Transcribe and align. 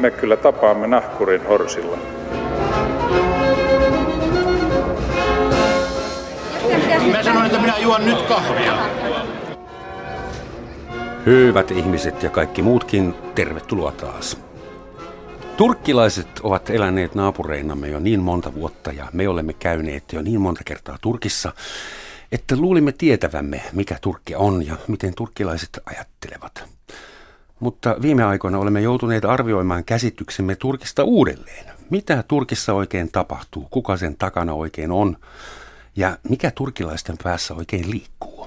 me 0.00 0.10
kyllä 0.10 0.36
tapaamme 0.36 0.86
nahkurin 0.86 1.46
horsilla. 1.46 1.98
Mä 7.12 7.22
sanoin, 7.22 7.46
että 7.46 7.58
minä 7.60 7.78
juon 7.78 8.06
nyt 8.06 8.22
kahvia. 8.22 8.78
Hyvät 11.26 11.70
ihmiset 11.70 12.22
ja 12.22 12.30
kaikki 12.30 12.62
muutkin, 12.62 13.14
tervetuloa 13.34 13.92
taas. 13.92 14.40
Turkkilaiset 15.56 16.28
ovat 16.42 16.70
eläneet 16.70 17.14
naapureinamme 17.14 17.88
jo 17.88 17.98
niin 17.98 18.20
monta 18.20 18.54
vuotta 18.54 18.92
ja 18.92 19.06
me 19.12 19.28
olemme 19.28 19.52
käyneet 19.52 20.12
jo 20.12 20.22
niin 20.22 20.40
monta 20.40 20.60
kertaa 20.64 20.98
Turkissa, 21.00 21.52
että 22.32 22.56
luulimme 22.56 22.92
tietävämme, 22.92 23.62
mikä 23.72 23.98
Turkki 24.00 24.34
on 24.34 24.66
ja 24.66 24.76
miten 24.88 25.14
turkkilaiset 25.14 25.80
ajattelevat. 25.86 26.64
Mutta 27.60 27.96
viime 28.02 28.24
aikoina 28.24 28.58
olemme 28.58 28.80
joutuneet 28.80 29.24
arvioimaan 29.24 29.84
käsityksemme 29.84 30.56
Turkista 30.56 31.04
uudelleen. 31.04 31.74
Mitä 31.90 32.24
Turkissa 32.28 32.72
oikein 32.72 33.12
tapahtuu, 33.12 33.68
kuka 33.70 33.96
sen 33.96 34.16
takana 34.16 34.52
oikein 34.52 34.92
on 34.92 35.16
ja 35.96 36.18
mikä 36.28 36.50
turkilaisten 36.50 37.16
päässä 37.22 37.54
oikein 37.54 37.90
liikkuu. 37.90 38.46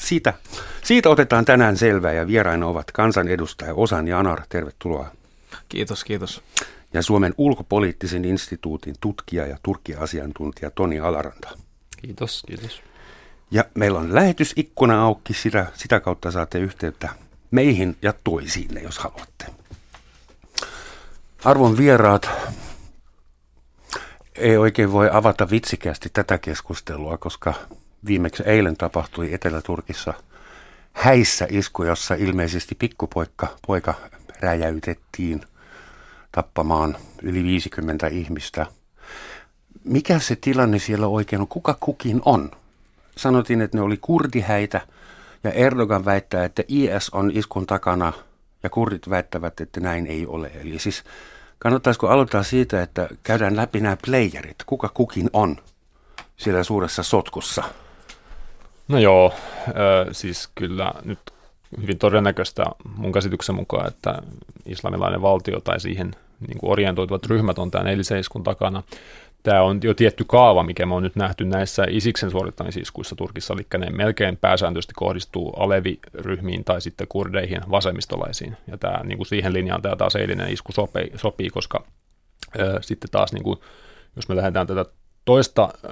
Siitä, 0.00 0.34
siitä 0.84 1.08
otetaan 1.08 1.44
tänään 1.44 1.76
selvää 1.76 2.12
ja 2.12 2.26
vieraina 2.26 2.66
ovat 2.66 2.90
kansanedustaja 2.92 3.74
Osan 3.74 4.08
Janar. 4.08 4.40
Tervetuloa. 4.48 5.10
Kiitos, 5.68 6.04
kiitos. 6.04 6.42
Ja 6.92 7.02
Suomen 7.02 7.34
ulkopoliittisen 7.38 8.24
instituutin 8.24 8.94
tutkija 9.00 9.46
ja 9.46 9.58
Turkki-asiantuntija 9.62 10.70
Toni 10.70 11.00
Alaranta. 11.00 11.48
Kiitos, 12.02 12.42
kiitos. 12.46 12.82
Ja 13.50 13.64
meillä 13.74 13.98
on 13.98 14.14
lähetysikkuna 14.14 15.02
auki, 15.02 15.34
sitä, 15.34 15.66
sitä 15.74 16.00
kautta 16.00 16.30
saatte 16.30 16.58
yhteyttä 16.58 17.08
meihin 17.50 17.96
ja 18.02 18.12
toisiinne, 18.24 18.80
jos 18.80 18.98
haluatte. 18.98 19.46
Arvon 21.44 21.76
vieraat, 21.76 22.28
ei 24.34 24.56
oikein 24.56 24.92
voi 24.92 25.10
avata 25.12 25.50
vitsikästi 25.50 26.10
tätä 26.12 26.38
keskustelua, 26.38 27.18
koska 27.18 27.54
viimeksi 28.06 28.42
eilen 28.46 28.76
tapahtui 28.76 29.34
Etelä-Turkissa 29.34 30.14
häissä 30.92 31.46
isku, 31.50 31.82
jossa 31.82 32.14
ilmeisesti 32.14 32.74
pikkupoika 32.74 33.56
poika 33.66 33.94
räjäytettiin 34.40 35.40
tappamaan 36.32 36.96
yli 37.22 37.44
50 37.44 38.06
ihmistä. 38.06 38.66
Mikä 39.84 40.18
se 40.18 40.36
tilanne 40.36 40.78
siellä 40.78 41.06
oikein 41.06 41.42
on? 41.42 41.48
Kuka 41.48 41.76
kukin 41.80 42.22
on? 42.24 42.50
Sanotin, 43.16 43.60
että 43.60 43.76
ne 43.76 43.82
oli 43.82 43.96
kurdihäitä 44.00 44.80
ja 45.44 45.50
Erdogan 45.50 46.04
väittää, 46.04 46.44
että 46.44 46.62
IS 46.68 47.10
on 47.10 47.30
iskun 47.34 47.66
takana 47.66 48.12
ja 48.62 48.70
kurdit 48.70 49.10
väittävät, 49.10 49.60
että 49.60 49.80
näin 49.80 50.06
ei 50.06 50.26
ole. 50.26 50.50
Eli 50.60 50.78
siis 50.78 51.04
kannattaisiko 51.58 52.08
aloittaa 52.08 52.42
siitä, 52.42 52.82
että 52.82 53.08
käydään 53.22 53.56
läpi 53.56 53.80
nämä 53.80 53.96
playerit, 54.06 54.56
kuka 54.66 54.88
kukin 54.94 55.30
on 55.32 55.56
siellä 56.36 56.64
suuressa 56.64 57.02
sotkussa? 57.02 57.62
No 58.88 58.98
joo, 58.98 59.34
siis 60.12 60.48
kyllä 60.54 60.92
nyt 61.04 61.18
hyvin 61.80 61.98
todennäköistä 61.98 62.64
mun 62.96 63.12
käsityksen 63.12 63.54
mukaan, 63.54 63.88
että 63.88 64.22
islamilainen 64.66 65.22
valtio 65.22 65.60
tai 65.60 65.80
siihen 65.80 66.10
niin 66.48 66.58
kuin 66.58 66.72
orientoituvat 66.72 67.26
ryhmät 67.26 67.58
on 67.58 67.70
tämän 67.70 67.86
eiliseiskun 67.86 68.44
takana. 68.44 68.82
Tämä 69.42 69.62
on 69.62 69.80
jo 69.82 69.94
tietty 69.94 70.24
kaava, 70.24 70.62
mikä 70.62 70.86
me 70.86 70.94
on 70.94 71.02
nyt 71.02 71.16
nähty 71.16 71.44
näissä 71.44 71.84
Isiksen 71.88 72.30
suorittamisiskuissa 72.30 73.16
Turkissa, 73.16 73.54
eli 73.54 73.66
ne 73.78 73.90
melkein 73.90 74.36
pääsääntöisesti 74.36 74.92
kohdistuu 74.96 75.50
aleviryhmiin 75.50 76.64
tai 76.64 76.80
sitten 76.80 77.06
kurdeihin, 77.08 77.60
vasemmistolaisiin. 77.70 78.56
Ja 78.66 78.78
tämä, 78.78 79.04
niin 79.04 79.18
kuin 79.18 79.26
siihen 79.26 79.52
linjaan 79.52 79.82
tämä 79.82 79.96
taas 79.96 80.16
eilinen 80.16 80.52
isku 80.52 80.72
sopii, 80.72 81.12
sopii 81.16 81.50
koska 81.50 81.84
ö, 82.60 82.78
sitten 82.80 83.10
taas, 83.10 83.32
niin 83.32 83.44
kuin, 83.44 83.58
jos 84.16 84.28
me 84.28 84.36
lähdetään 84.36 84.66
tätä 84.66 84.84
toista 85.24 85.68
ö, 85.84 85.88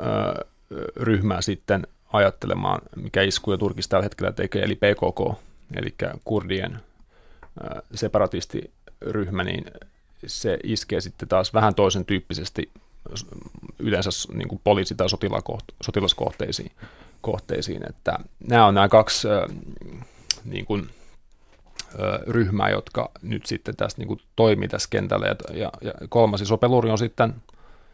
ryhmää 0.96 1.40
sitten 1.40 1.86
ajattelemaan, 2.12 2.80
mikä 2.96 3.22
iskuja 3.22 3.58
Turkissa 3.58 3.90
tällä 3.90 4.02
hetkellä 4.02 4.32
tekee, 4.32 4.62
eli 4.62 4.74
PKK, 4.74 5.38
eli 5.76 5.94
kurdien 6.24 6.80
separatistiryhmä, 7.94 9.44
niin 9.44 9.64
se 10.26 10.58
iskee 10.64 11.00
sitten 11.00 11.28
taas 11.28 11.54
vähän 11.54 11.74
toisen 11.74 12.04
tyyppisesti 12.04 12.70
yleensä 13.78 14.10
niin 14.32 14.48
kuin 14.48 14.60
poliisi- 14.64 14.94
tai 14.94 15.06
sotilaskohteisiin. 15.82 16.70
Kohteisiin. 17.20 17.88
Että 17.88 18.18
nämä 18.48 18.66
on 18.66 18.74
nämä 18.74 18.88
kaksi 18.88 19.28
niin 20.44 20.66
kuin, 20.66 20.90
ryhmää, 22.26 22.70
jotka 22.70 23.10
nyt 23.22 23.46
sitten 23.46 23.76
tässä 23.76 23.98
niin 23.98 24.08
kuin 24.08 24.20
toimii 24.36 24.68
tässä 24.68 24.88
kentällä. 24.90 25.26
Ja, 25.26 25.36
ja, 25.52 25.92
kolmas 26.08 26.40
iso 26.40 26.56
peluri 26.56 26.90
on 26.90 26.98
sitten 26.98 27.34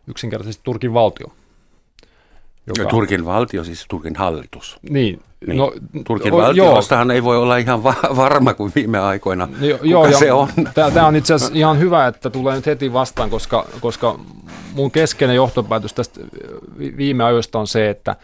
yksinkertaisesti 0.07 0.65
Turkin 0.65 0.95
valtio. 0.95 1.27
Joka... 2.67 2.91
Turkin 2.91 3.25
valtio, 3.25 3.65
siis 3.65 3.87
Turkin 3.89 4.17
hallitus. 4.17 4.79
Niin. 4.91 5.21
niin. 5.47 5.57
No, 5.59 5.73
Turkin 6.07 6.33
valtiostahan 6.33 7.11
ei 7.11 7.23
voi 7.23 7.37
olla 7.37 7.57
ihan 7.57 7.83
va- 7.83 7.95
varma 8.17 8.55
kuin 8.55 8.73
viime 8.75 8.99
aikoina, 8.99 9.49
jo, 9.61 9.79
joo, 9.83 10.19
se 10.19 10.33
on. 10.33 10.49
Tämä 10.75 11.07
on 11.07 11.17
itse 11.17 11.35
asiassa 11.35 11.55
ihan 11.59 11.79
hyvä, 11.79 12.07
että 12.07 12.31
tulee 12.31 12.57
nyt 12.57 12.67
heti 12.67 12.93
vastaan, 12.93 13.31
koska, 13.31 13.67
koska 13.81 14.19
mun 14.75 14.91
keskeinen 14.91 15.37
johtopäätös 15.37 15.95
tästä 15.95 16.21
viime 16.79 17.25
ajoista 17.25 17.59
on 17.59 17.67
se, 17.67 17.91
että 17.91 18.17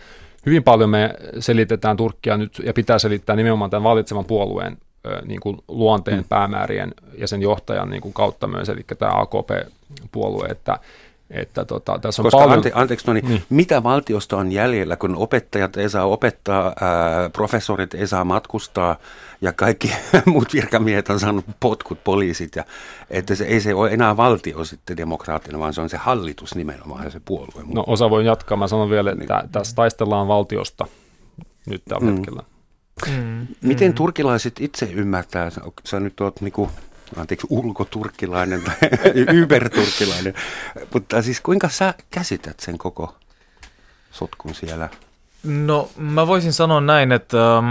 hyvin 0.47 0.63
paljon 0.63 0.91
me 0.91 1.15
selitetään 1.39 1.97
Turkkia 1.97 2.37
nyt 2.37 2.63
ja 2.65 2.73
pitää 2.73 2.99
selittää 2.99 3.37
nimenomaan 3.37 3.71
tämän 3.71 3.85
valitsevan 3.85 4.25
puolueen 4.25 4.79
niin 5.25 5.41
kuin 5.41 5.57
luonteen, 5.69 6.19
mm. 6.19 6.25
päämäärien 6.29 6.95
ja 7.19 7.29
sen 7.29 7.43
johtajan 7.43 7.91
niin 7.91 8.03
kuin 8.03 8.15
kautta 8.15 8.47
myös, 8.47 8.69
eli 8.69 8.85
tämä 8.99 9.13
AKP-puolue, 9.15 10.47
että 10.47 10.79
että 11.31 11.65
tota, 11.65 11.99
tässä 11.99 12.23
on 12.23 12.25
Koska 12.25 12.39
paljon... 12.39 12.57
ante, 12.57 12.71
anteeksi 12.75 13.07
Toni, 13.07 13.21
niin. 13.21 13.43
mitä 13.51 13.83
valtiosta 13.83 14.37
on 14.37 14.53
jäljellä, 14.53 14.97
kun 14.97 15.17
opettajat 15.17 15.77
ei 15.77 15.91
saa 15.91 16.05
opettaa, 16.05 16.65
ää, 16.81 17.31
professorit 17.31 17.95
ei 17.95 18.07
saa 18.07 18.25
matkustaa 18.25 18.97
ja 19.41 19.53
kaikki 19.53 19.93
muut 20.27 20.53
virkamiehet 20.53 21.11
on 21.11 21.21
saanut 21.21 21.45
potkut, 21.61 22.05
poliisit. 22.05 22.57
Ja, 22.57 22.65
että 23.11 23.35
se, 23.35 23.45
ei 23.45 23.61
se 23.61 23.75
ole 23.75 23.91
enää 23.91 24.17
valtio 24.17 24.65
sitten 24.65 24.97
demokraattinen, 24.97 25.61
vaan 25.61 25.75
se 25.75 25.81
on 25.81 25.89
se 25.89 25.97
hallitus 25.97 26.55
nimenomaan 26.55 27.05
ja 27.05 27.11
se 27.11 27.21
puolue. 27.25 27.65
No 27.73 27.85
osa 27.87 28.11
voi 28.11 28.27
jatkaa, 28.27 28.57
mä 28.57 28.69
sanon 28.69 28.91
vielä, 28.91 29.11
että 29.11 29.39
niin. 29.41 29.53
tässä 29.53 29.77
taistellaan 29.77 30.29
valtiosta 30.29 30.87
nyt 31.67 31.83
tällä 31.85 32.11
mm. 32.11 32.17
hetkellä. 32.17 32.43
Mm. 33.07 33.47
Miten 33.63 33.91
mm. 33.91 33.95
turkilaiset 33.95 34.61
itse 34.61 34.87
ymmärtää, 34.93 35.51
sä 35.85 36.01
nyt 36.01 36.21
oot 36.21 36.41
niinku 36.41 36.71
anteeksi, 37.17 37.47
ulkoturkkilainen 37.51 38.63
tai 38.63 38.77
yberturkkilainen. 39.41 40.35
Mutta 40.93 41.23
siis 41.23 41.41
kuinka 41.41 41.69
sä 41.69 41.95
käsität 42.11 42.61
sen 42.61 42.79
koko 42.79 43.15
sotkun 44.11 44.55
siellä? 44.55 44.89
No 45.45 45.89
mä 45.97 46.27
voisin 46.27 46.53
sanoa 46.53 46.81
näin, 46.81 47.13
että 47.13 47.57
ähm, 47.57 47.71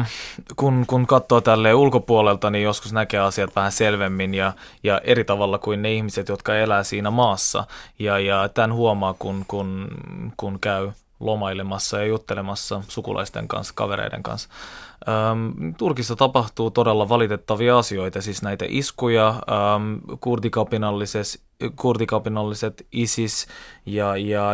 kun, 0.55 0.85
kun 0.87 1.07
katsoo 1.07 1.41
tälle 1.41 1.73
ulkopuolelta, 1.73 2.49
niin 2.49 2.63
joskus 2.63 2.93
näkee 2.93 3.19
asiat 3.19 3.55
vähän 3.55 3.71
selvemmin 3.71 4.33
ja, 4.33 4.53
ja 4.83 5.01
eri 5.03 5.23
tavalla 5.23 5.57
kuin 5.57 5.81
ne 5.81 5.93
ihmiset, 5.93 6.29
jotka 6.29 6.55
elää 6.55 6.83
siinä 6.83 7.11
maassa. 7.11 7.63
Ja, 7.99 8.19
ja 8.19 8.49
tämän 8.49 8.73
huomaa, 8.73 9.13
kun, 9.19 9.45
kun, 9.47 9.87
kun 10.37 10.59
käy 10.59 10.91
lomailemassa 11.19 11.97
ja 11.97 12.05
juttelemassa 12.05 12.81
sukulaisten 12.87 13.47
kanssa, 13.47 13.73
kavereiden 13.75 14.23
kanssa. 14.23 14.49
Ähm, 15.07 15.73
Turkissa 15.77 16.15
tapahtuu 16.15 16.71
todella 16.71 17.09
valitettavia 17.09 17.77
asioita, 17.77 18.21
siis 18.21 18.41
näitä 18.41 18.65
iskuja, 18.69 19.27
ähm, 19.29 19.95
kurdikapinalliset, 20.19 21.41
kurdikapinalliset 21.75 22.87
ISIS 22.91 23.47
ja, 23.85 24.17
ja 24.17 24.51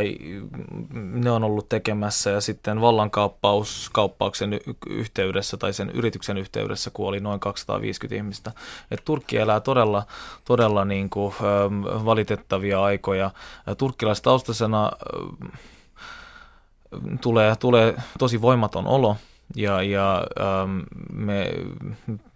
ne 0.94 1.32
on 1.32 1.44
ollut 1.44 1.70
tekemässä 1.70 2.30
ja 2.30 2.42
sitten 2.42 2.82
vallankaappaus 2.82 3.90
kauppauksen 3.94 4.60
yhteydessä 4.88 5.58
tai 5.58 5.74
sen 5.74 5.90
yrityksen 5.90 6.38
yhteydessä 6.38 6.92
kuoli 6.94 7.20
noin 7.20 7.40
250 7.40 8.16
ihmistä. 8.16 8.52
Et 8.92 9.02
Turkki 9.06 9.38
elää 9.38 9.60
todella, 9.60 10.04
todella 10.46 10.86
niin 10.86 11.10
kuin, 11.10 11.34
ähm, 11.42 12.06
valitettavia 12.06 12.84
aikoja. 12.84 13.32
Turkkilaistaustaisena 13.78 14.86
äh, 14.86 15.60
tulee, 17.22 17.56
tulee 17.56 17.96
tosi 18.20 18.42
voimaton 18.42 18.88
olo 18.88 19.16
ja, 19.56 19.82
ja 19.82 20.28
ähm, 20.40 20.80
me, 21.14 21.52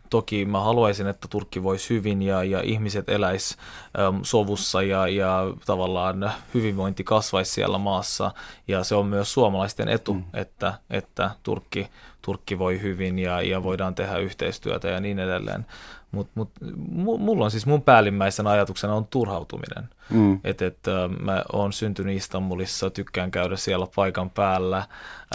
toki 0.09 0.45
mä 0.45 0.59
haluaisin, 0.59 1.07
että 1.07 1.27
Turkki 1.27 1.63
voisi 1.63 1.89
hyvin 1.89 2.21
ja, 2.21 2.43
ja 2.43 2.61
ihmiset 2.61 3.09
eläis 3.09 3.57
ähm, 3.99 4.19
sovussa 4.23 4.81
ja, 4.81 5.07
ja 5.07 5.53
tavallaan 5.65 6.31
hyvinvointi 6.53 7.03
kasvaisi 7.03 7.51
siellä 7.51 7.77
maassa. 7.77 8.31
Ja 8.67 8.83
se 8.83 8.95
on 8.95 9.05
myös 9.05 9.33
suomalaisten 9.33 9.89
etu, 9.89 10.13
mm. 10.13 10.23
että, 10.33 10.73
että 10.89 11.31
Turkki, 11.43 11.89
Turkki 12.21 12.59
voi 12.59 12.81
hyvin 12.81 13.19
ja, 13.19 13.41
ja 13.41 13.63
voidaan 13.63 13.95
tehdä 13.95 14.17
yhteistyötä 14.17 14.87
ja 14.87 14.99
niin 14.99 15.19
edelleen. 15.19 15.65
Mutta 16.11 16.31
mut, 16.35 16.49
mulla 17.19 17.45
on 17.45 17.51
siis 17.51 17.65
mun 17.65 17.81
päällimmäisen 17.81 18.47
ajatuksena 18.47 18.93
on 18.93 19.07
turhautuminen. 19.07 19.89
Mm. 20.09 20.39
Että 20.43 20.65
et, 20.65 20.77
mä 21.19 21.43
oon 21.53 21.73
syntynyt 21.73 22.17
Istanbulissa, 22.17 22.89
tykkään 22.89 23.31
käydä 23.31 23.55
siellä 23.55 23.87
paikan 23.95 24.29
päällä. 24.29 24.83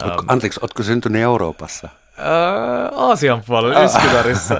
Ootko, 0.02 0.24
anteeksi, 0.28 0.60
ootko 0.62 0.82
syntynyt 0.82 1.22
Euroopassa? 1.22 1.88
Ää, 2.19 2.88
Aasian 2.94 3.42
puolella, 3.46 3.86
Üsküdarissa. 3.86 4.54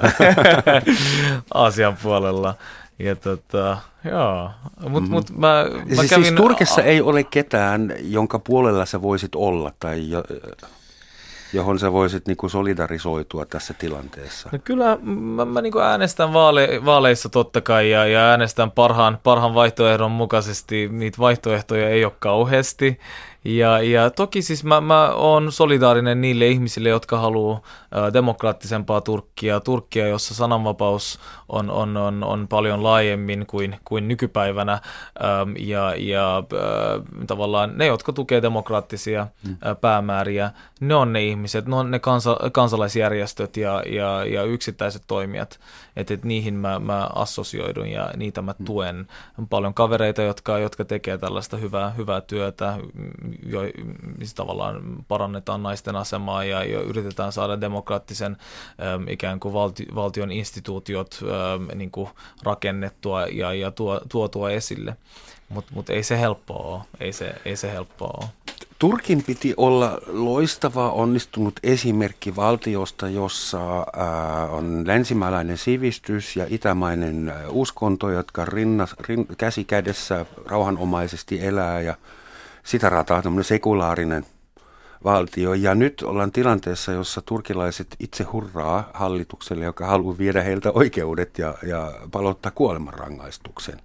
Aasian 1.53 1.97
puolella. 2.03 2.55
ja 2.99 3.15
tota, 3.15 3.77
joo. 4.05 4.51
Mut, 4.89 5.03
mm. 5.03 5.09
mut 5.09 5.29
mä, 5.29 5.37
mä 5.37 5.95
siis, 5.95 6.09
kävin, 6.09 6.25
siis 6.25 6.35
Turkissa 6.35 6.81
a- 6.81 6.83
ei 6.83 7.01
ole 7.01 7.23
ketään, 7.23 7.93
jonka 7.99 8.39
puolella 8.39 8.85
sä 8.85 9.01
voisit 9.01 9.35
olla 9.35 9.71
tai 9.79 10.09
jo, 10.09 10.23
johon 11.53 11.79
sä 11.79 11.91
voisit 11.91 12.27
niinku 12.27 12.49
solidarisoitua 12.49 13.45
tässä 13.45 13.73
tilanteessa? 13.73 14.49
No 14.51 14.59
kyllä 14.63 14.97
mä, 15.01 15.45
mä 15.45 15.61
niinku 15.61 15.79
äänestän 15.79 16.33
vaale, 16.33 16.81
vaaleissa 16.85 17.29
totta 17.29 17.61
kai 17.61 17.91
ja, 17.91 18.05
ja 18.05 18.19
äänestän 18.19 18.71
parhaan, 18.71 19.19
parhaan 19.23 19.53
vaihtoehdon 19.53 20.11
mukaisesti. 20.11 20.89
Niitä 20.91 21.17
vaihtoehtoja 21.17 21.89
ei 21.89 22.05
ole 22.05 22.13
kauheasti. 22.19 22.99
Ja, 23.45 23.81
ja 23.81 24.09
toki 24.09 24.41
siis 24.41 24.63
mä, 24.63 24.81
mä 24.81 25.09
oon 25.09 25.51
solidaarinen 25.51 26.21
niille 26.21 26.47
ihmisille, 26.47 26.89
jotka 26.89 27.17
haluaa 27.17 27.61
demokraattisempaa 28.13 29.01
Turkkia, 29.01 29.59
Turkkia, 29.59 30.07
jossa 30.07 30.35
sananvapaus 30.35 31.19
on, 31.49 31.71
on, 31.71 31.97
on, 31.97 32.23
on 32.23 32.47
paljon 32.47 32.83
laajemmin 32.83 33.45
kuin, 33.45 33.79
kuin 33.85 34.07
nykypäivänä, 34.07 34.81
ja, 35.59 35.93
ja 35.97 36.43
tavallaan 37.27 37.77
ne, 37.77 37.85
jotka 37.85 38.13
tukee 38.13 38.41
demokraattisia 38.41 39.27
mm. 39.47 39.57
päämääriä, 39.81 40.51
ne 40.79 40.95
on 40.95 41.13
ne 41.13 41.23
ihmiset, 41.23 41.65
ne 41.65 41.75
on 41.75 41.91
ne 41.91 41.99
kansa, 41.99 42.37
kansalaisjärjestöt 42.51 43.57
ja, 43.57 43.83
ja, 43.89 44.25
ja 44.25 44.43
yksittäiset 44.43 45.03
toimijat, 45.07 45.59
että 45.95 46.13
et 46.13 46.23
niihin 46.23 46.53
mä, 46.53 46.79
mä 46.79 47.09
assosioidun 47.15 47.87
ja 47.87 48.09
niitä 48.17 48.41
mä 48.41 48.55
mm. 48.59 48.65
tuen. 48.65 49.07
On 49.39 49.47
paljon 49.47 49.73
kavereita, 49.73 50.21
jotka, 50.21 50.59
jotka 50.59 50.85
tekee 50.85 51.17
tällaista 51.17 51.57
hyvää, 51.57 51.89
hyvää 51.89 52.21
työtä, 52.21 52.77
jo, 53.45 53.61
missä 54.17 54.35
tavallaan 54.35 55.05
parannetaan 55.07 55.63
naisten 55.63 55.95
asemaa 55.95 56.43
ja, 56.43 56.63
ja 56.63 56.81
yritetään 56.81 57.31
saada 57.31 57.61
demokraattisen 57.61 58.37
äm, 58.95 59.07
ikään 59.07 59.39
kuin 59.39 59.53
valti, 59.53 59.87
valtion 59.95 60.31
instituutiot 60.31 61.19
äm, 61.23 61.77
niin 61.77 61.91
kuin 61.91 62.09
rakennettua 62.43 63.25
ja, 63.25 63.53
ja 63.53 63.71
tuo, 63.71 64.01
tuotua 64.09 64.51
esille. 64.51 64.95
Mutta 65.49 65.71
mut 65.75 65.89
ei 65.89 66.03
se 66.03 66.19
helppoa 66.19 66.75
ole. 66.75 66.81
Ei 66.99 67.13
se, 67.13 67.35
ei 67.45 67.55
se 67.55 67.71
helppoa 67.71 68.13
ole. 68.21 68.29
Turkin 68.79 69.23
piti 69.23 69.53
olla 69.57 69.99
loistava 70.07 70.89
onnistunut 70.89 71.59
esimerkki 71.63 72.35
valtiosta, 72.35 73.09
jossa 73.09 73.79
äh, 73.79 74.53
on 74.53 74.83
länsimaalainen 74.87 75.57
sivistys 75.57 76.35
ja 76.35 76.45
itämainen 76.49 77.29
äh, 77.29 77.35
uskonto, 77.49 78.09
jotka 78.09 78.45
rinnas, 78.45 78.95
rin, 78.99 79.27
käsi 79.37 79.63
kädessä 79.63 80.25
rauhanomaisesti 80.45 81.45
elää 81.45 81.81
ja 81.81 81.95
sitä 82.63 82.89
rataa 82.89 83.21
tämmöinen 83.21 83.43
sekulaarinen 83.43 84.25
valtio. 85.03 85.53
Ja 85.53 85.75
nyt 85.75 86.01
ollaan 86.01 86.31
tilanteessa, 86.31 86.91
jossa 86.91 87.21
turkilaiset 87.21 87.95
itse 87.99 88.23
hurraa 88.23 88.89
hallitukselle, 88.93 89.65
joka 89.65 89.85
haluaa 89.85 90.17
viedä 90.17 90.43
heiltä 90.43 90.71
oikeudet 90.71 91.37
ja, 91.37 91.55
ja 91.67 91.93
palottaa 92.11 92.51
kuolemanrangaistuksen. 92.51 93.81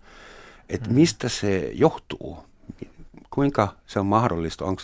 Et 0.68 0.88
mm. 0.88 0.94
mistä 0.94 1.28
se 1.28 1.70
johtuu? 1.74 2.38
Kuinka 3.30 3.68
se 3.86 4.00
on 4.00 4.06
mahdollista? 4.06 4.64
Onko 4.64 4.82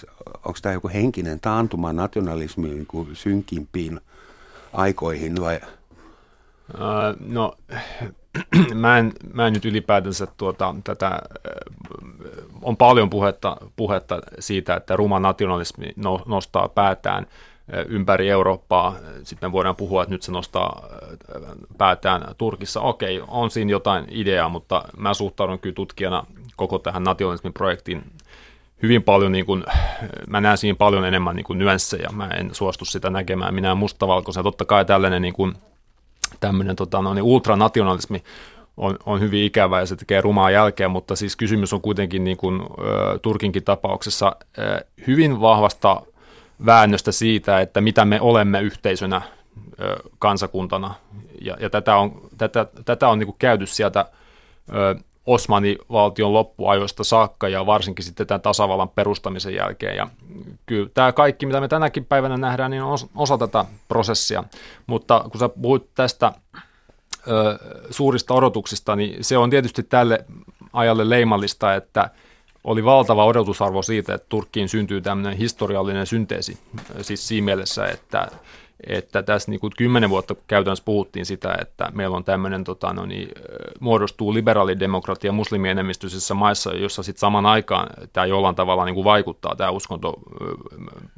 tämä 0.63 0.73
joku 0.73 0.89
henkinen 0.89 1.41
taantuma 1.41 1.93
nationalismi 1.93 2.69
niin 2.69 2.87
kuin 2.87 3.17
synkimpiin 3.17 4.01
aikoihin 4.73 5.41
vai? 5.41 5.61
Uh, 6.75 7.27
no 7.27 7.55
mä 8.75 8.99
en, 8.99 9.13
mä 9.33 9.47
en 9.47 9.53
nyt 9.53 9.65
ylipäätänsä 9.65 10.27
tuota, 10.37 10.75
tätä, 10.85 11.23
on 12.63 12.77
paljon 12.77 13.11
puhetta, 13.11 13.57
puhetta 13.77 14.21
siitä, 14.39 14.75
että 14.75 14.97
ruma 14.97 15.21
nationalismi 15.21 15.87
no, 15.97 16.21
nostaa 16.27 16.69
päätään 16.69 17.27
ympäri 17.89 18.31
Eurooppaa. 18.31 18.95
Sitten 19.23 19.53
voidaan 19.53 19.77
puhua, 19.77 20.03
että 20.03 20.15
nyt 20.15 20.23
se 20.23 20.33
nostaa 20.33 20.89
päätään 21.79 22.35
Turkissa. 22.39 22.81
Okei, 22.81 23.23
on 23.29 23.51
siinä 23.51 23.71
jotain 23.71 24.05
ideaa, 24.11 24.49
mutta 24.49 24.85
mä 24.97 25.15
suhtaudun 25.15 25.59
kyllä 25.59 25.75
tutkijana 25.75 26.27
koko 26.57 26.79
tähän 26.79 27.05
nationalismin 27.05 27.53
projektiin 27.53 28.03
hyvin 28.83 29.03
paljon, 29.03 29.33
niin 29.33 29.47
kuin, 29.47 29.65
mä 30.29 30.41
näen 30.41 30.59
siinä 30.59 30.77
paljon 30.77 31.05
enemmän 31.05 31.37
niin 31.37 31.45
kuin 31.45 31.59
nyanssejä. 31.59 32.09
Mä 32.13 32.27
en 32.29 32.55
suostu 32.55 32.85
sitä 32.85 33.11
näkemään 33.11 33.55
minä 33.55 33.75
mustavalkoisena. 33.75 34.45
Totta 34.45 34.65
kai 34.65 34.85
tällainen 34.85 35.23
niin 35.23 35.35
kuin, 35.35 35.55
tämmöinen 36.41 36.77
tota, 36.77 37.03
no, 37.03 37.15
niin 37.15 37.23
ultranationalismi 37.23 38.25
on, 38.77 38.97
on 39.07 39.21
hyvin 39.21 39.45
ikävä 39.45 39.81
ja 39.81 39.87
se 39.87 39.97
tekee 39.97 40.21
rumaa 40.21 40.51
jälkeä, 40.51 40.89
mutta 40.89 41.17
siis 41.17 41.37
kysymys 41.37 41.73
on 41.73 41.81
kuitenkin 41.81 42.25
niin 42.25 42.37
kuin, 42.37 42.63
ö, 42.63 43.19
Turkinkin 43.19 43.65
tapauksessa 43.65 44.37
ö, 44.59 44.85
hyvin 45.07 45.41
vahvasta 45.41 46.03
väännöstä 46.67 47.13
siitä, 47.13 47.61
että 47.61 47.81
mitä 47.81 48.05
me 48.05 48.21
olemme 48.21 48.61
yhteisönä 48.61 49.23
ö, 49.81 49.97
kansakuntana. 50.19 50.95
Ja, 51.41 51.57
ja 51.61 51.71
tätä 51.71 51.97
on, 51.97 52.21
tätä, 52.39 52.67
tätä 52.85 53.09
on 53.09 53.19
niin 53.19 53.27
kuin 53.27 53.37
käyty 53.39 53.67
sieltä 53.67 54.07
ö, 54.75 54.97
Osmanivaltion 55.27 56.33
loppuajoista 56.33 57.05
saakka 57.05 57.49
ja 57.49 57.67
varsinkin 57.67 58.05
sitten 58.05 58.27
tämän 58.27 58.41
tasavallan 58.41 58.89
perustamisen 58.89 59.55
jälkeen. 59.55 59.97
Ja 59.97 60.09
kyllä 60.67 60.89
tämä 60.95 61.13
kaikki, 61.13 61.47
mitä 61.47 61.61
me 61.61 61.69
tänäkin 61.69 62.05
päivänä 62.05 62.37
nähdään, 62.37 62.71
niin 62.71 62.83
on 62.83 62.99
osa 63.17 63.39
tätä 63.39 63.65
prosessia. 63.89 64.45
Mutta 64.87 65.25
kun 65.31 65.41
sä 65.41 65.49
puhuit 65.49 65.95
tästä 65.95 66.33
ö, 67.29 67.59
suurista 67.91 68.35
odotuksista, 68.35 68.97
niin 68.97 69.25
se 69.25 69.39
on 69.39 69.51
tietysti 69.51 69.83
tälle 69.83 70.25
ajalle 70.73 71.11
leimallista, 71.11 71.75
että 71.75 72.11
oli 72.65 72.85
valtava 72.85 73.25
odotusarvo 73.25 73.83
siitä, 73.83 74.15
että 74.15 74.27
Turkkiin 74.29 74.69
syntyy 74.69 75.01
tämmöinen 75.01 75.39
historiallinen 75.39 76.07
synteesi, 76.07 76.59
siis 77.03 77.29
siinä 77.29 77.45
mielessä, 77.45 77.87
että 77.87 78.29
että 78.87 79.23
tässä 79.23 79.51
niin 79.51 79.61
kuin 79.61 79.73
kymmenen 79.77 80.11
vuotta 80.11 80.35
käytännössä 80.47 80.85
puhuttiin 80.85 81.27
sitä, 81.27 81.57
että 81.61 81.91
meillä 81.95 82.17
on 82.17 82.25
tämmöinen, 82.25 82.65
tota, 82.65 82.93
no 82.93 83.07
niin, 83.07 83.29
muodostuu 83.81 84.35
liberaalidemokratia 84.35 85.33
muslimienemmistöisissä 85.33 86.35
maissa, 86.35 86.75
jossa 86.75 87.03
sitten 87.03 87.21
saman 87.21 87.47
aikaan 87.47 87.89
tämä 88.13 88.27
jollain 88.27 88.55
tavalla 88.55 88.85
niin 88.85 88.95
kuin 88.95 89.05
vaikuttaa 89.05 89.57
tämä 89.57 89.71
uskonto 89.71 90.15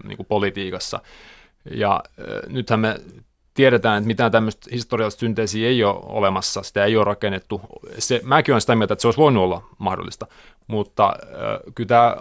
niin 0.05 0.17
kuin 0.17 0.27
politiikassa. 0.27 1.01
Ja 1.71 2.03
nythän 2.49 2.81
me 2.81 3.01
tiedetään, 3.57 3.99
että 3.99 4.07
mitään 4.07 4.33
tämmöistä 4.33 4.71
historiallista 4.73 5.21
synteesiä 5.21 5.69
ei 5.69 5.85
ole 5.85 6.01
olemassa, 6.03 6.63
sitä 6.63 6.85
ei 6.85 6.97
ole 6.97 7.05
rakennettu. 7.05 7.61
Se, 7.99 8.21
mäkin 8.25 8.53
olen 8.53 8.61
sitä 8.61 8.77
mieltä, 8.77 8.93
että 8.93 9.03
se 9.03 9.09
olisi 9.09 9.19
voinut 9.19 9.45
olla 9.45 9.63
mahdollista, 9.79 10.27
mutta 10.67 11.07
äh, 11.07 11.73
kyllä 11.75 11.89
tämä 11.89 12.17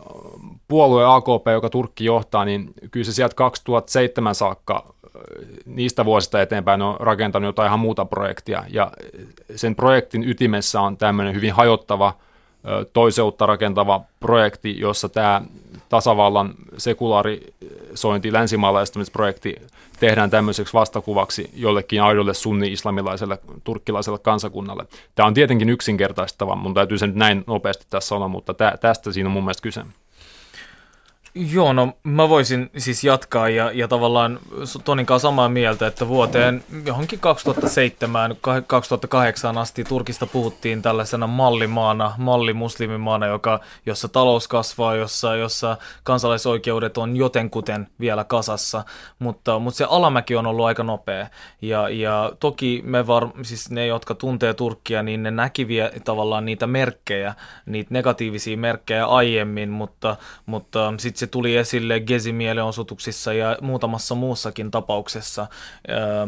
puolue 0.67 1.05
AKP, 1.05 1.47
joka 1.53 1.69
Turkki 1.69 2.05
johtaa, 2.05 2.45
niin 2.45 2.73
kyllä 2.91 3.03
se 3.03 3.13
sieltä 3.13 3.35
2007 3.35 4.35
saakka 4.35 4.95
niistä 5.65 6.05
vuosista 6.05 6.41
eteenpäin 6.41 6.81
on 6.81 6.95
rakentanut 6.99 7.47
jotain 7.47 7.67
ihan 7.67 7.79
muuta 7.79 8.05
projektia. 8.05 8.63
Ja 8.69 8.91
sen 9.55 9.75
projektin 9.75 10.29
ytimessä 10.29 10.81
on 10.81 10.97
tämmöinen 10.97 11.35
hyvin 11.35 11.53
hajottava, 11.53 12.13
toiseutta 12.93 13.45
rakentava 13.45 14.01
projekti, 14.19 14.79
jossa 14.79 15.09
tämä 15.09 15.41
tasavallan 15.89 16.53
sekulaarisointi, 16.77 18.33
länsimaalaistamisprojekti 18.33 19.55
tehdään 19.99 20.29
tämmöiseksi 20.29 20.73
vastakuvaksi 20.73 21.49
jollekin 21.53 22.01
aidolle 22.01 22.33
sunni-islamilaiselle 22.33 23.37
turkkilaiselle 23.63 24.19
kansakunnalle. 24.19 24.85
Tämä 25.15 25.27
on 25.27 25.33
tietenkin 25.33 25.69
yksinkertaistava, 25.69 26.55
mun 26.55 26.73
täytyy 26.73 26.97
sen 26.97 27.09
nyt 27.09 27.17
näin 27.17 27.43
nopeasti 27.47 27.85
tässä 27.89 28.07
sanoa, 28.07 28.27
mutta 28.27 28.53
tästä 28.81 29.11
siinä 29.11 29.27
on 29.27 29.33
mun 29.33 29.43
mielestä 29.43 29.63
kyse. 29.63 29.81
Joo, 31.37 31.73
no 31.73 31.93
mä 32.03 32.29
voisin 32.29 32.69
siis 32.77 33.03
jatkaa 33.03 33.49
ja, 33.49 33.71
ja 33.71 33.87
tavallaan 33.87 34.39
Tonin 34.83 35.05
kanssa 35.05 35.27
samaa 35.27 35.49
mieltä, 35.49 35.87
että 35.87 36.07
vuoteen 36.07 36.63
johonkin 36.85 37.19
2007, 37.19 38.35
2008 38.67 39.57
asti 39.57 39.83
Turkista 39.83 40.25
puhuttiin 40.25 40.81
tällaisena 40.81 41.27
mallimaana, 41.27 42.13
mallimuslimimaana, 42.17 43.27
joka, 43.27 43.59
jossa 43.85 44.07
talous 44.07 44.47
kasvaa, 44.47 44.95
jossa, 44.95 45.35
jossa 45.35 45.77
kansalaisoikeudet 46.03 46.97
on 46.97 47.15
jotenkuten 47.15 47.87
vielä 47.99 48.23
kasassa, 48.23 48.83
mutta, 49.19 49.59
mutta 49.59 49.77
se 49.77 49.85
alamäki 49.89 50.35
on 50.35 50.47
ollut 50.47 50.65
aika 50.65 50.83
nopea. 50.83 51.27
Ja, 51.61 51.89
ja 51.89 52.31
toki 52.39 52.81
me 52.85 53.07
var, 53.07 53.27
siis 53.41 53.71
ne, 53.71 53.87
jotka 53.87 54.15
tuntee 54.15 54.53
Turkkia, 54.53 55.03
niin 55.03 55.23
ne 55.23 55.31
näkiviä 55.31 55.91
tavallaan 56.03 56.45
niitä 56.45 56.67
merkkejä, 56.67 57.33
niitä 57.65 57.93
negatiivisia 57.93 58.57
merkkejä 58.57 59.05
aiemmin, 59.05 59.69
mutta, 59.69 60.15
mutta 60.45 60.93
sitten 60.97 61.24
se 61.25 61.31
tuli 61.31 61.55
esille 61.55 61.99
Gezi-mielenosoituksissa 61.99 63.33
ja 63.33 63.57
muutamassa 63.61 64.15
muussakin 64.15 64.71
tapauksessa. 64.71 65.47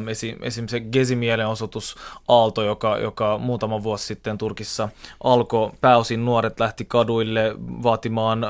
Esim. 0.10 0.38
esim. 0.42 0.68
se 0.68 0.80
Gezi-mielenosoitus 0.80 1.96
Aalto, 2.28 2.64
joka, 2.64 2.98
joka 2.98 3.38
muutama 3.38 3.84
vuosi 3.84 4.06
sitten 4.06 4.38
Turkissa 4.38 4.90
alkoi, 5.24 5.72
pääosin 5.82 6.26
nuoret 6.26 6.60
lähti 6.60 6.86
kaduille 6.86 7.56
vaatimaan 7.60 8.46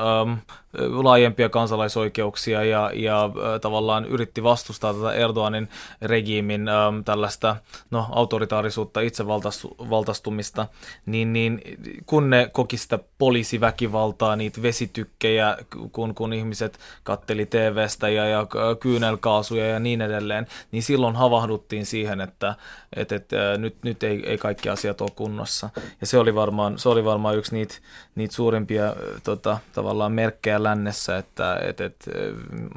laajempia 0.74 1.48
kansalaisoikeuksia 1.48 2.64
ja, 2.64 2.90
ja 2.94 3.30
tavallaan 3.60 4.04
yritti 4.04 4.42
vastustaa 4.42 4.94
tätä 4.94 5.12
Erdoganin 5.12 5.68
regiimin 6.02 6.68
ähm, 6.68 7.00
tällaista 7.04 7.56
no, 7.90 8.06
autoritaarisuutta, 8.10 9.00
itsevaltastumista, 9.00 10.66
niin, 11.06 11.32
niin 11.32 11.60
kun 12.06 12.30
ne 12.30 12.50
koki 12.52 12.76
sitä 12.76 12.98
poliisiväkivaltaa, 13.18 14.36
niitä 14.36 14.62
vesitykkejä, 14.62 15.56
kun, 15.92 16.14
kun 16.14 16.32
ihmiset 16.32 16.78
katteli 17.02 17.46
TVstä 17.46 18.08
ja, 18.08 18.26
ja 18.26 18.46
kyynelkaasuja 18.80 19.66
ja 19.66 19.80
niin 19.80 20.02
edelleen, 20.02 20.46
niin 20.72 20.82
silloin 20.82 21.16
havahduttiin 21.16 21.86
siihen, 21.86 22.20
että, 22.20 22.54
että, 22.96 23.16
että 23.16 23.36
nyt, 23.58 23.76
nyt 23.82 24.02
ei, 24.02 24.22
ei 24.26 24.38
kaikki 24.38 24.68
asiat 24.68 25.00
ole 25.00 25.10
kunnossa. 25.16 25.70
Ja 26.00 26.06
se 26.06 26.18
oli 26.18 26.34
varmaan, 26.34 26.78
se 26.78 26.88
oli 26.88 27.04
varmaan 27.04 27.36
yksi 27.36 27.54
niitä, 27.54 27.74
niitä 28.14 28.34
suurimpia 28.34 28.94
tota, 29.24 29.58
tavallaan 29.72 30.12
merkkejä 30.12 30.57
lännessä, 30.62 31.18
että, 31.18 31.56
että, 31.62 31.84
että 31.84 32.10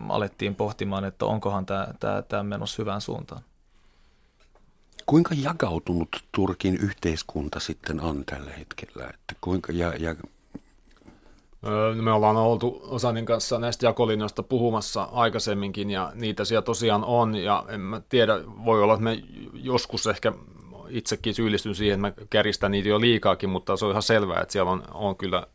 alettiin 0.09 0.55
pohtimaan, 0.55 1.05
että 1.05 1.25
onkohan 1.25 1.65
tämä, 1.65 1.87
tämä, 1.99 2.21
tämä 2.21 2.43
menossa 2.43 2.81
hyvään 2.81 3.01
suuntaan. 3.01 3.41
Kuinka 5.05 5.35
jakautunut 5.43 6.23
Turkin 6.31 6.77
yhteiskunta 6.77 7.59
sitten 7.59 8.01
on 8.01 8.25
tällä 8.25 8.51
hetkellä? 8.51 9.03
Että 9.03 9.35
kuinka, 9.41 9.71
ja, 9.71 9.93
ja... 9.99 10.15
Me 12.01 12.11
ollaan 12.11 12.37
oltu 12.37 12.81
Osanin 12.83 13.25
kanssa 13.25 13.59
näistä 13.59 13.85
jakolinjoista 13.85 14.43
puhumassa 14.43 15.03
aikaisemminkin 15.03 15.89
ja 15.89 16.11
niitä 16.15 16.45
siellä 16.45 16.61
tosiaan 16.61 17.03
on 17.03 17.35
ja 17.35 17.65
en 17.69 17.79
mä 17.79 18.01
tiedä, 18.09 18.33
voi 18.65 18.83
olla, 18.83 18.93
että 18.93 19.03
me 19.03 19.23
joskus 19.53 20.07
ehkä 20.07 20.33
itsekin 20.89 21.33
syyllistyn 21.33 21.75
siihen, 21.75 22.05
että 22.05 22.21
mä 22.21 22.27
kärjistän 22.29 22.71
niitä 22.71 22.89
jo 22.89 23.01
liikaakin, 23.01 23.49
mutta 23.49 23.77
se 23.77 23.85
on 23.85 23.91
ihan 23.91 24.03
selvää, 24.03 24.41
että 24.41 24.51
siellä 24.51 24.71
on, 24.71 24.83
on 24.93 25.15
kyllä 25.15 25.47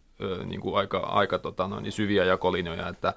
niin 0.44 0.61
kuin 0.61 0.76
aika, 0.76 0.99
aika 0.99 1.38
tota, 1.38 1.68
noin, 1.68 1.92
syviä 1.92 2.25
jakolinjoja, 2.25 2.88
että 2.88 3.14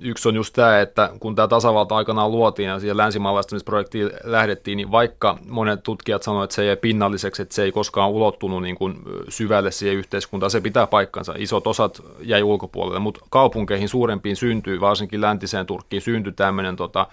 Yksi 0.00 0.28
on 0.28 0.34
just 0.34 0.54
tämä, 0.54 0.80
että 0.80 1.10
kun 1.20 1.34
tämä 1.34 1.48
tasavalta 1.48 1.96
aikanaan 1.96 2.32
luotiin 2.32 2.68
ja 2.68 2.80
siihen 2.80 2.96
länsimaalaistamisprojektiin 2.96 4.10
lähdettiin, 4.24 4.76
niin 4.76 4.90
vaikka 4.90 5.38
monet 5.48 5.82
tutkijat 5.82 6.22
sanoivat, 6.22 6.44
että 6.44 6.54
se 6.54 6.70
ei 6.70 6.76
pinnalliseksi, 6.76 7.42
että 7.42 7.54
se 7.54 7.62
ei 7.62 7.72
koskaan 7.72 8.10
ulottunut 8.10 8.62
niin 8.62 8.76
kuin 8.76 9.02
syvälle 9.28 9.70
siihen 9.70 9.96
yhteiskuntaan, 9.96 10.50
se 10.50 10.60
pitää 10.60 10.86
paikkansa. 10.86 11.34
Isot 11.38 11.66
osat 11.66 12.02
jäi 12.20 12.42
ulkopuolelle, 12.42 12.98
mutta 12.98 13.20
kaupunkeihin 13.30 13.88
suurempiin 13.88 14.36
syntyy, 14.36 14.80
varsinkin 14.80 15.20
läntiseen 15.20 15.66
Turkkiin 15.66 16.02
syntyi 16.02 16.32
tämmöinen 16.32 16.76
tota, 16.76 17.06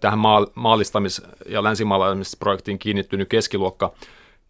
tähän 0.00 0.18
maallistamis- 0.54 1.26
ja 1.48 1.62
länsimaalaistamisprojektiin 1.62 2.78
kiinnittynyt 2.78 3.28
keskiluokka, 3.28 3.92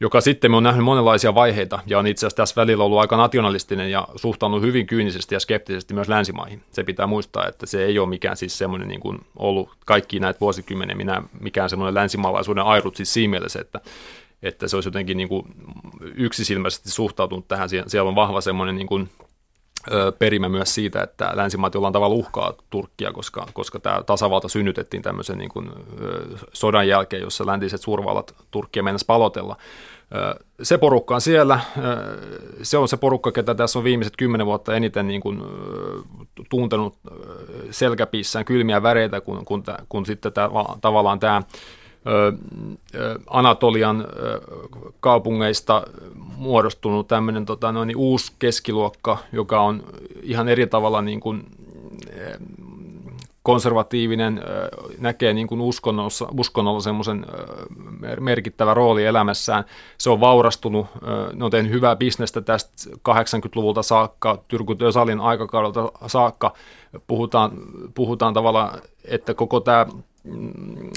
joka 0.01 0.21
sitten 0.21 0.55
on 0.55 0.63
nähnyt 0.63 0.85
monenlaisia 0.85 1.35
vaiheita 1.35 1.79
ja 1.87 1.99
on 1.99 2.07
itse 2.07 2.27
asiassa 2.27 2.37
tässä 2.37 2.61
välillä 2.61 2.85
ollut 2.85 2.99
aika 2.99 3.17
nationalistinen 3.17 3.91
ja 3.91 4.09
suhtautunut 4.17 4.67
hyvin 4.67 4.87
kyynisesti 4.87 5.35
ja 5.35 5.41
skeptisesti 5.41 5.95
myös 5.95 6.09
länsimaihin. 6.09 6.63
Se 6.71 6.85
pitää 6.85 7.07
muistaa, 7.07 7.47
että 7.47 7.67
se 7.67 7.85
ei 7.85 7.99
ole 7.99 8.09
mikään 8.09 8.37
siis 8.37 8.59
semmoinen 8.59 8.89
niin 8.89 9.01
kuin 9.01 9.19
ollut 9.37 9.71
kaikki 9.87 10.21
näitä 10.21 10.41
vuosikymmeniä 10.41 10.97
minä, 10.97 11.23
mikään 11.41 11.71
semmoinen 11.71 11.95
länsimaalaisuuden 11.95 12.65
airut 12.65 12.97
siis 12.97 13.13
siinä 13.13 13.31
mielessä, 13.31 13.61
että, 13.61 13.81
että 14.43 14.69
se 14.69 14.77
olisi 14.77 14.89
jotenkin 14.89 15.17
niin 15.17 15.29
kuin 15.29 15.47
yksisilmäisesti 16.15 16.91
suhtautunut 16.91 17.49
tähän. 17.49 17.69
Siellä 17.69 18.09
on 18.09 18.15
vahva 18.15 18.41
semmoinen 18.41 18.77
niin 18.77 18.87
kuin 18.87 19.09
perimä 20.19 20.49
myös 20.49 20.75
siitä, 20.75 21.03
että 21.03 21.31
länsimaat 21.35 21.75
jollain 21.75 21.93
tavalla 21.93 22.15
uhkaa 22.15 22.55
Turkkia, 22.71 23.13
koska, 23.13 23.47
koska 23.53 23.81
tämä 23.81 24.03
tasavalta 24.03 24.49
synnytettiin 24.49 25.03
tämmöisen 25.03 25.39
niin 25.39 25.51
kuin, 25.51 25.71
sodan 26.53 26.89
jälkeen, 26.89 27.23
jossa 27.23 27.47
läntiset 27.47 27.81
suurvallat 27.81 28.35
Turkkia 28.51 28.83
mennessä 28.83 29.07
palotella. 29.07 29.57
Se 30.63 30.79
porukka 30.79 31.15
on 31.15 31.21
siellä, 31.21 31.61
se 32.63 32.79
on 32.79 32.89
se 32.89 32.97
porukka, 32.97 33.33
ketä 33.33 33.55
tässä 33.55 33.79
on 33.79 33.85
viimeiset 33.85 34.17
kymmenen 34.17 34.47
vuotta 34.47 34.75
eniten 34.75 35.09
niin 35.09 35.21
kuin, 35.21 35.43
tuntenut 36.51 36.99
selkäpiissään 37.71 38.45
kylmiä 38.45 38.83
väreitä, 38.83 39.21
kun, 39.21 39.45
kun, 39.45 39.65
kun 39.89 40.07
sitten 40.07 40.33
tämä, 40.33 40.49
tavallaan 40.81 41.21
tämä 41.21 41.43
Anatolian 43.27 44.07
kaupungeista 45.01 45.83
muodostunut 46.39 47.09
tämmöinen 47.09 47.47
tota, 47.47 47.73
noin, 47.73 47.97
uusi 47.97 48.33
keskiluokka, 48.39 49.19
joka 49.33 49.61
on 49.61 49.83
ihan 50.23 50.49
eri 50.49 50.67
tavalla 50.67 51.03
niin 51.03 51.21
kuin, 51.21 51.45
konservatiivinen, 53.43 54.43
näkee 54.99 55.33
niin 55.33 55.47
kuin 55.47 55.61
uskonnossa, 55.61 56.29
uskonnolla 56.39 56.81
semmoisen 56.81 57.27
merkittävä 58.21 58.75
rooli 58.75 59.05
elämässään. 59.05 59.65
Se 59.99 60.11
on 60.11 60.21
vaurastunut, 60.21 60.87
ne 61.35 61.45
on 61.45 61.51
tehnyt 61.51 61.73
hyvää 61.73 61.97
bisnestä 61.97 62.41
tästä 62.41 62.91
80-luvulta 63.09 63.83
saakka, 63.83 64.45
Tyrkut 64.49 64.83
Ösalin 64.83 65.21
aikakaudelta 65.21 65.93
saakka. 66.07 66.55
Puhutaan, 67.07 67.51
puhutaan 67.95 68.35
tavallaan, 68.35 68.81
että 69.05 69.35
koko 69.35 69.61
tämä 69.61 69.87
Mm, 70.29 70.91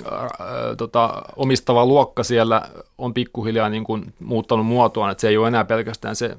tota, 0.77 1.21
omistava 1.35 1.85
luokka 1.85 2.23
siellä 2.23 2.61
on 2.97 3.13
pikkuhiljaa 3.13 3.69
niin 3.69 3.83
kuin 3.83 4.13
muuttanut 4.19 4.65
muotoaan, 4.65 5.11
että 5.11 5.21
se 5.21 5.27
ei 5.27 5.37
ole 5.37 5.47
enää 5.47 5.65
pelkästään 5.65 6.15
se 6.15 6.37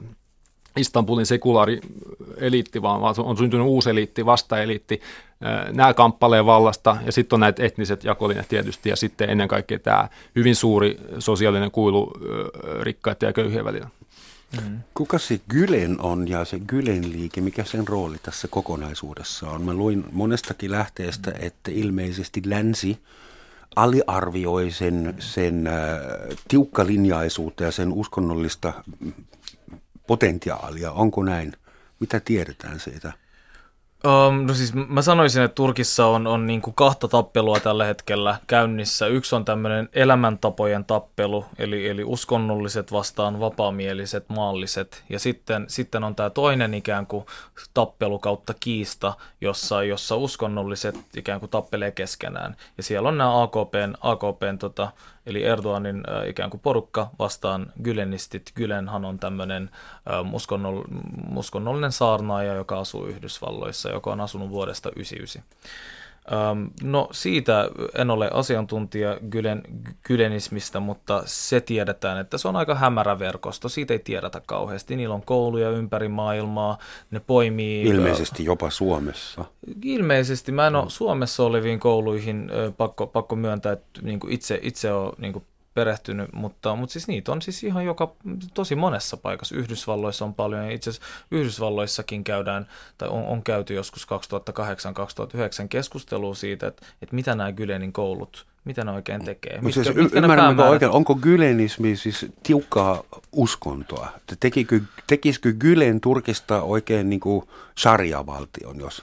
Istanbulin 0.77 1.27
sekulaari 1.27 1.81
eliitti, 2.37 2.83
vaan 2.83 3.15
on 3.19 3.37
syntynyt 3.37 3.67
uusi 3.67 3.91
eliitti, 3.91 4.27
vastaeliitti. 4.27 5.01
Nämä 5.73 5.95
kamppaleen 5.95 6.47
vallasta 6.47 6.97
ja 7.07 7.13
sitten 7.13 7.37
on 7.37 7.41
näitä 7.41 7.65
etniset 7.65 8.05
jakolinjat 8.05 8.49
tietysti 8.49 8.89
ja 8.89 8.97
sitten 8.97 9.31
ennen 9.31 9.49
kaikkea 9.49 9.79
tämä 9.79 10.09
hyvin 10.37 10.57
suuri 10.57 10.97
sosiaalinen 11.19 11.71
kuilu 11.71 12.13
rikkaiden 12.81 13.27
ja 13.27 13.33
köyhien 13.33 13.65
välillä. 13.65 13.89
Mm. 14.61 14.79
Kuka 14.95 15.19
se 15.19 15.41
Gylen 15.49 16.01
on 16.01 16.29
ja 16.29 16.45
se 16.45 16.61
Gylen 16.61 17.13
liike, 17.13 17.41
mikä 17.41 17.65
sen 17.65 17.89
rooli 17.89 18.17
tässä 18.23 18.49
kokonaisuudessa 18.49 19.51
on? 19.51 19.63
Mä 19.63 19.75
luin 19.75 20.05
monestakin 20.13 20.71
lähteestä, 20.71 21.31
mm. 21.31 21.37
että 21.41 21.71
ilmeisesti 21.71 22.43
länsi 22.45 22.99
aliarvioi 23.77 24.71
sen, 24.71 25.15
sen 25.19 25.67
äh, 25.67 25.75
tiukkalinjaisuutta 26.49 27.65
ja 27.65 27.73
sen 27.73 27.93
uskonnollista 27.93 28.85
potentiaalia. 30.07 30.93
Onko 30.93 31.23
näin? 31.23 31.53
Mitä 32.01 32.21
tiedetään 32.21 32.81
siitä? 32.81 33.13
Um, 34.07 34.47
no 34.47 34.55
siis 34.55 34.75
mä 34.75 35.03
sanoisin, 35.03 35.43
että 35.43 35.55
Turkissa 35.55 36.07
on, 36.07 36.27
on 36.27 36.47
niin 36.47 36.63
kuin 36.63 36.75
kahta 36.75 37.09
tappelua 37.09 37.61
tällä 37.61 37.85
hetkellä 37.85 38.37
käynnissä. 38.47 39.07
Yksi 39.07 39.35
on 39.35 39.45
tämmöinen 39.45 39.89
elämäntapojen 39.93 40.85
tappelu, 40.85 41.45
eli, 41.59 41.89
eli 41.89 42.05
uskonnolliset 42.05 42.93
vastaan 42.93 43.41
vapaamieliset, 43.41 44.29
maalliset. 44.29 45.05
Ja 45.09 45.19
sitten, 45.19 45.65
sitten 45.69 46.05
on 46.05 46.15
tämä 46.15 46.31
toinen 46.31 46.75
ikään 46.75 47.07
kuin 47.07 47.27
tappelu 47.75 48.19
kautta 48.19 48.55
kiista, 48.61 49.15
jossa, 49.41 49.85
jossa 49.85 50.17
uskonnolliset 50.17 50.99
ikään 51.17 51.41
kuin 51.41 51.51
tappelee 51.51 51.91
keskenään. 51.91 52.57
Ja 52.77 52.83
siellä 52.83 53.09
on 53.09 53.19
nämä 53.19 53.43
AKPn, 53.43 53.95
AKPn 54.01 54.59
tota, 54.59 54.93
eli 55.27 55.45
Erdoganin 55.45 56.05
ikään 56.27 56.51
kuin 56.51 56.61
porukka 56.61 57.11
vastaan 57.19 57.73
Gylenistit. 57.83 58.53
Gylenhan 58.57 59.05
on 59.05 59.19
tämmöinen 59.19 59.71
äh, 60.11 60.35
uskonnoll, 60.35 60.83
uskonnollinen 61.37 61.93
saarnaaja, 61.93 62.55
joka 62.55 62.79
asuu 62.79 63.07
Yhdysvalloissa, 63.07 63.91
joka 63.91 64.13
on 64.13 64.21
asunut 64.21 64.51
vuodesta 64.51 64.91
1999. 64.91 65.43
Ähm, 66.33 66.67
no 66.83 67.09
siitä 67.13 67.69
en 67.95 68.11
ole 68.11 68.31
asiantuntija 68.33 69.19
Gylen, 69.31 69.63
Gylenismistä, 70.05 70.81
mutta 70.81 71.23
se 71.27 71.61
tiedetään, 71.61 72.19
että 72.19 72.39
se 72.39 72.49
on 72.49 72.57
aika 72.57 72.75
hämärä 72.75 73.19
verkosto. 73.19 73.69
Siitä 73.69 73.95
ei 73.95 73.99
tiedetä 73.99 74.43
kauheasti. 74.47 74.97
Niillä 74.97 75.15
on 75.15 75.23
kouluja 75.23 75.71
ympäri 75.71 76.09
maailmaa, 76.09 76.79
ne 77.11 77.21
poimii... 77.21 77.83
Ilmeisesti 77.83 78.45
jopa 78.45 78.71
Suomessa. 78.71 79.45
Ilmeisesti. 79.83 80.53
Mä 80.53 80.67
en 80.67 80.77
ole 80.77 80.91
Suomessa 80.91 81.43
oleviin 81.43 81.81
kouluihin 81.81 82.51
pakko, 82.77 83.07
pakko 83.07 83.37
myöntää, 83.37 83.73
että 83.73 84.01
niin 84.03 84.21
itse, 84.29 84.59
itse 84.63 84.93
olen 84.93 85.15
niin 85.19 85.47
perehtynyt, 85.75 86.33
mutta, 86.33 86.77
mutta 86.77 86.93
siis 86.93 87.09
niitä 87.09 87.33
on 87.33 87.43
siis 87.43 87.65
ihan 87.65 87.85
joka, 87.85 88.13
tosi 88.55 88.75
monessa 88.75 89.17
paikassa. 89.17 89.57
Yhdysvalloissa 89.57 90.25
on 90.25 90.35
paljon, 90.35 90.65
ja 90.65 90.71
itse 90.71 90.91
asiassa 90.91 91.09
Yhdysvalloissakin 91.31 92.25
käydään, 92.25 92.67
tai 92.99 93.09
on, 93.09 93.25
on 93.25 93.43
käyty 93.43 93.75
joskus 93.75 94.07
2008-2009 95.65 95.69
keskustelua 95.69 96.35
siitä, 96.35 96.67
että, 96.67 96.87
että 97.03 97.15
mitä 97.15 97.35
nämä 97.35 97.53
Gylenin 97.53 97.93
koulut, 97.93 98.47
mitä 98.65 98.85
ne 98.85 98.91
oikein 98.91 99.25
tekee. 99.25 99.61
Mitkä, 99.61 99.85
siis 99.85 99.97
mitkä 99.97 100.19
ymmärrämmekö 100.19 100.69
oikein, 100.69 100.91
onko 100.91 101.15
Gylenismi 101.15 101.97
siis 101.97 102.27
tiukkaa 102.43 103.03
uskontoa? 103.33 104.09
Tekikö, 104.41 104.81
tekisikö 105.07 105.53
Gylen 105.53 106.01
Turkista 106.01 106.63
oikein 106.63 107.11
niin 107.11 107.21
kuin 107.21 107.49
sharia-valtion, 107.79 108.81
jos 108.81 109.03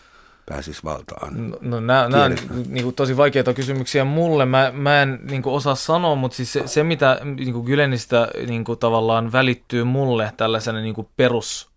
pääsisi 0.50 0.84
valtaan? 0.84 1.50
No, 1.50 1.58
no 1.62 1.80
nämä, 1.80 2.10
nämä 2.10 2.24
on 2.24 2.36
niin 2.68 2.84
kuin, 2.84 2.96
tosi 2.96 3.18
vaikeita 3.18 3.54
kysymyksiä 3.54 4.04
mulle. 4.04 4.46
Mä, 4.46 4.72
mä 4.76 5.02
en 5.02 5.20
niin 5.24 5.42
kuin, 5.42 5.54
osaa 5.54 5.76
sanoa, 5.76 6.16
mutta 6.16 6.36
siis 6.38 6.54
se, 6.54 6.68
se 6.68 6.84
mitä 6.84 7.20
niin 7.24 7.54
kuin 7.54 7.66
Gylenistä 7.66 8.28
niin 8.48 8.64
kuin, 8.64 8.80
tavallaan 8.80 9.32
välittyy 9.32 9.84
mulle 9.84 10.32
tällaisena 10.38 10.80
niin 10.80 10.96
kuin 10.96 11.08
perus 11.18 11.70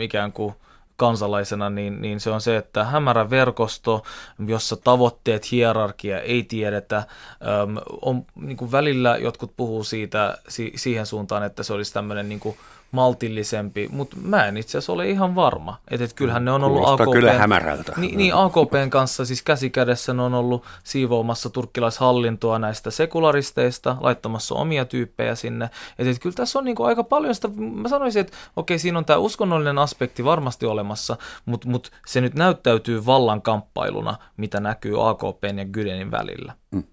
ikään 0.00 0.32
kuin 0.32 0.54
kansalaisena, 0.96 1.70
niin, 1.70 2.02
niin 2.02 2.20
se 2.20 2.30
on 2.30 2.40
se, 2.40 2.56
että 2.56 2.84
hämärä 2.84 3.30
verkosto, 3.30 4.02
jossa 4.46 4.76
tavoitteet, 4.76 5.52
hierarkia 5.52 6.20
ei 6.20 6.42
tiedetä. 6.42 6.96
Öm, 6.96 7.76
on, 8.02 8.26
niin 8.34 8.56
kuin 8.56 8.72
välillä 8.72 9.16
jotkut 9.16 9.52
puhuu 9.56 9.84
siitä 9.84 10.38
si, 10.48 10.72
siihen 10.76 11.06
suuntaan, 11.06 11.42
että 11.42 11.62
se 11.62 11.72
olisi 11.72 11.92
tämmöinen 11.92 12.28
niin 12.28 12.40
kuin 12.40 12.56
maltillisempi, 12.90 13.88
mutta 13.92 14.16
mä 14.22 14.46
en 14.46 14.56
itse 14.56 14.78
asiassa 14.78 14.92
ole 14.92 15.10
ihan 15.10 15.34
varma. 15.34 15.76
Että 15.90 16.04
et 16.04 16.12
kyllähän 16.12 16.44
ne 16.44 16.50
on 16.50 16.64
ollut 16.64 16.82
Kuulostaa 16.82 17.04
AKP... 17.04 17.12
kyllä 17.12 17.32
hämärältä. 17.32 17.92
Niin, 17.96 18.18
niin 18.18 18.34
AKPn 18.34 18.90
kanssa 18.90 19.24
siis 19.24 19.42
käsikädessä 19.42 20.14
ne 20.14 20.22
on 20.22 20.34
ollut 20.34 20.64
siivoamassa 20.84 21.50
turkkilaishallintoa 21.50 22.58
näistä 22.58 22.90
sekularisteista, 22.90 23.96
laittamassa 24.00 24.54
omia 24.54 24.84
tyyppejä 24.84 25.34
sinne. 25.34 25.70
Että 25.98 26.10
et 26.10 26.18
kyllä 26.18 26.34
tässä 26.34 26.58
on 26.58 26.64
niinku 26.64 26.84
aika 26.84 27.04
paljon 27.04 27.34
sitä, 27.34 27.48
mä 27.58 27.88
sanoisin, 27.88 28.20
että 28.20 28.36
okei 28.56 28.78
siinä 28.78 28.98
on 28.98 29.04
tämä 29.04 29.18
uskonnollinen 29.18 29.78
aspekti 29.78 30.24
varmasti 30.24 30.66
olemassa, 30.66 31.16
mutta 31.44 31.68
mut 31.68 31.90
se 32.06 32.20
nyt 32.20 32.34
näyttäytyy 32.34 33.06
vallan 33.06 33.42
kamppailuna, 33.42 34.16
mitä 34.36 34.60
näkyy 34.60 35.08
AKPn 35.08 35.58
ja 35.58 35.64
Gülenin 35.64 36.10
välillä. 36.10 36.52
Mm. 36.70 36.84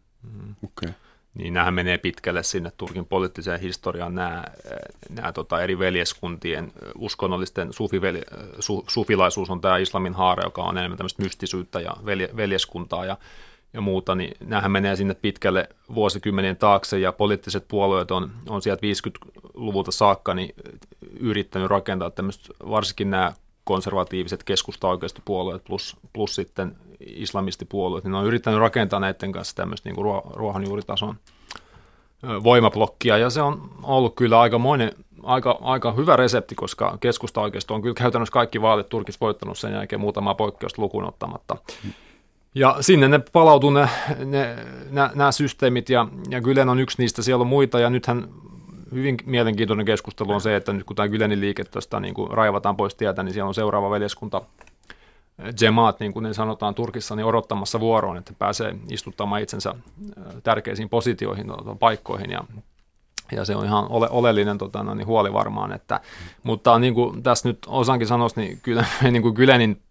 Okay. 0.64 0.94
Niin 1.36 1.54
nämähän 1.54 1.74
menee 1.74 1.98
pitkälle 1.98 2.44
sinne 2.44 2.72
Turkin 2.78 3.06
poliittiseen 3.06 3.60
historiaan, 3.60 4.16
nämä, 4.16 4.44
nämä 5.10 5.32
tota, 5.32 5.62
eri 5.62 5.80
veljeskuntien 5.80 6.72
uskonnollisten 6.98 7.74
sufiveli, 7.74 8.22
su, 8.60 8.86
sufilaisuus 8.88 9.50
on 9.50 9.62
tämä 9.62 9.78
islamin 9.78 10.14
haara, 10.14 10.44
joka 10.44 10.62
on 10.62 10.78
enemmän 10.78 10.98
tämmöistä 10.98 11.24
mystisyyttä 11.24 11.80
ja 11.80 11.94
velje, 12.06 12.30
veljeskuntaa 12.36 13.06
ja, 13.06 13.18
ja 13.74 13.82
muuta, 13.82 14.16
niin 14.16 14.38
nämähän 14.40 14.72
menee 14.72 14.96
sinne 14.96 15.14
pitkälle 15.14 15.70
vuosikymmenien 15.96 16.58
taakse 16.58 17.00
ja 17.00 17.12
poliittiset 17.12 17.68
puolueet 17.68 18.12
on, 18.12 18.32
on 18.50 18.62
sieltä 18.62 18.82
50-luvulta 18.82 19.92
saakka 19.92 20.34
niin 20.34 20.56
yrittänyt 21.20 21.70
rakentaa 21.70 22.10
tämmöistä, 22.10 22.54
varsinkin 22.70 23.10
nämä 23.10 23.34
konservatiiviset 23.66 24.44
keskusta-oikeistopuolueet 24.44 25.64
plus, 25.64 25.98
plus 26.14 26.36
sitten 26.36 26.76
islamistipuolueet, 27.00 28.04
niin 28.04 28.12
ne 28.12 28.18
on 28.18 28.26
yrittänyt 28.26 28.60
rakentaa 28.60 29.00
näiden 29.00 29.32
kanssa 29.32 29.56
tämmöistä 29.56 29.90
niin 29.90 29.96
kuin 29.96 30.24
ruohonjuuritason 30.34 31.16
voimablokkia, 32.44 33.18
ja 33.18 33.30
se 33.30 33.42
on 33.42 33.70
ollut 33.84 34.16
kyllä 34.16 34.40
aikamoinen, 34.40 34.92
aika, 35.24 35.58
aika 35.62 35.92
hyvä 35.92 36.16
resepti, 36.16 36.56
koska 36.56 36.98
keskusta 37.00 37.42
oikeisto 37.42 37.74
on 37.74 37.82
kyllä 37.82 37.94
käytännössä 37.94 38.34
kaikki 38.34 38.62
vaalit 38.62 38.90
Turkissa 38.90 39.20
voittanut 39.22 39.58
sen 39.58 39.74
jälkeen 39.74 40.00
muutamaa 40.00 40.36
poikkeusta 40.36 40.82
lukuun 40.82 41.08
ottamatta. 41.08 41.58
Ja 42.56 42.78
sinne 42.82 43.08
ne 43.08 43.20
palautuu 43.20 43.70
ne, 43.70 43.90
ne, 44.26 44.56
nämä, 45.14 45.32
systeemit, 45.32 45.90
ja, 45.90 46.08
ja 46.30 46.42
Gylen 46.42 46.70
on 46.70 46.80
yksi 46.80 47.02
niistä, 47.02 47.22
siellä 47.22 47.42
on 47.42 47.48
muita, 47.48 47.80
ja 47.80 47.90
nythän 47.90 48.28
hyvin 48.92 49.18
mielenkiintoinen 49.26 49.86
keskustelu 49.86 50.32
on 50.32 50.42
se, 50.42 50.56
että 50.56 50.74
nyt 50.74 50.84
kun 50.84 50.96
tämä 50.96 51.08
Gylenin 51.08 51.42
liike 51.42 51.64
tuosta 51.64 52.00
niin 52.00 52.14
kuin 52.14 52.32
raivataan 52.32 52.78
pois 52.78 52.96
tietä, 52.96 53.24
niin 53.24 53.34
siellä 53.34 53.48
on 53.48 53.54
seuraava 53.54 53.90
veljeskunta 53.90 54.42
Jemaat, 55.62 56.00
niin 56.00 56.14
kuin 56.14 56.24
ne 56.24 56.34
sanotaan 56.34 56.76
Turkissa, 56.76 57.16
niin 57.16 57.26
odottamassa 57.26 57.80
vuoroon, 57.80 58.18
että 58.18 58.34
pääsee 58.40 58.76
istuttamaan 58.90 59.42
itsensä 59.42 59.76
tärkeisiin 60.44 60.90
positioihin, 60.90 61.48
paikkoihin. 61.80 62.32
Ja 62.32 62.44
ja 63.32 63.46
se 63.46 63.56
on 63.56 63.66
ihan 63.66 63.88
ole, 63.90 64.08
oleellinen 64.10 64.58
tota, 64.58 64.84
no, 64.84 64.94
niin 64.94 65.08
huoli 65.08 65.34
varmaan, 65.34 65.72
että, 65.72 66.00
mutta 66.44 66.80
niin 66.80 66.94
kuin 66.94 67.24
tässä 67.24 67.50
nyt 67.50 67.58
osankin 67.68 68.08
sanoisi, 68.08 68.40
niin 68.40 68.60
kyllä 68.64 68.86
niin 69.12 69.22
kuin 69.22 69.36
Gylenin 69.36 69.82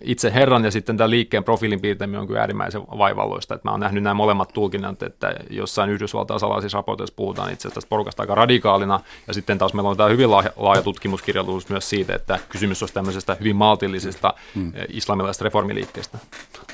itse 0.00 0.34
herran 0.34 0.64
ja 0.64 0.70
sitten 0.70 0.96
tämän 0.96 1.10
liikkeen 1.10 1.44
profiilin 1.44 1.80
piirtäminen 1.80 2.20
on 2.20 2.26
kyllä 2.26 2.40
äärimmäisen 2.40 2.82
vaivalloista. 2.82 3.54
Että 3.54 3.68
mä 3.68 3.72
oon 3.72 3.80
nähnyt 3.80 4.02
nämä 4.02 4.14
molemmat 4.14 4.52
tulkinnat, 4.52 5.02
että 5.02 5.34
jossain 5.50 5.90
Yhdysvaltain 5.90 6.40
salaisissa 6.40 6.78
raporteissa 6.78 7.14
puhutaan 7.16 7.52
itse 7.52 7.68
asiassa 7.68 7.74
tästä 7.74 7.88
porukasta 7.88 8.22
aika 8.22 8.34
radikaalina, 8.34 9.00
ja 9.26 9.34
sitten 9.34 9.58
taas 9.58 9.74
meillä 9.74 9.90
on 9.90 9.96
tämä 9.96 10.08
hyvin 10.08 10.30
laaja, 10.30 10.50
laaja 10.56 10.82
tutkimuskirjallisuus 10.82 11.68
myös 11.68 11.90
siitä, 11.90 12.14
että 12.14 12.38
kysymys 12.48 12.82
olisi 12.82 12.94
tämmöisestä 12.94 13.36
hyvin 13.40 13.56
maltillisesta 13.56 14.34
mm. 14.54 14.72
islamilaisesta 14.88 15.44
reformiliikkeestä. 15.44 16.18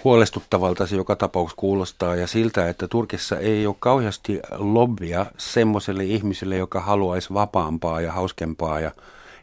Huolestuttavalta 0.04 0.86
se 0.86 0.96
joka 0.96 1.16
tapauksessa 1.16 1.60
kuulostaa, 1.60 2.16
ja 2.16 2.26
siltä, 2.26 2.68
että 2.68 2.88
Turkissa 2.88 3.38
ei 3.38 3.66
ole 3.66 3.76
kauheasti 3.78 4.40
lobbia 4.58 5.26
semmoiselle 5.38 6.04
ihmiselle, 6.04 6.56
joka 6.56 6.80
haluaisi 6.80 7.34
vapaampaa 7.34 8.00
ja 8.00 8.12
hauskempaa 8.12 8.80
ja 8.80 8.90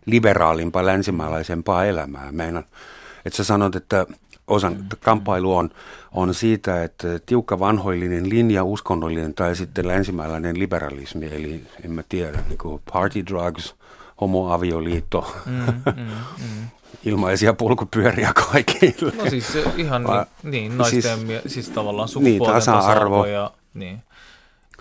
liberaalimpaa, 0.06 0.86
länsimaalaisempaa 0.86 1.86
elämää. 1.86 2.32
Meidän 2.32 2.64
että 3.26 3.38
sä 3.38 3.44
sanot, 3.44 3.76
että 3.76 4.06
osan 4.48 4.86
kamppailu 5.00 5.56
on, 5.56 5.70
on 6.12 6.34
siitä, 6.34 6.84
että 6.84 7.20
tiukka 7.26 7.60
vanhoillinen 7.60 8.30
linja, 8.30 8.64
uskonnollinen 8.64 9.34
tai 9.34 9.56
sitten 9.56 9.88
länsimäläinen 9.88 10.60
liberalismi, 10.60 11.26
eli 11.26 11.64
en 11.86 11.92
mä 11.92 12.04
tiedä, 12.10 12.40
niin 12.50 12.58
kuin 12.58 12.82
party 12.94 13.26
drugs, 13.26 13.76
homoavioliitto, 14.22 15.36
mm, 15.46 15.54
mm, 15.54 15.94
mm. 16.38 16.68
ilmaisia 17.06 17.54
polkupyöriä 17.54 18.32
kaikille. 18.34 19.14
No 19.18 19.30
siis 19.30 19.58
ihan 19.78 20.08
Va, 20.08 20.26
niin, 20.44 20.52
niin 20.52 20.78
naisten, 20.78 21.20
siis, 21.20 21.42
siis 21.48 21.70
tavallaan 21.70 22.08
sukupuolten 22.08 22.40
niin, 22.40 22.54
tasa-arvo. 22.54 23.26
Ja, 23.26 23.52
niin. 23.74 24.04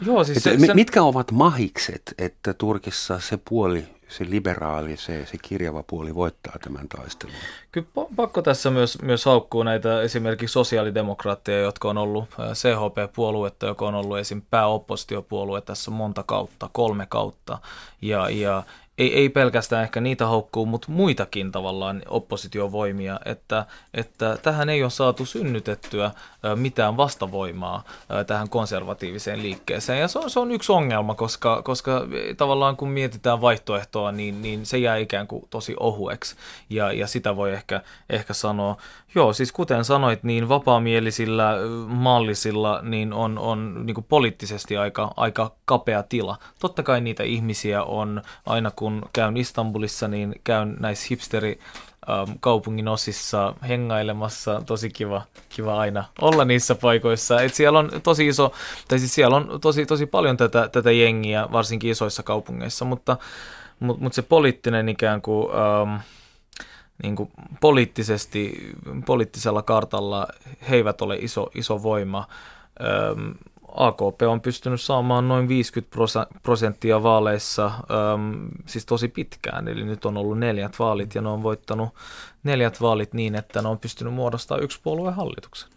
Joo, 0.01 0.25
siis 0.25 0.43
se, 0.43 0.59
se, 0.67 0.75
mitkä 0.75 1.02
ovat 1.02 1.33
mahikset, 1.33 2.15
että 2.19 2.55
Turkissa 2.55 3.21
se 3.21 3.39
puoli 3.49 3.85
se 4.13 4.27
liberaali, 4.31 4.97
se, 4.97 5.27
se 5.27 5.39
kirjava 5.43 5.83
puoli 5.83 6.15
voittaa 6.15 6.57
tämän 6.65 6.89
taistelun. 6.89 7.35
Kyllä 7.73 7.87
pakko 8.17 8.43
tässä 8.43 8.71
myös, 8.71 9.03
myös 9.03 9.25
haukkuu 9.25 9.63
näitä 9.63 10.03
esimerkiksi 10.03 10.53
sosiaalidemokraatteja, 10.53 11.61
jotka 11.61 11.91
on 11.91 11.99
ollut 11.99 12.29
CHP-puoluetta, 12.53 13.67
joka 13.67 13.87
on 13.87 13.95
ollut 13.95 14.19
esim. 14.19 14.43
pääoppositiopuolue 14.51 15.61
tässä 15.61 15.91
monta 15.91 16.23
kautta, 16.23 16.71
kolme 16.73 17.07
kautta. 17.09 17.59
Ja, 18.03 18.31
ja 18.31 18.63
ei, 19.02 19.15
ei 19.15 19.28
pelkästään 19.28 19.82
ehkä 19.82 20.00
niitä 20.00 20.26
haukkuu, 20.26 20.67
mutta 20.67 20.86
muitakin 20.91 21.52
tavallaan 21.52 22.02
oppositiovoimia, 22.08 23.21
että, 23.25 23.67
että 23.95 24.38
tähän 24.43 24.69
ei 24.69 24.82
ole 24.82 24.91
saatu 24.91 25.26
synnytettyä 25.26 26.10
mitään 26.56 26.97
vastavoimaa 26.97 27.84
tähän 28.26 28.49
konservatiiviseen 28.49 29.43
liikkeeseen. 29.43 30.00
Ja 30.00 30.08
se 30.08 30.19
on, 30.19 30.30
se 30.30 30.41
on 30.41 30.52
yksi 30.52 30.73
ongelma, 30.73 31.15
koska, 31.15 31.62
koska 31.62 32.06
tavallaan 32.36 32.76
kun 32.76 32.88
mietitään 32.88 33.41
vaihtoehtoa, 33.41 34.12
niin, 34.12 34.43
niin 34.43 34.67
se 34.67 34.78
jää 34.78 34.97
ikään 34.97 35.26
kuin 35.26 35.45
tosi 35.50 35.75
ohueksi. 35.80 36.36
Ja, 36.71 36.93
ja 36.93 37.06
sitä 37.06 37.36
voi 37.36 37.52
ehkä, 37.52 37.82
ehkä 38.10 38.34
sanoa, 38.34 38.76
joo, 39.15 39.32
siis 39.32 39.52
kuten 39.52 39.84
sanoit, 39.84 40.23
niin 40.23 40.49
vapaamielisillä, 40.49 41.54
mallisilla, 41.86 42.80
niin 42.82 43.12
on, 43.12 43.38
on 43.38 43.86
niin 43.86 44.04
poliittisesti 44.08 44.76
aika, 44.76 45.12
aika 45.17 45.52
kapea 45.65 46.02
tila. 46.02 46.36
Totta 46.58 46.82
kai 46.82 47.00
niitä 47.00 47.23
ihmisiä 47.23 47.82
on 47.82 48.23
aina 48.47 48.71
kun 48.71 48.92
käyn 49.13 49.37
Istanbulissa, 49.37 50.09
niin 50.09 50.35
käyn 50.45 50.76
näissä 50.81 51.07
hipsteri 51.11 51.59
ähm, 52.11 52.31
kaupungin 52.41 52.89
osissa 52.89 53.55
hengailemassa. 53.69 54.63
Tosi 54.67 54.91
kiva, 54.91 55.23
kiva 55.49 55.81
aina 55.81 56.05
olla 56.21 56.45
niissä 56.45 56.75
paikoissa. 56.75 57.41
Et 57.41 57.55
siellä 57.55 57.78
on 57.78 57.91
tosi 58.02 58.26
iso, 58.26 58.52
tai 58.89 58.99
siis 58.99 59.15
siellä 59.15 59.37
on 59.37 59.59
tosi, 59.61 59.87
tosi 59.87 60.07
paljon 60.07 60.37
tätä, 60.37 60.69
tätä 60.69 60.93
jengiä, 60.93 61.49
varsinkin 61.52 61.91
isoissa 61.91 62.23
kaupungeissa, 62.23 62.85
mutta, 62.85 63.17
mutta, 63.81 64.02
mutta 64.02 64.17
se 64.17 64.23
poliittinen 64.23 64.89
ikään 64.89 65.23
kuin, 65.23 65.49
ähm, 65.55 66.00
niin 67.02 67.17
kuin 67.17 67.31
poliittisesti, 67.61 68.71
poliittisella 69.07 69.63
kartalla 69.63 70.28
he 70.71 70.76
eivät 70.76 71.02
ole 71.02 71.17
iso, 71.17 71.50
iso 71.55 71.83
voima. 71.83 72.28
Ähm, 72.81 73.31
AKP 73.75 74.23
on 74.28 74.41
pystynyt 74.41 74.80
saamaan 74.80 75.28
noin 75.28 75.49
50 75.49 75.97
prosenttia 76.43 77.02
vaaleissa, 77.02 77.67
äm, 77.67 78.49
siis 78.67 78.87
tosi 78.87 79.08
pitkään, 79.08 79.69
eli 79.69 79.85
nyt 79.85 80.04
on 80.04 80.17
ollut 80.17 80.39
neljät 80.39 80.78
vaalit 80.78 81.15
ja 81.15 81.23
ne 81.23 81.28
on 81.28 81.43
voittanut 81.43 81.89
neljät 82.45 82.80
vaalit 82.80 83.15
niin, 83.15 83.35
että 83.35 83.63
ne 83.63 83.69
on 83.69 83.78
pystynyt 83.78 84.15
muodostamaan 84.15 84.65
yksi 84.65 84.80
puolueen 84.82 85.15
hallituksen. 85.15 85.69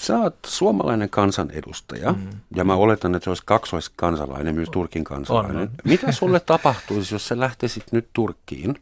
Sä 0.00 0.18
oot 0.18 0.36
suomalainen 0.46 1.10
kansanedustaja, 1.10 2.12
mm. 2.12 2.30
ja 2.56 2.64
mä 2.64 2.74
oletan, 2.74 3.14
että 3.14 3.24
se 3.24 3.30
olisi 3.30 3.42
kaksoiskansalainen, 3.46 4.54
myös 4.54 4.70
Turkin 4.70 5.04
kansalainen. 5.04 5.56
On, 5.56 5.62
on. 5.62 5.70
Mitä 5.84 6.12
sulle 6.12 6.40
tapahtuisi, 6.40 7.14
jos 7.14 7.28
sä 7.28 7.40
lähtisit 7.40 7.84
nyt 7.92 8.08
Turkkiin 8.12 8.78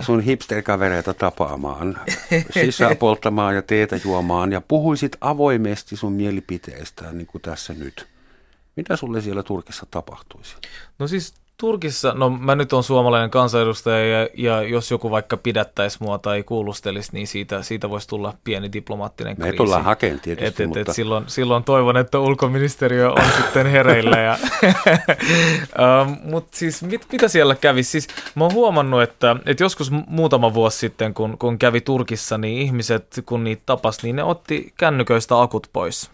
sun 0.00 0.20
hipsterikavereita 0.20 1.14
tapaamaan, 1.14 2.00
sisään 2.50 2.96
polttamaan 2.96 3.54
ja 3.54 3.62
teetä 3.62 4.00
juomaan 4.04 4.52
ja 4.52 4.60
puhuisit 4.60 5.16
avoimesti 5.20 5.96
sun 5.96 6.12
mielipiteestä 6.12 7.12
niin 7.12 7.26
kuin 7.26 7.42
tässä 7.42 7.74
nyt. 7.74 8.06
Mitä 8.76 8.96
sulle 8.96 9.20
siellä 9.20 9.42
Turkissa 9.42 9.86
tapahtuisi? 9.90 10.56
No 10.98 11.08
siis 11.08 11.34
Turkissa, 11.60 12.12
no 12.16 12.30
mä 12.30 12.54
nyt 12.54 12.72
on 12.72 12.84
suomalainen 12.84 13.30
kansanedustaja 13.30 14.20
ja, 14.20 14.28
ja 14.34 14.62
jos 14.62 14.90
joku 14.90 15.10
vaikka 15.10 15.36
pidättäisi 15.36 15.98
mua 16.00 16.18
tai 16.18 16.42
kuulustelisi, 16.42 17.10
niin 17.12 17.26
siitä, 17.26 17.62
siitä 17.62 17.90
voisi 17.90 18.08
tulla 18.08 18.34
pieni 18.44 18.72
diplomaattinen 18.72 19.36
kriisi. 19.36 19.52
Me 19.52 19.56
tullaan 19.56 19.84
hakemaan 19.84 20.20
tietysti, 20.20 20.48
et, 20.48 20.60
et, 20.60 20.66
mutta... 20.66 20.80
et 20.80 20.88
silloin, 20.92 21.24
silloin 21.26 21.64
toivon, 21.64 21.96
että 21.96 22.18
ulkoministeriö 22.18 23.10
on 23.10 23.24
sitten 23.36 23.66
hereillä. 23.66 24.16
Ja, 24.16 24.38
um, 26.02 26.16
mutta 26.24 26.56
siis 26.56 26.82
mit, 26.82 27.06
mitä 27.12 27.28
siellä 27.28 27.54
kävi? 27.54 27.82
Siis 27.82 28.08
mä 28.34 28.44
oon 28.44 28.54
huomannut, 28.54 29.02
että, 29.02 29.36
että 29.46 29.64
joskus 29.64 29.90
muutama 30.06 30.54
vuosi 30.54 30.78
sitten, 30.78 31.14
kun, 31.14 31.38
kun 31.38 31.58
kävi 31.58 31.80
Turkissa, 31.80 32.38
niin 32.38 32.62
ihmiset, 32.62 33.22
kun 33.26 33.44
niitä 33.44 33.62
tapas, 33.66 34.02
niin 34.02 34.16
ne 34.16 34.24
otti 34.24 34.72
kännyköistä 34.76 35.40
akut 35.40 35.66
pois 35.72 36.10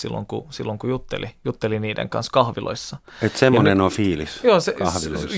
silloin 0.00 0.26
kun, 0.26 0.46
silloin 0.50 0.78
kun 0.78 0.90
jutteli, 0.90 1.30
jutteli 1.44 1.80
niiden 1.80 2.08
kanssa 2.08 2.32
kahviloissa. 2.32 2.96
Että 3.22 3.38
semmoinen 3.38 3.80
on 3.80 3.90
fiilis 3.90 4.44
Joo, 4.44 4.60
se, 4.60 4.74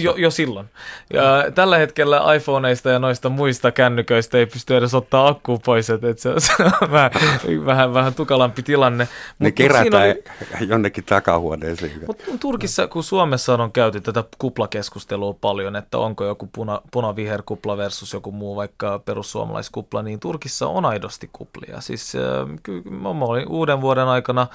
jo, 0.03 0.15
jo 0.17 0.31
silloin. 0.31 0.67
Ja 1.13 1.51
tällä 1.55 1.79
hetkellä 1.79 2.35
iPhoneista 2.35 2.91
ja 2.91 2.99
noista 2.99 3.29
muista 3.29 3.73
kännyköistä 3.73 4.39
ei 4.39 4.47
pysty 4.47 4.77
edes 4.77 4.95
ottaa 4.95 5.29
akkuu 5.29 5.59
pois, 5.59 5.91
että 5.91 6.09
et 6.09 6.19
se, 6.19 6.29
on, 6.29 6.41
se 6.41 6.53
on 6.83 6.91
vähän, 6.91 7.11
vähän, 7.67 7.95
vähän 7.95 8.15
tukalampi 8.15 8.63
tilanne. 8.63 9.09
Ne 9.39 9.49
Mut, 9.49 9.55
kerätään 9.55 10.15
oli, 10.61 10.69
jonnekin 10.69 11.05
takahuoneeseen. 11.05 11.93
Mutta 12.07 12.25
Turkissa, 12.41 12.87
kun 12.87 13.05
Suomessa 13.05 13.55
on 13.55 13.73
käyty 13.73 14.01
tätä 14.01 14.25
kuplakeskustelua 14.39 15.35
paljon, 15.41 15.77
että 15.77 15.99
onko 15.99 16.25
joku 16.25 16.49
puna, 16.53 16.81
punaviher 16.91 17.43
kupla 17.47 17.77
versus 17.77 18.13
joku 18.13 18.33
muu 18.33 18.57
vaikka 18.57 18.99
perussuomalaiskupla, 18.99 20.03
niin 20.03 20.21
Turkissa 20.21 20.69
on 20.69 20.85
aidosti 20.85 21.31
kuplia. 21.33 21.81
Siis 21.81 22.17
äh, 22.17 22.23
ky- 22.63 22.83
mä 22.91 23.09
olin 23.09 23.49
uuden 23.49 23.81
vuoden 23.81 24.09
aikana 24.09 24.47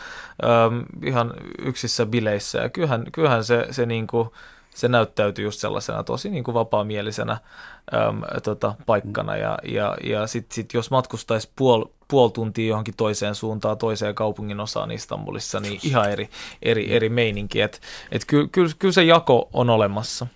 äh, 0.44 1.06
ihan 1.06 1.34
yksissä 1.60 2.06
bileissä 2.06 2.60
ja 2.60 2.70
kyllähän, 2.70 3.06
kyllähän 3.12 3.44
se, 3.44 3.68
se 3.72 3.86
niinku, 3.86 4.34
se 4.76 4.88
näyttäytyy 4.88 5.46
just 5.46 5.60
sellaisena 5.60 6.04
tosi 6.04 6.30
niin 6.30 6.44
kuin 6.44 6.56
vapaamielisenä 6.56 7.38
äm, 7.94 8.22
tota, 8.44 8.76
paikkana. 8.86 9.38
Ja, 9.38 9.58
ja, 9.64 9.98
ja 10.04 10.28
sitten 10.28 10.56
sit 10.56 10.74
jos 10.74 10.92
matkustaisi 10.92 11.50
puol, 11.56 11.86
puoli 12.08 12.32
tuntia 12.32 12.68
johonkin 12.68 12.94
toiseen 12.98 13.36
suuntaan, 13.36 13.78
toiseen 13.78 14.16
kaupungin 14.16 14.60
osaan 14.60 14.92
Istanbulissa, 14.92 15.60
niin 15.60 15.80
ihan 15.84 16.12
eri, 16.12 16.30
eri, 16.62 16.96
eri 16.96 17.10
meininki. 17.10 17.62
Että 17.62 17.78
et 18.12 18.26
kyllä 18.28 18.48
ky, 18.52 18.68
ky 18.80 18.92
se 18.92 19.04
jako 19.04 19.50
on 19.54 19.70
olemassa. 19.70 20.28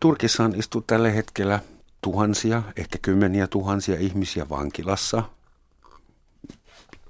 Turkissa 0.00 0.44
on 0.44 0.54
istu 0.54 0.84
tällä 0.86 1.10
hetkellä 1.10 1.60
tuhansia, 2.00 2.62
ehkä 2.76 2.98
kymmeniä 3.02 3.46
tuhansia 3.46 3.96
ihmisiä 4.00 4.48
vankilassa. 4.48 5.22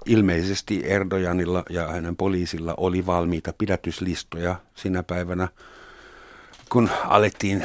Ilmeisesti 0.05 0.81
Erdojanilla 0.85 1.63
ja 1.69 1.87
hänen 1.87 2.15
poliisilla 2.15 2.73
oli 2.77 3.05
valmiita 3.05 3.53
pidätyslistoja 3.57 4.55
sinä 4.75 5.03
päivänä, 5.03 5.47
kun 6.69 6.89
alettiin 7.05 7.63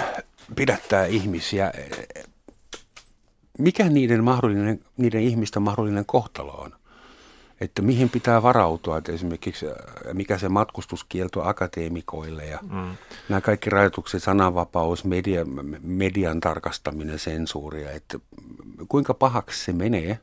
pidättää 0.57 1.07
ihmisiä. 1.07 1.73
Mikä 3.59 3.89
niiden, 3.89 4.25
mahdollinen, 4.25 4.81
niiden 4.97 5.21
ihmisten 5.21 5.63
mahdollinen 5.63 6.07
kohtalo 6.07 6.53
on? 6.53 6.73
Että 7.61 7.83
mihin 7.83 8.11
pitää 8.11 8.43
varautua, 8.43 8.99
että 8.99 9.13
esimerkiksi 9.13 9.67
äh, 9.67 9.75
mikä 10.13 10.39
se 10.39 10.49
matkustuskielto 10.49 11.43
akateemikoille 11.43 12.45
ja 12.45 12.59
mm. 12.63 12.97
nämä 13.29 13.41
kaikki 13.41 13.71
rajoitukset, 13.71 14.23
sananvapaus, 14.23 15.05
media, 15.05 15.45
median 15.83 16.41
tarkastaminen, 16.41 17.19
sensuuria, 17.19 17.91
että 17.91 18.19
kuinka 18.89 19.15
pahaksi 19.15 19.65
se 19.65 19.73
menee? 19.73 20.19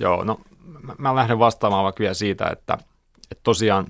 Joo, 0.00 0.24
no 0.24 0.40
mä, 0.82 0.94
mä 0.98 1.14
lähden 1.14 1.38
vastaamaan 1.38 1.84
vaikka 1.84 2.00
vielä 2.00 2.14
siitä, 2.14 2.46
että, 2.46 2.78
että 3.30 3.42
tosiaan 3.42 3.86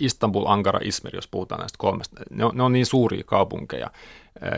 Istanbul, 0.00 0.46
Ankara, 0.46 0.80
Izmir, 0.82 1.16
jos 1.16 1.28
puhutaan 1.28 1.58
näistä 1.58 1.76
kolmesta, 1.78 2.20
ne 2.30 2.44
on, 2.44 2.56
ne 2.56 2.62
on 2.62 2.72
niin 2.72 2.86
suuria 2.86 3.24
kaupunkeja, 3.24 3.90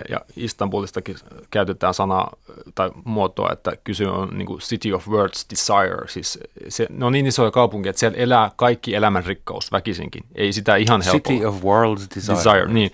ja 0.08 0.20
Istanbulistakin 0.36 1.16
käytetään 1.50 1.94
sanaa 1.94 2.36
tai 2.74 2.90
muotoa, 3.04 3.52
että 3.52 3.72
kyse 3.84 4.08
on 4.08 4.38
niin 4.38 4.46
kuin 4.46 4.60
City 4.60 4.92
of 4.92 5.08
World's 5.08 5.46
Desire. 5.50 6.08
Siis 6.08 6.38
se, 6.68 6.86
ne 6.90 7.04
on 7.04 7.12
niin 7.12 7.26
isoja 7.26 7.50
kaupunkeja, 7.50 7.90
että 7.90 8.00
siellä 8.00 8.18
elää 8.18 8.50
kaikki 8.56 8.94
elämän 8.94 9.24
rikkaus 9.24 9.72
väkisinkin. 9.72 10.24
Ei 10.34 10.52
sitä 10.52 10.76
ihan 10.76 11.02
helppoa. 11.02 11.32
City 11.32 11.44
of 11.44 11.56
World's 11.62 12.16
Desire. 12.16 12.36
Desire. 12.36 12.72
Niin, 12.72 12.90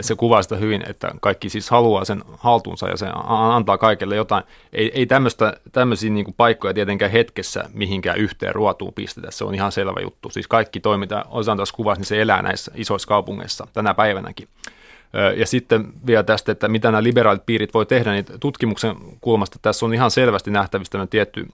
se 0.00 0.14
kuvaa 0.14 0.42
sitä 0.42 0.56
hyvin, 0.56 0.82
että 0.88 1.14
kaikki 1.20 1.48
siis 1.48 1.70
haluaa 1.70 2.04
sen 2.04 2.22
haltuunsa 2.38 2.88
ja 2.88 2.96
se 2.96 3.06
antaa 3.28 3.78
kaikille 3.78 4.16
jotain. 4.16 4.44
Ei, 4.72 4.92
ei 4.94 5.06
tämmöistä, 5.06 5.56
tämmöisiä 5.72 6.10
niin 6.10 6.24
kuin 6.24 6.34
paikkoja 6.34 6.74
tietenkään 6.74 7.10
hetkessä 7.10 7.64
mihinkään 7.72 8.18
yhteen 8.18 8.54
ruotuun 8.54 8.92
pistetä. 8.92 9.30
Se 9.30 9.44
on 9.44 9.54
ihan 9.54 9.72
selvä 9.72 10.00
juttu. 10.02 10.30
Siis 10.30 10.48
kaikki 10.48 10.80
toiminta, 10.80 11.24
osaan 11.30 11.56
taas 11.56 11.72
kuvasi, 11.72 12.00
niin 12.00 12.06
se 12.06 12.22
elää 12.22 12.42
näissä 12.42 12.72
isoissa 12.74 13.08
kaupungeissa 13.08 13.66
tänä 13.72 13.94
päivänäkin. 13.94 14.48
Ja 15.36 15.46
sitten 15.46 15.92
vielä 16.06 16.22
tästä, 16.22 16.52
että 16.52 16.68
mitä 16.68 16.90
nämä 16.90 17.02
liberaalit 17.02 17.46
piirit 17.46 17.74
voi 17.74 17.86
tehdä, 17.86 18.12
niin 18.12 18.24
tutkimuksen 18.40 18.96
kulmasta 19.20 19.58
tässä 19.62 19.86
on 19.86 19.94
ihan 19.94 20.10
selvästi 20.10 20.50
nähtävistä 20.50 20.92
tämmöinen 20.92 21.08
tietty 21.08 21.46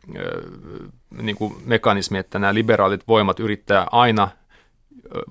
niin 1.23 1.37
kuin 1.37 1.55
mekanismi, 1.64 2.18
että 2.18 2.38
nämä 2.38 2.55
liberaalit 2.55 3.09
voimat 3.09 3.40
yrittää 3.40 3.87
aina 3.92 4.29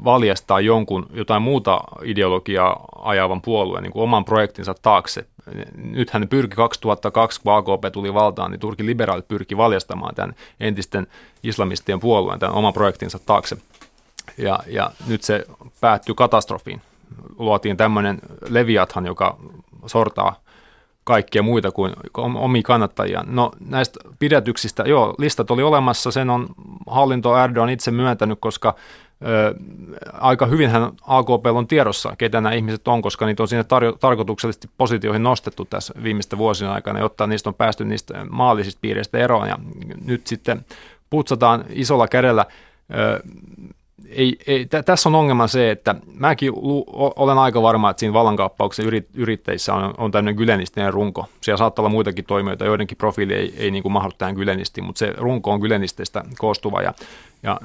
valjastaa 0.04 0.60
jonkun 0.60 1.08
jotain 1.14 1.42
muuta 1.42 1.82
ideologiaa 2.04 2.86
ajavan 3.02 3.42
puolueen 3.42 3.84
niin 3.84 3.94
kuin 3.94 4.04
oman 4.04 4.26
projektinsa 4.26 4.76
taakse. 4.82 5.26
Nythän 5.76 6.22
ne 6.22 6.28
pyrki 6.28 6.56
2002, 6.56 7.42
kun 7.42 7.54
AKP 7.54 7.94
tuli 7.94 8.14
valtaan, 8.14 8.52
niin 8.52 8.60
Turkin 8.60 8.86
liberaalit 8.86 9.28
pyrki 9.28 9.58
valjastamaan 9.58 10.16
tämän 10.16 10.36
entisten 10.60 11.08
islamistien 11.44 12.00
puolueen, 12.00 12.40
tämän 12.40 12.56
oman 12.56 12.74
projektinsa 12.74 13.20
taakse. 13.20 13.58
Ja, 14.38 14.60
ja 14.68 14.92
nyt 15.08 15.24
se 15.24 15.46
päättyy 15.82 16.16
katastrofiin 16.16 16.82
luotiin 17.38 17.78
tämmöinen 17.78 18.20
Leviathan, 18.50 19.06
joka 19.06 19.38
sortaa 19.86 20.36
kaikkia 21.04 21.44
muita 21.44 21.72
kuin 21.72 21.94
omia 22.14 22.62
kannattajia. 22.66 23.24
No 23.28 23.52
näistä 23.60 24.00
pidätyksistä, 24.20 24.84
joo, 24.84 25.16
listat 25.18 25.52
oli 25.52 25.64
olemassa, 25.64 26.12
sen 26.12 26.30
on 26.30 26.48
hallinto 26.88 27.38
Erdogan 27.38 27.70
itse 27.70 27.92
myöntänyt, 27.92 28.38
koska 28.42 28.76
ö, 29.26 29.56
aika 30.14 30.46
hyvinhän 30.46 30.92
AKP 31.02 31.46
on 31.54 31.68
tiedossa, 31.68 32.16
ketä 32.18 32.42
nämä 32.42 32.56
ihmiset 32.56 32.88
on, 32.88 33.02
koska 33.02 33.26
niitä 33.26 33.44
on 33.44 33.48
sinne 33.48 33.64
tarjo- 33.64 33.98
tarkoituksellisesti 34.00 34.70
positioihin 34.78 35.24
nostettu 35.24 35.66
tässä 35.66 35.94
viimeisten 36.04 36.40
vuosien 36.40 36.72
aikana, 36.72 37.00
jotta 37.00 37.28
niistä 37.28 37.50
on 37.50 37.56
päästy 37.56 37.86
niistä 37.86 38.26
maallisista 38.30 38.80
piireistä 38.82 39.18
eroon. 39.18 39.48
Ja 39.48 39.58
nyt 40.06 40.28
sitten 40.28 40.66
putsataan 41.10 41.66
isolla 41.70 42.08
kädellä 42.08 42.46
ei, 44.10 44.38
ei, 44.48 44.66
t- 44.66 44.86
tässä 44.86 45.10
on 45.10 45.16
ongelma 45.16 45.48
se, 45.48 45.72
että 45.72 45.96
mäkin 46.14 46.54
lu- 46.56 46.86
olen 47.16 47.38
aika 47.38 47.62
varma, 47.62 47.90
että 47.90 48.00
siinä 48.00 48.14
vallankaappauksen 48.14 48.86
yrit, 48.86 49.08
yrittäjissä 49.14 49.74
on, 49.74 49.94
on 49.98 50.12
tämmöinen 50.12 50.36
gylenistinen 50.36 50.94
runko. 50.94 51.26
Siellä 51.42 51.58
saattaa 51.58 51.84
olla 51.84 51.90
muitakin 51.90 52.26
toimijoita, 52.26 52.66
joidenkin 52.66 52.98
profiili 52.98 53.34
ei, 53.34 53.54
ei 53.58 53.72
niin 53.72 53.84
kuin 53.84 53.94
mahdu 53.94 54.12
tähän 54.18 54.36
gylenistiin, 54.36 54.84
mutta 54.84 55.00
se 55.00 55.14
runko 55.18 55.52
on 55.52 55.60
gylenisteistä 55.60 56.24
koostuva 56.38 56.82
ja, 56.82 56.94
ja 57.44 57.60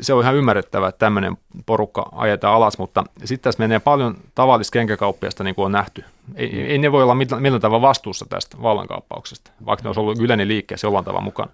se 0.00 0.14
on 0.14 0.22
ihan 0.22 0.36
ymmärrettävää, 0.36 0.88
että 0.88 0.98
tämmöinen 0.98 1.36
porukka 1.66 2.08
ajetaan 2.12 2.54
alas, 2.54 2.78
mutta 2.78 3.04
sitten 3.24 3.44
tässä 3.44 3.62
menee 3.62 3.78
paljon 3.78 4.16
tavallista 4.34 4.72
kenkäkauppiasta, 4.72 5.44
niin 5.44 5.54
kuin 5.54 5.66
on 5.66 5.72
nähty. 5.72 6.04
Ei, 6.34 6.60
ei 6.60 6.78
ne 6.78 6.92
voi 6.92 7.02
olla 7.02 7.14
millään 7.14 7.60
tavalla 7.60 7.88
vastuussa 7.88 8.26
tästä 8.28 8.56
vallankaappauksesta, 8.62 9.50
vaikka 9.66 9.82
ne 9.82 9.88
olisi 9.88 10.00
ollut 10.00 10.18
Gylenin 10.18 10.48
liikkeessä 10.48 10.86
jollain 10.86 11.04
tavalla 11.04 11.24
mukana. 11.24 11.50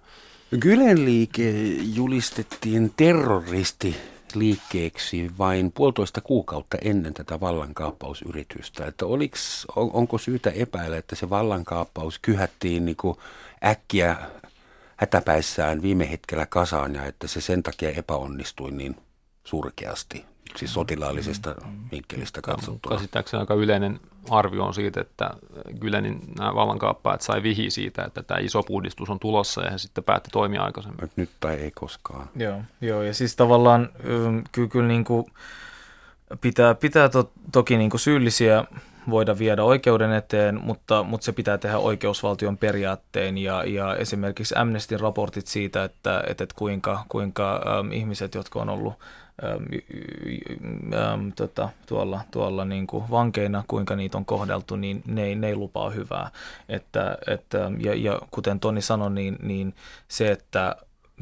Gylen 0.59 1.05
liike 1.05 1.53
julistettiin 1.95 2.93
terroristi 2.97 3.95
liikkeeksi 4.35 5.31
vain 5.37 5.71
puolitoista 5.71 6.21
kuukautta 6.21 6.77
ennen 6.81 7.13
tätä 7.13 7.39
vallankaappausyritystä. 7.39 8.85
Että 8.85 9.05
oliks, 9.05 9.67
on, 9.75 9.89
onko 9.93 10.17
syytä 10.17 10.49
epäillä, 10.49 10.97
että 10.97 11.15
se 11.15 11.29
vallankaappaus 11.29 12.19
kyhättiin 12.19 12.85
niin 12.85 12.97
kuin 12.97 13.17
äkkiä 13.63 14.17
hätäpäissään 14.97 15.81
viime 15.81 16.11
hetkellä 16.11 16.45
kasaan 16.45 16.95
ja 16.95 17.05
että 17.05 17.27
se 17.27 17.41
sen 17.41 17.63
takia 17.63 17.89
epäonnistui 17.89 18.71
niin 18.71 18.95
surkeasti? 19.43 20.30
Siis 20.55 20.73
sotilaallisesta 20.73 21.55
vinkkelistä 21.91 22.41
katsottuna. 22.41 22.95
Käsittääkseni 22.95 23.41
aika 23.41 23.53
yleinen 23.53 23.99
arvio 24.29 24.63
on 24.63 24.73
siitä, 24.73 25.01
että 25.01 25.29
Gylenin 25.79 26.21
nämä 26.37 26.55
vallankaappaat 26.55 27.21
sai 27.21 27.43
vihi 27.43 27.69
siitä, 27.69 28.03
että 28.03 28.23
tämä 28.23 28.39
iso 28.39 28.63
puhdistus 28.63 29.09
on 29.09 29.19
tulossa 29.19 29.61
ja 29.61 29.71
he 29.71 29.77
sitten 29.77 30.03
päätti 30.03 30.29
toimia 30.31 30.63
aikaisemmin. 30.63 31.11
Nyt 31.15 31.29
tai 31.39 31.55
ei 31.55 31.71
koskaan. 31.71 32.29
Joo, 32.35 32.61
joo 32.81 33.03
ja 33.03 33.13
siis 33.13 33.35
tavallaan 33.35 33.89
kyllä, 34.51 34.69
kyllä 34.69 34.87
niin 34.87 35.03
kuin 35.03 35.25
pitää, 36.41 36.75
pitää 36.75 37.09
to, 37.09 37.31
toki 37.51 37.77
niin 37.77 37.89
kuin 37.89 38.01
syyllisiä 38.01 38.65
voida 39.09 39.37
viedä 39.37 39.63
oikeuden 39.63 40.11
eteen, 40.11 40.59
mutta, 40.63 41.03
mutta 41.03 41.25
se 41.25 41.31
pitää 41.31 41.57
tehdä 41.57 41.77
oikeusvaltion 41.77 42.57
periaatteen 42.57 43.37
ja, 43.37 43.63
ja 43.63 43.95
esimerkiksi 43.95 44.55
Amnestin 44.57 44.99
raportit 44.99 45.47
siitä, 45.47 45.83
että, 45.83 46.23
että, 46.27 46.43
että 46.43 46.55
kuinka, 46.57 47.05
kuinka 47.09 47.61
ähm, 47.67 47.91
ihmiset, 47.91 48.35
jotka 48.35 48.61
on 48.61 48.69
ollut 48.69 48.93
ähm, 49.43 49.63
ähm, 50.93 51.29
tota, 51.35 51.69
tuolla, 51.85 52.21
tuolla 52.31 52.65
niin 52.65 52.87
kuin 52.87 53.03
vankeina, 53.11 53.63
kuinka 53.67 53.95
niitä 53.95 54.17
on 54.17 54.25
kohdeltu, 54.25 54.75
niin 54.75 55.03
ne 55.05 55.35
ne 55.35 55.47
ei 55.47 55.55
lupaa 55.55 55.89
hyvää. 55.89 56.31
Että, 56.69 57.17
että, 57.27 57.71
ja, 57.79 57.95
ja 57.95 58.19
kuten 58.31 58.59
Toni 58.59 58.81
sanoi, 58.81 59.11
niin, 59.11 59.37
niin 59.41 59.75
se, 60.07 60.31
että 60.31 60.75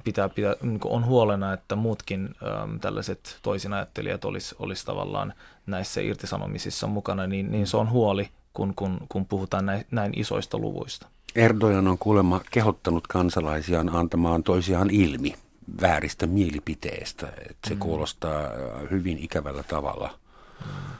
pitää, 0.03 0.29
pitää, 0.29 0.55
niin 0.61 0.79
on 0.85 1.05
huolena, 1.05 1.53
että 1.53 1.75
muutkin 1.75 2.35
äm, 2.63 2.79
tällaiset 2.79 3.39
toisinajattelijat 3.41 4.25
olisi 4.25 4.55
olis 4.59 4.85
tavallaan 4.85 5.33
näissä 5.69 6.01
irtisanomisissa 6.01 6.87
mukana, 6.87 7.27
niin, 7.27 7.51
niin 7.51 7.67
se 7.67 7.77
on 7.77 7.89
huoli, 7.89 8.29
kun, 8.53 8.73
kun, 8.75 8.97
kun 9.09 9.25
puhutaan 9.25 9.65
näin, 9.65 9.85
näin 9.91 10.13
isoista 10.15 10.57
luvuista. 10.57 11.07
Erdogan 11.35 11.87
on 11.87 11.97
kuulemma 11.97 12.41
kehottanut 12.51 13.07
kansalaisiaan 13.07 13.95
antamaan 13.95 14.43
toisiaan 14.43 14.89
ilmi 14.89 15.35
vääristä 15.81 16.27
mielipiteistä. 16.27 17.27
Että 17.27 17.69
se 17.69 17.73
mm. 17.73 17.79
kuulostaa 17.79 18.49
hyvin 18.91 19.17
ikävällä 19.17 19.63
tavalla 19.63 20.19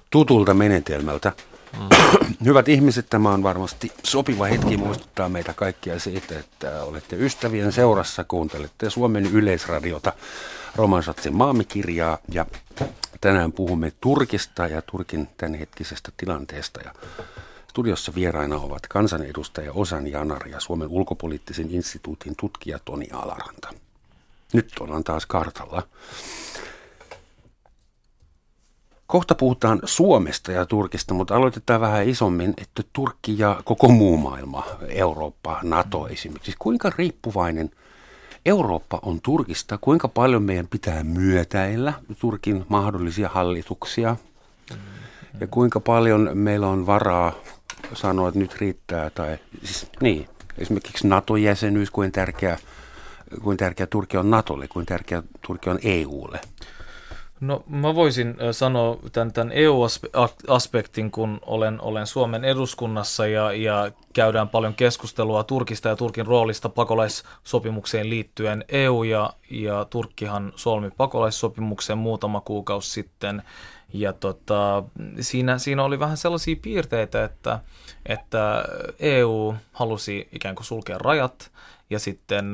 tutulta 0.10 0.54
menetelmältä. 0.54 1.32
Mm. 1.80 1.88
Hyvät 2.46 2.68
ihmiset, 2.70 3.10
tämä 3.10 3.30
on 3.30 3.44
varmasti 3.44 3.92
sopiva 4.04 4.46
hetki 4.46 4.78
muistuttaa 4.78 5.30
meitä 5.30 5.54
kaikkia 5.54 6.00
siitä, 6.00 6.40
että 6.40 6.84
olette 6.84 7.16
ystävien 7.16 7.72
seurassa, 7.72 8.24
kuuntelette 8.24 8.90
Suomen 8.90 9.26
yleisradiota, 9.26 10.14
Romansatsin 10.76 11.36
maamikirjaa 11.36 12.18
ja 12.32 12.46
tänään 13.22 13.52
puhumme 13.52 13.92
Turkista 14.02 14.68
ja 14.68 14.82
Turkin 14.82 15.28
tämänhetkisestä 15.38 16.12
tilanteesta. 16.18 16.80
Ja 16.82 16.94
studiossa 17.70 18.16
vieraina 18.16 18.56
ovat 18.56 18.88
kansanedustaja 18.88 19.74
Osan 19.74 20.08
Janar 20.08 20.48
ja 20.48 20.60
Suomen 20.60 20.88
ulkopoliittisen 20.88 21.72
instituutin 21.72 22.36
tutkija 22.40 22.80
Toni 22.86 23.08
Alaranta. 23.12 23.74
Nyt 24.54 24.72
ollaan 24.80 25.04
taas 25.04 25.26
kartalla. 25.26 25.84
Kohta 29.08 29.36
puhutaan 29.36 29.80
Suomesta 29.84 30.52
ja 30.52 30.66
Turkista, 30.66 31.14
mutta 31.14 31.36
aloitetaan 31.36 31.82
vähän 31.82 32.10
isommin, 32.10 32.54
että 32.58 32.84
Turkki 32.94 33.40
ja 33.40 33.62
koko 33.66 33.88
muu 33.88 34.18
maailma, 34.18 34.66
Eurooppa, 34.88 35.60
NATO 35.64 36.08
esimerkiksi, 36.08 36.56
kuinka 36.60 36.92
riippuvainen 36.98 37.72
Eurooppa 38.46 39.00
on 39.02 39.22
Turkista, 39.22 39.78
kuinka 39.78 40.08
paljon 40.08 40.44
meidän 40.44 40.68
pitää 40.68 41.04
myötäillä 41.04 41.94
Turkin 42.20 42.66
mahdollisia 42.70 43.30
hallituksia 43.30 44.16
ja 45.40 45.48
kuinka 45.48 45.80
paljon 45.80 46.30
meillä 46.34 46.68
on 46.68 46.86
varaa 46.86 47.34
sanoa, 47.94 48.28
että 48.28 48.40
nyt 48.40 48.56
riittää, 48.56 49.10
tai 49.10 49.38
siis 49.64 49.88
niin, 50.02 50.28
esimerkiksi 50.58 51.08
NATO-jäsenyys, 51.08 51.92
kuin 51.92 52.12
tärkeä, 52.12 52.58
kuin 53.44 53.58
tärkeä 53.58 53.88
Turkki 53.88 54.18
on 54.18 54.30
NATOlle, 54.30 54.68
kuin 54.68 54.86
tärkeä 54.86 55.24
Turkki 55.48 55.70
on 55.70 55.80
EUlle. 55.84 56.40
No 57.42 57.64
mä 57.68 57.96
voisin 57.96 58.36
sanoa 58.52 58.98
tämän, 59.12 59.34
tämän 59.34 59.52
EU-aspektin, 59.52 61.12
kun 61.12 61.40
olen, 61.46 61.82
olen 61.82 62.08
Suomen 62.08 62.46
eduskunnassa 62.46 63.28
ja, 63.28 63.52
ja 63.52 63.92
käydään 64.14 64.50
paljon 64.50 64.74
keskustelua 64.74 65.44
Turkista 65.44 65.90
ja 65.90 65.96
Turkin 65.96 66.26
roolista 66.26 66.70
pakolaissopimukseen 66.70 68.10
liittyen. 68.10 68.66
EU 68.70 69.04
ja, 69.04 69.34
ja 69.52 69.86
Turkkihan 69.86 70.54
solmi 70.56 70.92
pakolaissopimuksen 70.98 71.98
muutama 71.98 72.42
kuukausi 72.42 72.90
sitten 72.90 73.44
ja 73.94 74.14
tota, 74.14 74.84
siinä, 75.20 75.58
siinä 75.58 75.84
oli 75.84 76.00
vähän 76.00 76.18
sellaisia 76.18 76.56
piirteitä, 76.62 77.24
että, 77.24 77.60
että 78.06 78.66
EU 79.00 79.56
halusi 79.72 80.30
ikään 80.32 80.56
kuin 80.56 80.66
sulkea 80.66 80.98
rajat 80.98 81.52
ja 81.90 82.00
sitten 82.00 82.52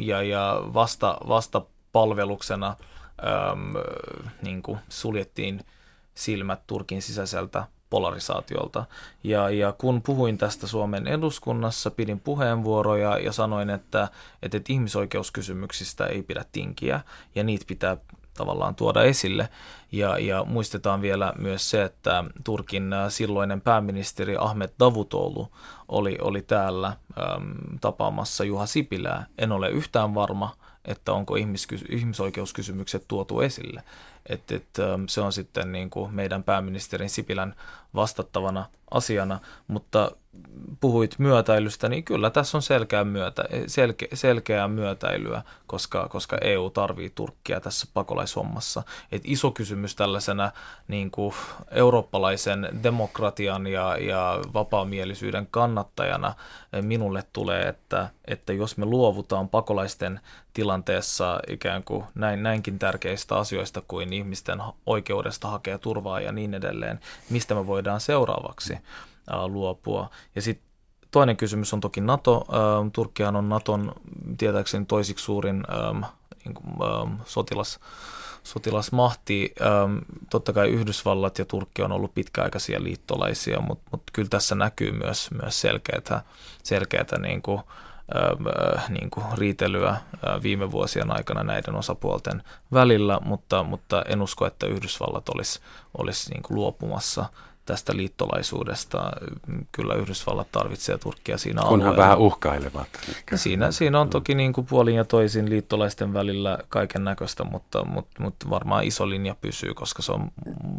ja, 0.00 0.22
ja 0.22 0.62
vasta, 0.74 1.18
vasta 1.28 1.62
palveluksena– 1.92 2.76
äm, 3.22 3.74
niin 4.42 4.62
kuin 4.62 4.78
suljettiin 4.88 5.60
silmät 6.14 6.66
Turkin 6.66 7.02
sisäiseltä 7.02 7.64
polarisaatiolta. 7.90 8.84
Ja, 9.24 9.50
ja 9.50 9.72
kun 9.72 10.02
puhuin 10.02 10.38
tästä 10.38 10.66
Suomen 10.66 11.06
eduskunnassa, 11.06 11.90
pidin 11.90 12.20
puheenvuoroja 12.20 13.18
ja 13.18 13.32
sanoin, 13.32 13.70
että, 13.70 14.08
että, 14.42 14.56
että 14.56 14.72
ihmisoikeuskysymyksistä 14.72 16.06
ei 16.06 16.22
pidä 16.22 16.44
tinkiä 16.52 17.00
ja 17.34 17.44
niitä 17.44 17.64
pitää 17.68 17.96
tavallaan 18.34 18.74
tuoda 18.74 19.02
esille. 19.02 19.48
Ja, 19.92 20.18
ja 20.18 20.44
muistetaan 20.44 21.02
vielä 21.02 21.32
myös 21.38 21.70
se, 21.70 21.82
että 21.82 22.24
Turkin 22.44 22.90
silloinen 23.08 23.60
pääministeri 23.60 24.36
Ahmet 24.38 24.74
Davutoglu 24.80 25.48
oli, 25.88 26.18
oli 26.20 26.42
täällä 26.42 26.88
äm, 26.88 27.54
tapaamassa 27.80 28.44
Juha 28.44 28.66
Sipilää. 28.66 29.26
En 29.38 29.52
ole 29.52 29.70
yhtään 29.70 30.14
varma, 30.14 30.56
että 30.88 31.12
onko 31.12 31.36
ihmisoikeuskysymykset 31.90 33.04
tuotu 33.08 33.40
esille. 33.40 33.82
Et, 34.26 34.52
et, 34.52 34.78
ähm, 34.78 35.04
se 35.08 35.20
on 35.20 35.32
sitten 35.32 35.72
niin 35.72 35.90
kuin 35.90 36.14
meidän 36.14 36.44
pääministerin 36.44 37.10
Sipilän 37.10 37.54
vastattavana 37.94 38.66
asiana, 38.90 39.40
mutta 39.68 40.10
puhuit 40.80 41.14
myötäilystä, 41.18 41.88
niin 41.88 42.04
kyllä 42.04 42.30
tässä 42.30 42.58
on 42.58 42.62
selkeä, 42.62 43.04
myötä, 43.04 43.44
selke, 43.66 44.08
selkeää 44.14 44.68
myötäilyä, 44.68 45.42
koska, 45.66 46.08
koska 46.08 46.38
EU 46.40 46.70
tarvii 46.70 47.10
Turkkia 47.10 47.60
tässä 47.60 47.86
pakolaishommassa. 47.94 48.82
Et 49.12 49.22
iso 49.24 49.50
kysymys 49.50 49.96
tällaisena 49.96 50.50
niin 50.88 51.10
kuin 51.10 51.34
eurooppalaisen 51.70 52.68
demokratian 52.82 53.66
ja, 53.66 53.96
ja 53.96 54.40
vapaamielisyyden 54.54 55.48
kannattajana 55.50 56.34
minulle 56.80 57.24
tulee, 57.32 57.68
että, 57.68 58.08
että 58.24 58.52
jos 58.52 58.76
me 58.76 58.84
luovutaan 58.84 59.48
pakolaisten 59.48 60.20
tilanteessa 60.54 61.40
ikään 61.48 61.84
kuin 61.84 62.04
näin, 62.14 62.42
näinkin 62.42 62.78
tärkeistä 62.78 63.36
asioista 63.36 63.82
kuin 63.88 64.12
ihmisten 64.12 64.62
oikeudesta 64.86 65.48
hakea 65.48 65.78
turvaa 65.78 66.20
ja 66.20 66.32
niin 66.32 66.54
edelleen, 66.54 67.00
mistä 67.30 67.54
me 67.54 67.66
voidaan 67.66 67.77
seuraavaksi 67.98 68.78
luopua. 69.46 70.10
Ja 70.34 70.42
sitten 70.42 70.68
toinen 71.10 71.36
kysymys 71.36 71.74
on 71.74 71.80
toki 71.80 72.00
NATO. 72.00 72.46
Turkkihan 72.92 73.36
on 73.36 73.48
Naton 73.48 73.92
tietääkseni 74.38 74.84
toisiksi 74.84 75.24
suurin 75.24 75.64
niin 76.44 76.54
kuin, 76.54 77.18
sotilas, 77.24 77.80
sotilasmahti. 78.42 79.54
Totta 80.30 80.52
kai 80.52 80.68
Yhdysvallat 80.68 81.38
ja 81.38 81.44
Turkki 81.44 81.82
on 81.82 81.92
ollut 81.92 82.14
pitkäaikaisia 82.14 82.82
liittolaisia, 82.82 83.60
mutta, 83.60 83.88
mutta 83.90 84.10
kyllä 84.12 84.28
tässä 84.28 84.54
näkyy 84.54 84.92
myös, 84.92 85.30
myös 85.42 85.60
selkeätä, 85.60 86.22
selkeätä 86.62 87.18
niin 87.18 87.42
kuin, 87.42 87.60
niin 88.88 89.10
kuin 89.10 89.26
riitelyä 89.38 89.96
viime 90.42 90.70
vuosien 90.70 91.10
aikana 91.16 91.42
näiden 91.42 91.74
osapuolten 91.74 92.42
välillä, 92.72 93.18
mutta, 93.24 93.62
mutta 93.62 94.02
en 94.08 94.22
usko, 94.22 94.46
että 94.46 94.66
Yhdysvallat 94.66 95.28
olisi, 95.28 95.60
olisi 95.98 96.30
niin 96.30 96.42
kuin 96.42 96.56
luopumassa 96.56 97.24
tästä 97.68 97.96
liittolaisuudesta. 97.96 99.10
Kyllä 99.72 99.94
Yhdysvallat 99.94 100.52
tarvitsee 100.52 100.98
Turkkia 100.98 101.38
siinä 101.38 101.62
Kunhan 101.62 101.80
alueella. 101.80 102.04
vähän 102.04 102.18
uhkailevat. 102.18 102.86
Siinä, 103.34 103.70
siinä 103.70 104.00
on 104.00 104.10
toki 104.10 104.34
niin 104.34 104.52
kuin 104.52 104.66
puolin 104.66 104.94
ja 104.94 105.04
toisin 105.04 105.50
liittolaisten 105.50 106.14
välillä 106.14 106.58
kaiken 106.68 107.04
näköistä, 107.04 107.44
mutta, 107.44 107.84
mutta, 107.84 108.22
mutta 108.22 108.50
varmaan 108.50 108.84
iso 108.84 109.08
linja 109.08 109.34
pysyy, 109.40 109.74
koska 109.74 110.02
se 110.02 110.12
on 110.12 110.30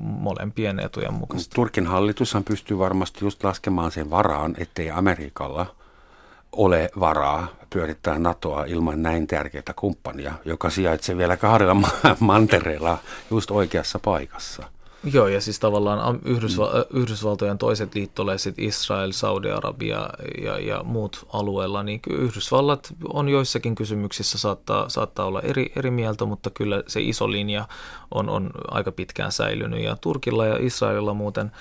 molempien 0.01 0.79
etujen 0.79 1.13
mukaista. 1.13 1.55
Turkin 1.55 1.87
hallitushan 1.87 2.43
pystyy 2.43 2.79
varmasti 2.79 3.25
just 3.25 3.43
laskemaan 3.43 3.91
sen 3.91 4.09
varaan, 4.09 4.55
ettei 4.57 4.91
Amerikalla 4.91 5.75
ole 6.51 6.89
varaa 6.99 7.47
pyörittää 7.69 8.19
NATOa 8.19 8.65
ilman 8.65 9.01
näin 9.01 9.27
tärkeää 9.27 9.73
kumppania, 9.75 10.33
joka 10.45 10.69
sijaitsee 10.69 11.17
vielä 11.17 11.37
kahdella 11.37 11.75
mantereella 12.19 12.97
just 13.31 13.51
oikeassa 13.51 13.99
paikassa. 13.99 14.78
Joo, 15.03 15.27
ja 15.27 15.41
siis 15.41 15.59
tavallaan 15.59 16.19
Yhdysval- 16.25 16.75
mm. 16.75 16.99
Yhdysvaltojen 16.99 17.57
toiset 17.57 17.95
liittolaiset, 17.95 18.59
Israel, 18.59 19.11
Saudi-Arabia 19.11 20.09
ja, 20.43 20.59
ja 20.59 20.83
muut 20.83 21.27
alueella, 21.33 21.83
niin 21.83 21.99
Yhdysvallat 22.09 22.93
on 23.13 23.29
joissakin 23.29 23.75
kysymyksissä 23.75 24.37
saattaa, 24.37 24.89
saattaa 24.89 25.25
olla 25.25 25.41
eri, 25.41 25.71
eri 25.75 25.91
mieltä, 25.91 26.25
mutta 26.25 26.49
kyllä 26.49 26.83
se 26.87 27.01
iso 27.01 27.31
linja 27.31 27.67
on, 28.11 28.29
on 28.29 28.51
aika 28.67 28.91
pitkään 28.91 29.31
säilynyt. 29.31 29.83
Ja 29.83 29.95
Turkilla 30.01 30.45
ja 30.45 30.57
Israelilla 30.59 31.13
muuten 31.13 31.51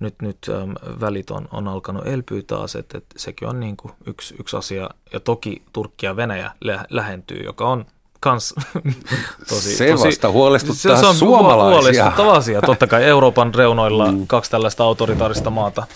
nyt, 0.00 0.14
nyt 0.22 0.38
äm, 0.48 0.74
välit 1.00 1.30
on, 1.30 1.48
on 1.52 1.68
alkanut 1.68 2.06
elpyä 2.06 2.42
taas, 2.46 2.76
että, 2.76 2.98
että 2.98 3.18
sekin 3.18 3.48
on 3.48 3.60
niin 3.60 3.76
kuin 3.76 3.92
yksi, 4.06 4.34
yksi 4.40 4.56
asia. 4.56 4.90
Ja 5.12 5.20
toki 5.20 5.62
Turkki 5.72 6.06
ja 6.06 6.16
Venäjä 6.16 6.52
lä- 6.60 6.86
lähentyy, 6.90 7.42
joka 7.44 7.68
on 7.68 7.86
kans 8.20 8.54
tosi, 9.48 9.76
se 9.76 9.90
tosi, 9.90 10.06
vasta 10.06 10.30
huolestuttaa 10.30 10.96
se, 10.96 11.00
se 11.00 11.06
on 11.06 11.14
suomalaisia. 11.14 11.80
huolestuttava 11.80 12.32
asia. 12.32 12.60
Totta 12.62 12.86
kai 12.86 13.04
Euroopan 13.04 13.54
reunoilla 13.54 14.12
mm. 14.12 14.26
kaksi 14.26 14.50
tällaista 14.50 14.84
autoritaarista 14.84 15.50
maata. 15.50 15.86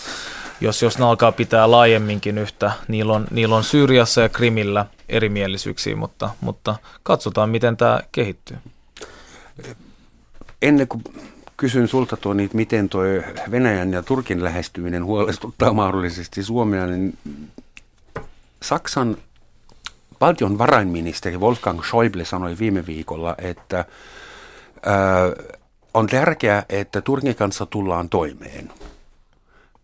Jos, 0.61 0.81
jos 0.81 0.97
ne 0.97 1.05
alkaa 1.05 1.31
pitää 1.31 1.71
laajemminkin 1.71 2.37
yhtä, 2.37 2.71
niillä 2.87 3.13
on, 3.13 3.27
niillä 3.31 3.55
on 3.55 3.63
Syyriassa 3.63 4.21
ja 4.21 4.29
Krimillä 4.29 4.85
erimielisyyksiä, 5.09 5.95
mutta, 5.95 6.29
mutta 6.41 6.75
katsotaan, 7.03 7.49
miten 7.49 7.77
tämä 7.77 7.99
kehittyy. 8.11 8.57
Ennen 10.61 10.87
kuin 10.87 11.03
kysyn 11.57 11.87
sulta 11.87 12.17
tuo, 12.17 12.33
niin 12.33 12.49
miten 12.53 12.89
tuo 12.89 13.01
Venäjän 13.51 13.93
ja 13.93 14.03
Turkin 14.03 14.43
lähestyminen 14.43 15.05
huolestuttaa 15.05 15.73
mahdollisesti 15.73 16.43
Suomea, 16.43 16.87
niin 16.87 17.17
Saksan 18.61 19.17
Valtion 20.23 20.57
varainministeri 20.57 21.37
Wolfgang 21.37 21.83
Schäuble 21.83 22.25
sanoi 22.25 22.55
viime 22.59 22.85
viikolla, 22.85 23.35
että 23.37 23.79
äh, 23.79 23.85
on 25.93 26.07
tärkeää, 26.07 26.65
että 26.69 27.01
Turkin 27.01 27.35
kanssa 27.35 27.65
tullaan 27.65 28.09
toimeen. 28.09 28.71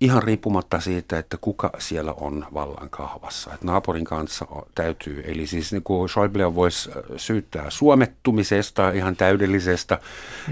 Ihan 0.02 0.23
riippumatta 0.23 0.80
siitä, 0.80 1.19
että 1.19 1.38
kuka 1.41 1.71
siellä 1.78 2.13
on 2.13 2.45
vallan 2.54 2.89
kahvassa. 2.89 3.54
Että 3.54 3.65
naapurin 3.65 4.06
kanssa 4.06 4.45
täytyy, 4.75 5.23
eli 5.28 5.47
siis 5.47 5.71
niin 5.71 5.84
kuin 5.84 6.10
Schäuble 6.10 6.56
voisi 6.56 6.89
syyttää 7.17 7.69
suomettumisesta 7.69 8.91
ihan 8.91 9.15
täydellisestä. 9.15 9.99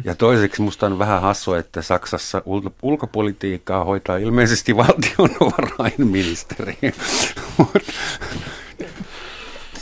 Ja 0.04 0.16
toiseksi 0.16 0.62
musta 0.62 0.86
on 0.86 1.00
vähän 1.00 1.22
hassu, 1.22 1.54
että 1.54 1.82
Saksassa 1.82 2.42
ulkopolitiikkaa 2.82 3.84
hoitaa 3.84 4.18
ilmeisesti 4.18 4.76
valtion 4.88 5.30
varainministeri. 5.40 6.78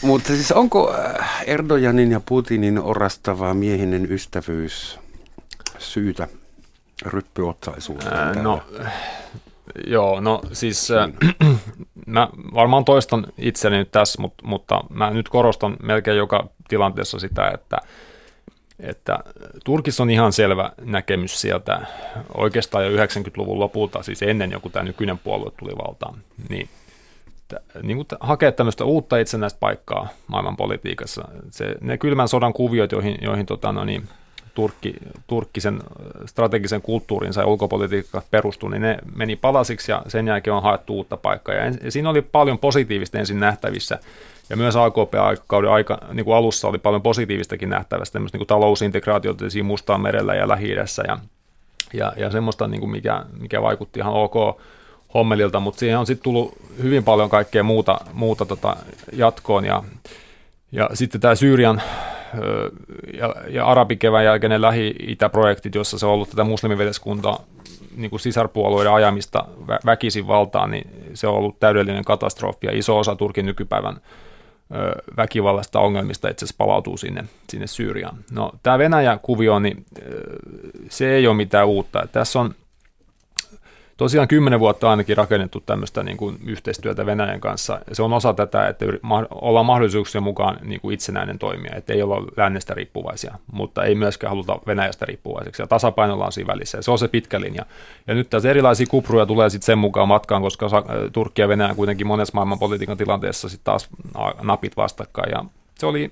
Mutta 0.06 0.28
siis 0.28 0.52
onko 0.52 0.94
äh, 0.94 1.44
Erdoganin 1.48 2.12
ja 2.12 2.20
Putinin 2.20 2.80
orastava 2.80 3.54
miehinen 3.54 4.12
ystävyys 4.12 5.00
syytä 5.78 6.28
ryppyotsaisuuteen? 7.06 8.44
no, 8.44 8.63
joo, 9.88 10.20
no 10.20 10.41
siis 10.54 10.91
äh, 10.91 11.10
mä 12.08 12.30
varmaan 12.54 12.86
toistan 12.86 13.28
itseni 13.38 13.78
nyt 13.78 13.91
tässä, 13.91 14.22
mutta, 14.22 14.48
mutta 14.48 14.84
mä 14.89 15.10
nyt 15.10 15.30
korostan 15.30 15.78
melkein 15.84 16.18
joka 16.18 16.50
tilanteessa 16.68 17.20
sitä, 17.20 17.52
että 17.54 17.78
että 18.80 19.20
Turkissa 19.65 20.04
on 20.04 20.10
ihan 20.10 20.34
selvä 20.34 20.72
näkemys 20.82 21.41
sieltä 21.41 21.82
oikeastaan 22.38 22.86
jo 22.86 23.06
90-luvun 23.06 23.60
lopulta, 23.60 24.04
siis 24.04 24.22
ennen 24.22 24.52
joku 24.52 24.70
tämä 24.70 24.84
nykyinen 24.84 25.18
puolue 25.18 25.52
tuli 25.60 25.72
valtaan, 25.78 26.15
niin, 26.50 26.70
niin 27.84 27.98
kuin 27.98 28.08
hakea 28.20 28.52
tämmöistä 28.52 28.86
uutta 28.86 29.18
itsenäistä 29.18 29.60
paikkaa 29.60 30.08
maailman 30.28 30.56
politiikassa. 30.56 31.28
Se, 31.52 31.76
ne 31.82 31.98
kylmän 31.98 32.28
sodan 32.28 32.54
kuviot, 32.54 32.92
joihin, 32.92 33.18
joihin 33.22 33.46
tota, 33.46 33.72
no 33.72 33.86
niin, 33.86 34.08
Turkki, 34.56 34.94
turkkisen 35.28 35.80
strategisen 36.26 36.82
kulttuurinsa 36.82 37.42
ja 37.42 37.48
ulkopolitiikka 37.48 38.22
perustui, 38.32 38.72
niin 38.72 38.82
ne 38.82 38.98
meni 39.16 39.36
palasiksi 39.36 39.92
ja 39.92 40.02
sen 40.08 40.28
jälkeen 40.28 40.54
on 40.54 40.64
haettu 40.64 40.94
uutta 40.94 41.18
paikkaa. 41.18 41.56
Ja, 41.56 41.66
ja 41.84 41.92
siinä 41.92 42.10
oli 42.10 42.22
paljon 42.22 42.60
positiivista 42.60 43.20
ensin 43.20 43.40
nähtävissä. 43.40 44.00
Ja 44.50 44.58
myös 44.58 44.76
AKP-kauden 44.76 45.72
aika, 45.72 45.98
niin 46.14 46.26
kuin 46.26 46.36
alussa 46.36 46.68
oli 46.68 46.78
paljon 46.78 47.02
positiivistakin 47.02 47.70
nähtävästä, 47.70 48.14
tämmöistä 48.14 48.36
niin 48.36 48.40
kuin 48.40 48.48
talousintegraatiota 48.48 49.50
siinä 49.50 49.68
Mustaan 49.68 50.02
merellä 50.02 50.36
ja 50.36 50.48
lähi 50.48 50.72
ja, 51.08 51.18
ja, 51.94 52.14
ja 52.18 52.32
semmoista, 52.32 52.68
niin 52.68 52.82
kuin 52.82 52.92
mikä, 52.92 53.26
mikä 53.40 53.62
vaikutti 53.62 54.00
ihan 54.00 54.14
ok 54.14 54.62
hommelilta, 55.15 55.60
mutta 55.60 55.80
siihen 55.80 55.99
on 55.99 56.06
sitten 56.06 56.23
tullut 56.23 56.54
hyvin 56.84 57.04
paljon 57.04 57.30
kaikkea 57.30 57.63
muuta, 57.63 57.99
muuta 58.13 58.45
tota 58.45 58.75
jatkoon. 59.13 59.65
Ja, 59.65 59.84
ja 60.71 60.89
sitten 60.93 61.21
tämä 61.21 61.36
Syyrian 61.36 61.82
ja, 63.13 63.36
ja 63.49 63.65
arabikevään 63.65 64.25
jälkeinen 64.25 64.62
Lähi-Itä-projektit, 64.62 65.75
jossa 65.75 65.99
se 65.99 66.06
on 66.06 66.12
ollut 66.12 66.30
tätä 66.30 66.43
muslimiveljeskuntaa 66.43 67.43
niin 67.95 68.19
sisarpuolueiden 68.19 68.93
ajamista 68.93 69.45
vä- 69.62 69.80
väkisin 69.86 70.28
valtaan, 70.28 70.71
niin 70.71 70.88
se 71.13 71.28
on 71.28 71.36
ollut 71.36 71.60
täydellinen 71.60 72.06
katastrofi 72.06 72.67
ja 72.67 72.78
iso 72.78 72.99
osa 72.99 73.15
Turkin 73.15 73.45
nykypäivän 73.45 73.95
ö, 73.95 75.01
väkivallasta 75.17 75.80
ongelmista 75.80 76.30
itse 76.30 76.45
asiassa 76.45 76.56
palautuu 76.58 76.97
sinne, 76.97 77.23
sinne 77.49 77.67
Syyriaan. 77.67 78.17
No 78.32 78.51
tämä 78.63 78.78
Venäjä-kuvio, 78.78 79.60
niin 79.60 79.86
se 80.89 81.15
ei 81.15 81.28
ole 81.28 81.36
mitään 81.36 81.67
uutta. 81.67 82.08
Tässä 82.12 82.39
on 82.39 82.56
tosiaan 83.98 84.28
kymmenen 84.28 84.60
vuotta 84.60 84.90
ainakin 84.90 85.18
rakennettu 85.18 85.64
tämmöistä 85.66 86.04
niin 86.04 86.18
kuin 86.18 86.38
yhteistyötä 86.46 87.06
Venäjän 87.06 87.40
kanssa. 87.40 87.80
Se 87.92 88.04
on 88.04 88.14
osa 88.14 88.34
tätä, 88.34 88.68
että 88.68 88.86
ollaan 89.32 89.66
mahdollisuuksien 89.66 90.24
mukaan 90.24 90.58
niin 90.62 90.82
kuin 90.82 90.94
itsenäinen 90.94 91.40
toimija, 91.40 91.76
että 91.76 91.94
ei 91.94 92.02
olla 92.02 92.32
lännestä 92.38 92.74
riippuvaisia, 92.74 93.36
mutta 93.52 93.84
ei 93.84 93.96
myöskään 93.96 94.32
haluta 94.32 94.60
Venäjästä 94.68 95.06
riippuvaiseksi. 95.06 95.62
Ja 95.62 95.68
tasapainolla 95.68 96.26
on 96.26 96.32
siinä 96.32 96.48
välissä, 96.48 96.78
ja 96.78 96.82
se 96.82 96.92
on 96.92 97.00
se 97.00 97.08
pitkä 97.08 97.42
linja. 97.42 97.66
Ja 98.08 98.14
nyt 98.14 98.30
tässä 98.30 98.50
erilaisia 98.50 98.88
kupruja 98.90 99.26
tulee 99.26 99.50
sitten 99.50 99.66
sen 99.66 99.78
mukaan 99.78 100.08
matkaan, 100.08 100.42
koska 100.42 100.68
Turkki 101.14 101.42
ja 101.42 101.48
Venäjä 101.48 101.76
kuitenkin 101.76 102.08
monessa 102.08 102.32
maailman 102.34 102.60
politiikan 102.60 102.98
tilanteessa 102.98 103.50
sitten 103.50 103.66
taas 103.66 103.90
napit 104.42 104.78
vastakkain. 104.78 105.32
Ja 105.32 105.46
se 105.76 105.86
oli, 105.86 106.12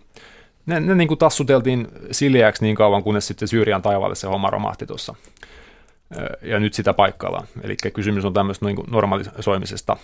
ne, 0.66 0.80
ne 0.80 0.96
niin 0.96 1.08
kuin 1.08 1.18
tassuteltiin 1.18 1.88
siljääksi 2.12 2.64
niin 2.64 2.76
kauan, 2.76 3.04
kunnes 3.04 3.28
sitten 3.28 3.48
Syyrian 3.48 3.82
taivaalle 3.82 4.16
se 4.16 4.28
homma 4.28 4.50
romahti 4.50 4.86
tuossa 4.86 5.16
ja 6.42 6.60
nyt 6.60 6.74
sitä 6.74 6.94
paikkaillaan. 6.94 7.48
Eli 7.64 7.76
kysymys 7.94 8.26
on 8.26 8.34
tämmöistä 8.34 8.66
niin 8.66 8.78
normalisoimisesta. 8.90 9.98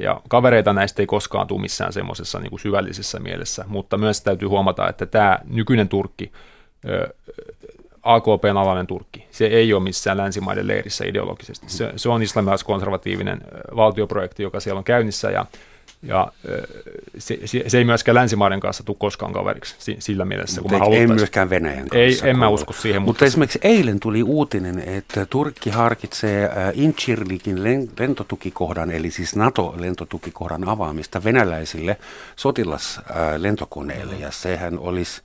Ja 0.00 0.20
kavereita 0.28 0.72
näistä 0.72 1.02
ei 1.02 1.06
koskaan 1.06 1.46
tule 1.46 1.60
missään 1.60 1.92
semmoisessa 1.92 2.38
niin 2.38 2.58
syvällisessä 2.58 3.20
mielessä, 3.20 3.64
mutta 3.68 3.98
myös 3.98 4.20
täytyy 4.20 4.48
huomata, 4.48 4.88
että 4.88 5.06
tämä 5.06 5.38
nykyinen 5.44 5.88
Turkki, 5.88 6.32
AKPn 8.02 8.56
alainen 8.56 8.86
Turkki, 8.86 9.26
se 9.30 9.46
ei 9.46 9.72
ole 9.72 9.82
missään 9.82 10.16
länsimaiden 10.16 10.66
leirissä 10.66 11.04
ideologisesti. 11.04 11.70
Se, 11.70 11.92
se 11.96 12.08
on 12.08 12.22
islamilais-konservatiivinen 12.22 13.40
valtioprojekti, 13.76 14.42
joka 14.42 14.60
siellä 14.60 14.78
on 14.78 14.84
käynnissä, 14.84 15.30
ja 15.30 15.46
ja 16.02 16.32
se, 17.18 17.38
se 17.66 17.78
ei 17.78 17.84
myöskään 17.84 18.14
länsimaiden 18.14 18.60
kanssa 18.60 18.82
tule 18.82 18.96
koskaan 19.00 19.32
kaveriksi 19.32 19.96
sillä 19.98 20.24
mielessä, 20.24 20.60
kun 20.60 20.74
ei, 20.74 20.98
ei 20.98 21.06
myöskään 21.06 21.50
Venäjän 21.50 21.88
kanssa. 21.88 22.26
Ei, 22.26 22.30
en 22.30 22.38
mä 22.38 22.48
usko 22.48 22.72
siihen. 22.72 23.02
Mutta, 23.02 23.10
mutta 23.10 23.24
esimerkiksi 23.24 23.58
eilen 23.62 24.00
tuli 24.00 24.22
uutinen, 24.22 24.82
että 24.86 25.26
Turkki 25.26 25.70
harkitsee 25.70 26.50
Inchirlikin 26.72 27.62
lentotukikohdan, 27.98 28.90
eli 28.90 29.10
siis 29.10 29.36
NATO-lentotukikohdan 29.36 30.68
avaamista 30.68 31.24
venäläisille 31.24 31.96
sotilaslentokoneille, 32.36 34.14
ja 34.14 34.30
sehän 34.30 34.78
olisi 34.78 35.22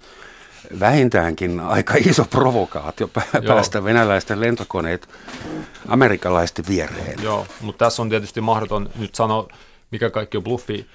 vähintäänkin 0.80 1.60
aika 1.60 1.94
iso 1.98 2.26
provokaatio 2.26 3.10
päästä 3.48 3.78
Joo. 3.78 3.86
venäläisten 3.86 4.40
lentokoneet 4.40 5.10
amerikkalaisten 5.88 6.66
viereen. 6.70 7.24
Joo, 7.24 7.48
mutta 7.62 7.86
tässä 7.86 8.02
on 8.02 8.10
tietysti 8.10 8.42
mahdoton 8.42 8.90
nyt 9.00 9.16
sanoa, 9.16 9.48
mikä 9.94 10.10
kaikki 10.10 10.38
on 10.38 10.44
bluffi. 10.44 10.88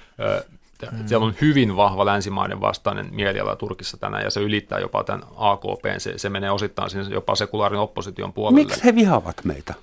Mm. 0.91 1.07
Siellä 1.07 1.25
on 1.25 1.35
hyvin 1.41 1.75
vahva 1.75 2.05
länsimaiden 2.05 2.61
vastainen 2.61 3.09
mieliala 3.11 3.55
Turkissa 3.55 3.97
tänään, 3.97 4.23
ja 4.23 4.29
se 4.29 4.39
ylittää 4.39 4.79
jopa 4.79 5.03
tämän 5.03 5.23
AKP, 5.35 5.85
se, 5.97 6.17
se 6.17 6.29
menee 6.29 6.51
osittain 6.51 6.89
sinne 6.89 7.05
jopa 7.09 7.35
sekulaarin 7.35 7.79
opposition 7.79 8.33
puolelle. 8.33 8.61
Miksi 8.61 8.83
he 8.83 8.95
vihaavat 8.95 9.43
meitä? 9.43 9.73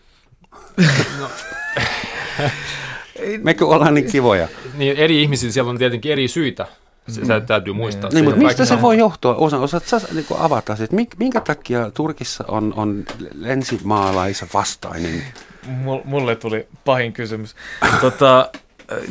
no. 1.21 1.31
Mekö 3.43 3.67
ollaan 3.67 3.95
niin 3.95 4.13
kivoja? 4.13 4.49
Niin, 4.75 4.97
eri 4.97 5.23
ihmisillä 5.23 5.53
siellä 5.53 5.71
on 5.71 5.79
tietenkin 5.79 6.13
eri 6.13 6.29
syitä. 6.29 6.67
Se, 7.09 7.21
mm. 7.21 7.47
täytyy 7.47 7.73
muistaa. 7.73 8.11
Niin, 8.11 8.25
mutta 8.25 8.41
mistä 8.41 8.65
se 8.65 8.83
voi 8.83 8.99
johtua? 8.99 9.35
Osa, 9.35 9.59
osaat 9.59 9.85
sä 9.85 10.01
niin 10.13 10.27
avata, 10.39 10.77
että 10.81 10.97
minkä 11.19 11.41
takia 11.41 11.91
Turkissa 11.91 12.45
on, 12.49 12.75
on 12.77 13.05
länsimaalaisa 13.35 14.47
vastainen? 14.55 15.23
Mulle 16.05 16.37
tuli 16.37 16.69
pahin 16.85 17.13
kysymys. 17.13 17.57
tota, 18.01 18.51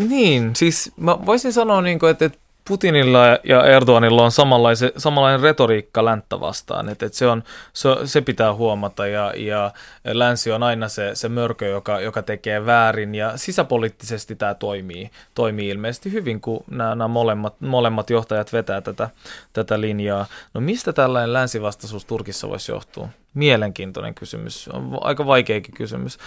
niin, 0.09 0.55
siis 0.55 0.91
mä 0.97 1.25
voisin 1.25 1.53
sanoa, 1.53 1.81
niin 1.81 1.99
kuin, 1.99 2.11
että, 2.11 2.29
Putinilla 2.67 3.19
ja 3.43 3.65
Erdoganilla 3.65 4.23
on 4.23 4.31
samanlainen, 4.31 4.91
samanlainen 4.97 5.41
retoriikka 5.41 6.05
länttä 6.05 6.39
vastaan, 6.39 6.89
että, 6.89 7.05
että 7.05 7.17
se, 7.17 7.27
on, 7.27 7.43
se, 7.73 7.89
se 8.05 8.21
pitää 8.21 8.53
huomata 8.53 9.07
ja, 9.07 9.33
ja 9.37 9.71
länsi 10.03 10.51
on 10.51 10.63
aina 10.63 10.89
se, 10.89 11.11
se 11.13 11.29
mörkö, 11.29 11.67
joka, 11.67 11.99
joka 11.99 12.21
tekee 12.21 12.65
väärin 12.65 13.15
ja 13.15 13.37
sisäpoliittisesti 13.37 14.35
tämä 14.35 14.53
toimii, 14.53 15.09
toimii 15.35 15.69
ilmeisesti 15.69 16.11
hyvin, 16.11 16.41
kun 16.41 16.63
nämä, 16.71 16.89
nämä 16.89 17.07
molemmat, 17.07 17.61
molemmat 17.61 18.09
johtajat 18.09 18.53
vetää 18.53 18.81
tätä, 18.81 19.09
tätä 19.53 19.81
linjaa. 19.81 20.25
No 20.53 20.61
mistä 20.61 20.93
tällainen 20.93 21.33
länsivastaisuus 21.33 22.05
Turkissa 22.05 22.49
voisi 22.49 22.71
johtua? 22.71 23.09
Mielenkiintoinen 23.35 24.15
kysymys, 24.15 24.67
on 24.67 24.97
aika 25.01 25.25
vaikeakin 25.25 25.73
kysymys. 25.73 26.17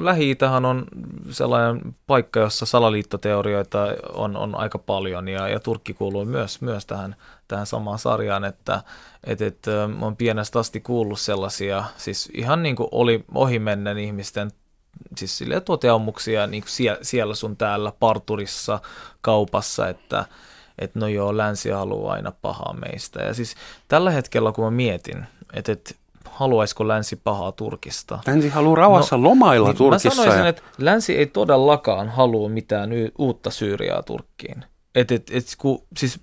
lähi 0.00 0.38
on 0.68 0.84
sellainen 1.30 1.96
paikka, 2.06 2.40
jossa 2.40 2.66
salaliittoteorioita 2.66 3.86
on, 4.14 4.36
on 4.36 4.54
aika 4.54 4.78
paljon 4.78 5.28
ja, 5.28 5.48
ja 5.48 5.60
Turkki 5.60 5.94
kuuluu 5.94 6.24
myös, 6.24 6.60
myös 6.60 6.86
tähän, 6.86 7.16
tähän 7.48 7.66
samaan 7.66 7.98
sarjaan, 7.98 8.44
että 8.44 8.82
et, 9.24 9.42
et, 9.42 9.66
on 10.00 10.16
pienestä 10.16 10.58
asti 10.58 10.80
kuullut 10.80 11.20
sellaisia, 11.20 11.84
siis 11.96 12.30
ihan 12.34 12.62
niin 12.62 12.76
kuin 12.76 12.88
oli 12.92 13.24
ohimennen 13.34 13.98
ihmisten 13.98 14.50
siis 15.16 15.38
sille 15.38 15.60
toteamuksia 15.60 16.46
niin 16.46 16.62
kuin 16.62 16.70
siellä, 16.70 16.98
siellä 17.02 17.34
sun 17.34 17.56
täällä 17.56 17.92
parturissa, 18.00 18.80
kaupassa, 19.20 19.88
että 19.88 20.24
et 20.78 20.94
no 20.94 21.06
joo, 21.06 21.36
länsi 21.36 21.70
haluaa 21.70 22.14
aina 22.14 22.32
pahaa 22.42 22.72
meistä. 22.72 23.22
Ja 23.22 23.34
siis 23.34 23.54
tällä 23.88 24.10
hetkellä, 24.10 24.52
kun 24.52 24.64
mä 24.64 24.70
mietin, 24.70 25.26
että, 25.54 25.72
että 25.72 25.94
haluaisiko 26.24 26.88
länsi 26.88 27.16
pahaa 27.16 27.52
Turkista. 27.52 28.18
Länsi 28.26 28.48
haluaa 28.48 28.76
rauhassa 28.76 29.16
no, 29.16 29.22
lomailla 29.22 29.68
niin 29.68 29.76
Turkissa. 29.76 30.08
Mä 30.08 30.14
sanoisin, 30.14 30.42
ja... 30.42 30.48
että 30.48 30.62
länsi 30.78 31.16
ei 31.16 31.26
todellakaan 31.26 32.08
halua 32.08 32.48
mitään 32.48 32.90
uutta 33.18 33.50
Syyriaa 33.50 34.02
Turkkiin. 34.02 34.64
Et, 34.94 35.12
et, 35.12 35.30
et, 35.30 35.44
ku, 35.58 35.86
siis 35.96 36.20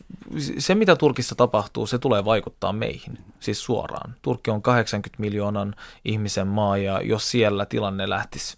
se, 0.57 0.75
mitä 0.75 0.95
Turkissa 0.95 1.35
tapahtuu, 1.35 1.87
se 1.87 1.99
tulee 1.99 2.25
vaikuttaa 2.25 2.73
meihin, 2.73 3.17
siis 3.39 3.63
suoraan. 3.63 4.15
Turkki 4.21 4.51
on 4.51 4.61
80 4.61 5.21
miljoonan 5.21 5.75
ihmisen 6.05 6.47
maa, 6.47 6.77
ja 6.77 7.01
jos 7.01 7.31
siellä 7.31 7.65
tilanne 7.65 8.09
lähtisi 8.09 8.57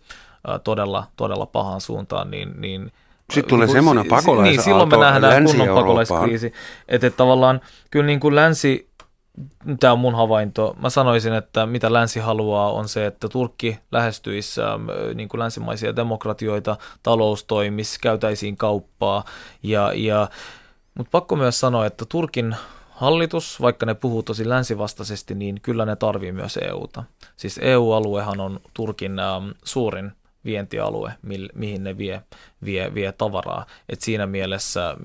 todella, 0.63 1.08
todella 1.15 1.45
pahaan 1.45 1.82
suuntaan, 1.82 2.32
niin, 2.32 2.62
niin 2.62 2.91
sitten 3.34 3.49
tulee 3.49 3.65
niin 3.65 3.73
semmoinen 3.73 4.05
pakolais 4.05 4.49
Niin, 4.49 4.62
silloin 4.62 4.89
me 4.89 4.97
nähdään 4.97 5.43
kunnon 5.43 5.67
pakolaiskriisi. 5.67 6.53
Että 6.88 7.08
et 7.08 7.17
tavallaan 7.17 7.62
kyllä 7.91 8.05
niin 8.05 8.19
kuin 8.19 8.36
länsi 8.36 8.88
tämä 9.80 9.93
on 9.93 9.99
mun 9.99 10.15
havainto. 10.15 10.75
Mä 10.82 10.89
sanoisin, 10.89 11.34
että 11.34 11.65
mitä 11.65 11.93
länsi 11.93 12.19
haluaa 12.19 12.71
on 12.71 12.88
se, 12.88 13.06
että 13.06 13.30
Turkki 13.30 13.80
lähestyisi 13.91 14.62
ähm, 14.62 14.88
niin 15.15 15.30
kuin 15.30 15.39
länsimaisia 15.39 15.95
demokratioita, 15.95 16.78
talous 17.04 17.43
toimisi, 17.43 17.99
käytäisiin 18.02 18.58
kauppaa. 18.58 19.23
Ja, 19.63 19.91
ja, 19.95 20.28
mutta 20.97 21.12
pakko 21.12 21.36
myös 21.36 21.60
sanoa, 21.60 21.86
että 21.86 22.06
Turkin 22.10 22.56
hallitus, 22.89 23.62
vaikka 23.62 23.86
ne 23.86 23.93
puhuu 23.93 24.23
tosi 24.23 24.49
länsivastaisesti, 24.49 25.36
niin 25.36 25.62
kyllä 25.62 25.86
ne 25.86 25.95
tarvii 25.95 26.32
myös 26.32 26.60
EUta. 26.62 27.04
Siis 27.36 27.60
EU-aluehan 27.63 28.39
on 28.39 28.60
Turkin 28.73 29.19
ähm, 29.19 29.49
suurin 29.63 30.12
vientialue, 30.45 31.13
mi- 31.21 31.49
mihin 31.56 31.84
ne 31.84 31.97
vie, 31.97 32.21
vie, 32.65 32.93
vie 32.93 33.12
tavaraa. 33.12 33.65
Et 33.89 34.02
siinä 34.02 34.28
mielessä 34.28 34.97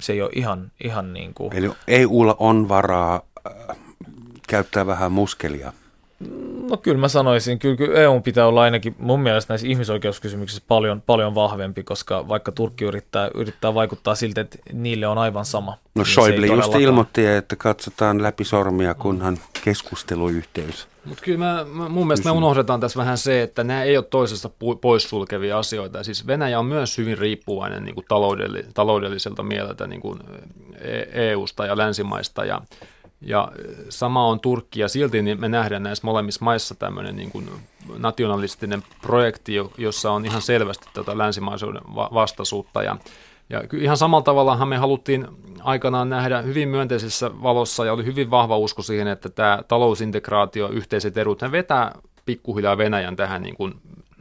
se 0.00 0.12
ei 0.12 0.22
ole 0.22 0.30
ihan, 0.34 0.72
ihan 0.84 1.12
niin 1.12 1.34
kuin... 1.34 1.56
Eli 1.56 1.70
EUlla 1.88 2.36
on 2.38 2.68
varaa 2.68 3.22
käyttää 4.48 4.86
vähän 4.86 5.12
muskelia. 5.12 5.72
No 6.70 6.76
kyllä 6.76 6.98
mä 6.98 7.08
sanoisin, 7.08 7.58
kyllä, 7.58 7.76
kyllä 7.76 8.00
EU 8.00 8.20
pitää 8.20 8.46
olla 8.46 8.62
ainakin 8.62 8.94
mun 8.98 9.20
mielestä 9.20 9.52
näissä 9.52 9.66
ihmisoikeuskysymyksissä 9.66 10.62
paljon, 10.68 11.02
paljon 11.06 11.34
vahvempi, 11.34 11.82
koska 11.82 12.28
vaikka 12.28 12.52
Turkki 12.52 12.84
yrittää, 12.84 13.30
yrittää 13.34 13.74
vaikuttaa 13.74 14.14
siltä, 14.14 14.40
että 14.40 14.58
niille 14.72 15.06
on 15.06 15.18
aivan 15.18 15.44
sama. 15.44 15.70
No 15.70 15.78
niin 15.94 16.06
Schäuble 16.06 16.46
just 16.46 16.74
ilmoitti, 16.74 17.26
että 17.26 17.56
katsotaan 17.56 18.22
läpi 18.22 18.44
sormia, 18.44 18.94
kunhan 18.94 19.38
keskusteluyhteys. 19.64 20.88
Mutta 21.04 21.24
kyllä 21.24 21.38
mä, 21.38 21.64
mä, 21.64 21.88
mun 21.88 22.06
mielestä 22.06 22.28
me 22.28 22.36
unohdetaan 22.36 22.80
tässä 22.80 22.98
vähän 22.98 23.18
se, 23.18 23.42
että 23.42 23.64
nämä 23.64 23.82
ei 23.82 23.96
ole 23.96 24.04
toisesta 24.04 24.50
poissulkevia 24.80 25.58
asioita. 25.58 26.04
Siis 26.04 26.26
Venäjä 26.26 26.58
on 26.58 26.66
myös 26.66 26.98
hyvin 26.98 27.18
riippuvainen 27.18 27.84
niin 27.84 27.94
kuin 27.94 28.06
taloudelli, 28.08 28.64
taloudelliselta 28.74 29.42
mieleltä 29.42 29.86
niin 29.86 30.00
kuin 30.00 30.18
EUsta 31.12 31.64
e 31.64 31.68
ja 31.68 31.76
länsimaista 31.76 32.44
ja 32.44 32.60
ja 33.22 33.52
sama 33.88 34.26
on 34.26 34.40
Turkki, 34.40 34.80
ja 34.80 34.88
silti 34.88 35.22
niin 35.22 35.40
me 35.40 35.48
nähdään 35.48 35.82
näissä 35.82 36.06
molemmissa 36.06 36.44
maissa 36.44 36.74
tämmöinen 36.74 37.16
niin 37.16 37.30
kuin 37.30 37.50
nationalistinen 37.98 38.82
projekti, 39.02 39.52
jossa 39.78 40.12
on 40.12 40.26
ihan 40.26 40.42
selvästi 40.42 40.86
tätä 40.94 41.18
länsimaisuuden 41.18 41.82
vastaisuutta. 41.94 42.82
Ja, 42.82 42.96
ja 43.50 43.62
ihan 43.80 43.96
samalla 43.96 44.24
tavallahan 44.24 44.68
me 44.68 44.76
haluttiin 44.76 45.26
aikanaan 45.60 46.10
nähdä 46.10 46.42
hyvin 46.42 46.68
myönteisessä 46.68 47.30
valossa, 47.42 47.84
ja 47.84 47.92
oli 47.92 48.04
hyvin 48.04 48.30
vahva 48.30 48.58
usko 48.58 48.82
siihen, 48.82 49.08
että 49.08 49.28
tämä 49.28 49.58
talousintegraatio, 49.68 50.68
yhteiset 50.68 51.16
edut, 51.16 51.42
vetää 51.52 51.92
pikkuhiljaa 52.24 52.78
Venäjän 52.78 53.16
tähän 53.16 53.42
niin 53.42 53.56
kuin 53.56 53.74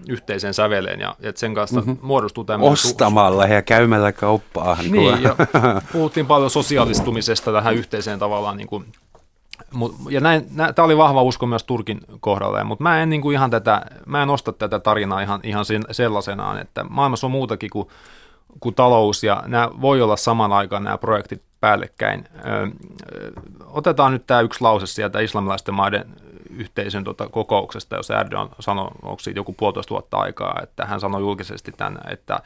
yhteiseen 0.08 0.54
säveleen 0.54 1.00
ja 1.00 1.16
että 1.22 1.40
sen 1.40 1.54
kanssa 1.54 1.80
mm-hmm. 1.80 1.98
muodostuu 2.02 2.44
tämmöinen... 2.44 2.74
Ostamalla 2.74 3.46
su- 3.46 3.52
ja 3.52 3.62
käymällä 3.62 4.12
kauppaa. 4.12 4.78
Niin, 4.82 4.92
niin 4.92 5.24
ja 5.24 5.36
puhuttiin 5.94 6.26
paljon 6.26 6.50
sosiaalistumisesta 6.50 7.52
tähän 7.52 7.76
yhteiseen 7.76 8.20
tavallaan 8.20 8.58
niin 8.58 8.68
kuin, 8.68 8.86
ja 10.10 10.22
näin, 10.22 10.46
nä, 10.56 10.74
tämä 10.74 10.86
oli 10.86 10.98
vahva 10.98 11.22
usko 11.22 11.46
myös 11.46 11.64
Turkin 11.64 12.00
kohdalla, 12.20 12.64
mutta 12.64 12.84
mä 12.84 13.02
en 13.02 13.10
niin 13.10 13.22
kuin 13.22 13.34
ihan 13.34 13.52
tätä, 13.52 13.86
mä 14.06 14.24
en 14.24 14.30
osta 14.30 14.52
tätä 14.52 14.80
tarinaa 14.80 15.22
ihan, 15.22 15.40
ihan 15.44 15.66
sellaisenaan, 15.92 16.60
että 16.62 16.84
maailmassa 16.90 17.28
on 17.28 17.32
muutakin 17.32 17.70
kuin, 17.70 17.88
kuin 18.60 18.76
talous 18.76 19.24
ja 19.24 19.44
nämä 19.48 19.70
voi 19.82 20.02
olla 20.02 20.18
saman 20.18 20.52
aikaan 20.52 20.84
nämä 20.84 20.98
projektit 20.98 21.42
päällekkäin. 21.60 22.28
Ö, 22.36 22.68
otetaan 23.66 24.14
nyt 24.14 24.28
tämä 24.28 24.42
yksi 24.42 24.62
lause 24.62 24.88
sieltä 24.88 25.20
islamilaisten 25.20 25.76
maiden 25.76 26.06
yhteisön 26.58 27.04
tota, 27.04 27.28
kokouksesta, 27.28 27.96
jos 27.96 28.10
Erdogan 28.10 28.50
sanoi, 28.60 28.88
onko 29.02 29.20
siitä 29.20 29.40
joku 29.40 29.54
puolitoista 29.54 29.90
vuotta 29.90 30.18
aikaa, 30.18 30.60
että 30.64 30.86
hän 30.86 31.00
sanoi 31.00 31.22
julkisesti 31.22 31.72
tämän, 31.72 31.98
että, 32.10 32.40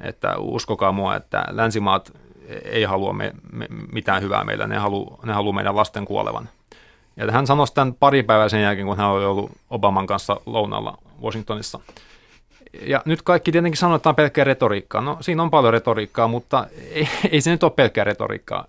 että 0.00 0.34
uskokaa 0.38 0.92
mua, 0.92 1.16
että 1.16 1.44
länsimaat 1.50 2.12
ei 2.64 2.84
halua 2.84 3.12
me, 3.12 3.32
me, 3.52 3.66
mitään 3.92 4.22
hyvää 4.22 4.44
meillä, 4.44 4.66
ne 4.66 4.76
haluaa 4.76 5.18
ne 5.26 5.32
halu 5.32 5.52
meidän 5.52 5.76
lasten 5.76 6.04
kuolevan. 6.04 6.48
Ja 7.16 7.32
hän 7.32 7.46
sanoi 7.46 7.66
tämän 7.74 7.94
pari 7.94 8.22
päivää 8.22 8.48
sen 8.48 8.62
jälkeen, 8.62 8.86
kun 8.86 8.96
hän 8.96 9.08
oli 9.08 9.24
ollut 9.24 9.50
Obaman 9.70 10.06
kanssa 10.06 10.40
lounalla 10.46 10.98
Washingtonissa. 11.22 11.80
Ja 12.82 13.02
nyt 13.04 13.22
kaikki 13.22 13.52
tietenkin 13.52 13.78
sanoo, 13.78 13.96
että 13.96 14.02
tämä 14.02 14.10
on 14.10 14.16
pelkkää 14.16 14.44
retoriikkaa. 14.44 15.00
No 15.00 15.16
siinä 15.20 15.42
on 15.42 15.50
paljon 15.50 15.72
retoriikkaa, 15.72 16.28
mutta 16.28 16.66
ei, 16.92 17.08
ei 17.30 17.40
se 17.40 17.50
nyt 17.50 17.62
ole 17.62 17.72
pelkkää 17.76 18.04
retoriikkaa. 18.04 18.66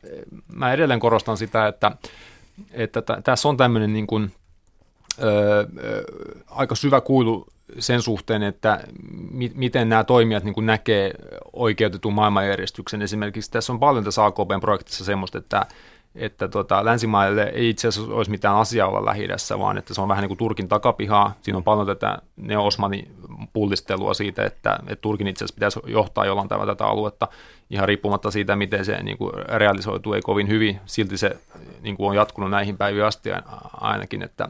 Mä 0.53 0.73
edelleen 0.73 0.99
korostan 0.99 1.37
sitä, 1.37 1.67
että, 1.67 1.91
että 2.71 3.01
t- 3.01 3.23
tässä 3.23 3.49
on 3.49 3.57
tämmöinen 3.57 3.93
niin 3.93 4.07
kuin, 4.07 4.31
ö, 5.21 5.67
ö, 5.83 6.03
aika 6.47 6.75
syvä 6.75 7.01
kuilu 7.01 7.45
sen 7.79 8.01
suhteen, 8.01 8.43
että 8.43 8.83
mi- 9.31 9.51
miten 9.55 9.89
nämä 9.89 10.03
toimijat 10.03 10.43
niin 10.43 10.65
näkee 10.65 11.13
oikeutetun 11.53 12.13
maailmanjärjestyksen. 12.13 13.01
Esimerkiksi 13.01 13.51
tässä 13.51 13.73
on 13.73 13.79
paljon 13.79 14.03
tässä 14.03 14.25
AKPn 14.25 14.59
projektissa 14.61 15.05
semmoista, 15.05 15.37
että 15.37 15.65
että 16.15 16.47
tota, 16.47 16.85
länsimaille 16.85 17.43
ei 17.43 17.69
itse 17.69 17.87
asiassa 17.87 18.13
olisi 18.13 18.31
mitään 18.31 18.55
asiaa 18.55 18.87
olla 18.87 19.05
lähi 19.05 19.27
vaan 19.59 19.77
että 19.77 19.93
se 19.93 20.01
on 20.01 20.07
vähän 20.07 20.21
niin 20.21 20.29
kuin 20.29 20.37
Turkin 20.37 20.67
takapihaa. 20.67 21.33
Siinä 21.41 21.57
on 21.57 21.63
paljon 21.63 21.87
tätä 21.87 22.17
neo-Osmanin 22.35 23.11
pullistelua 23.53 24.13
siitä, 24.13 24.45
että, 24.45 24.79
että 24.87 25.01
Turkin 25.01 25.27
itse 25.27 25.45
asiassa 25.45 25.55
pitäisi 25.55 25.79
johtaa 25.85 26.25
jollain 26.25 26.47
tavalla 26.47 26.75
tätä 26.75 26.85
aluetta 26.85 27.27
ihan 27.69 27.87
riippumatta 27.87 28.31
siitä, 28.31 28.55
miten 28.55 28.85
se 28.85 29.03
niin 29.03 29.17
kuin 29.17 29.33
realisoituu, 29.47 30.13
ei 30.13 30.21
kovin 30.21 30.47
hyvin. 30.47 30.79
Silti 30.85 31.17
se 31.17 31.37
niin 31.81 31.97
kuin 31.97 32.09
on 32.09 32.15
jatkunut 32.15 32.49
näihin 32.49 32.77
päiviin 32.77 33.05
asti 33.05 33.29
ainakin, 33.73 34.23
että, 34.23 34.49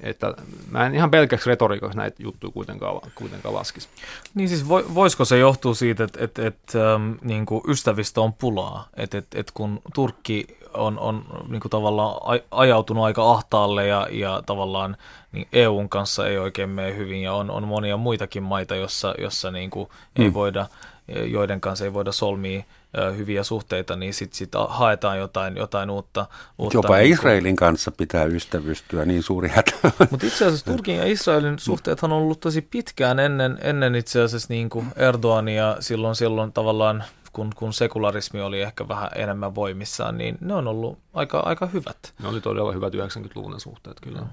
että 0.00 0.34
mä 0.70 0.86
en 0.86 0.94
ihan 0.94 1.10
pelkäksi 1.10 1.50
retoriikaksi 1.50 1.98
näitä 1.98 2.22
juttuja 2.22 2.52
kuitenkaan, 2.52 3.00
kuitenkaan 3.14 3.54
laskisi. 3.54 3.88
Niin 4.34 4.48
siis 4.48 4.68
voisiko 4.68 5.24
se 5.24 5.38
johtua 5.38 5.74
siitä, 5.74 6.04
että, 6.04 6.24
että, 6.24 6.46
että 6.46 6.94
ähm, 6.94 7.12
niin 7.22 7.46
kuin 7.46 7.62
ystävistä 7.68 8.20
on 8.20 8.32
pulaa, 8.32 8.88
että, 8.96 9.18
että, 9.18 9.40
että 9.40 9.52
kun 9.54 9.80
Turkki 9.94 10.58
on, 10.74 10.98
on 10.98 11.24
niin 11.48 11.60
kuin 11.60 11.70
tavallaan 11.70 12.40
ajautunut 12.50 13.04
aika 13.04 13.30
ahtaalle 13.30 13.86
ja, 13.86 14.08
ja 14.10 14.42
tavallaan 14.46 14.96
niin 15.32 15.48
EUn 15.52 15.88
kanssa 15.88 16.28
ei 16.28 16.38
oikein 16.38 16.68
mene 16.68 16.96
hyvin 16.96 17.22
ja 17.22 17.32
on, 17.32 17.50
on 17.50 17.68
monia 17.68 17.96
muitakin 17.96 18.42
maita, 18.42 18.76
jossa, 18.76 19.14
jossa 19.18 19.50
niin 19.50 19.70
kuin 19.70 19.88
mm. 20.18 20.24
ei 20.24 20.34
voida, 20.34 20.66
joiden 21.08 21.60
kanssa 21.60 21.84
ei 21.84 21.94
voida 21.94 22.12
solmia 22.12 22.62
hyviä 23.16 23.42
suhteita, 23.42 23.96
niin 23.96 24.14
sitten 24.14 24.36
sit 24.36 24.52
haetaan 24.68 25.18
jotain, 25.18 25.56
jotain 25.56 25.90
uutta. 25.90 26.26
uutta 26.58 26.76
Jopa 26.76 26.96
niin 26.96 27.12
Israelin 27.12 27.56
kanssa 27.56 27.90
pitää 27.90 28.24
ystävystyä, 28.24 29.04
niin 29.04 29.22
suuri 29.22 29.48
hätä. 29.48 29.72
Mutta 30.10 30.26
itse 30.26 30.46
asiassa 30.46 30.66
Turkin 30.66 30.96
ja 30.96 31.06
Israelin 31.06 31.58
suhteethan 31.58 32.12
on 32.12 32.18
ollut 32.18 32.40
tosi 32.40 32.62
pitkään 32.62 33.18
ennen, 33.18 33.58
ennen 33.62 33.94
itse 33.94 34.22
asiassa 34.22 34.48
niin 34.50 34.70
kuin 34.70 34.86
Erdoania 34.96 35.76
silloin, 35.80 36.16
silloin 36.16 36.52
tavallaan 36.52 37.04
kun, 37.32 37.50
kun 37.54 37.72
sekularismi 37.72 38.40
oli 38.40 38.60
ehkä 38.60 38.88
vähän 38.88 39.10
enemmän 39.14 39.54
voimissaan, 39.54 40.18
niin 40.18 40.38
ne 40.40 40.54
on 40.54 40.68
ollut 40.68 40.98
aika, 41.12 41.40
aika 41.40 41.66
hyvät. 41.66 42.14
Ne 42.22 42.28
oli 42.28 42.40
todella 42.40 42.72
hyvät 42.72 42.94
90-luvun 42.94 43.60
suhteet 43.60 44.00
kyllä. 44.00 44.20
No. 44.20 44.26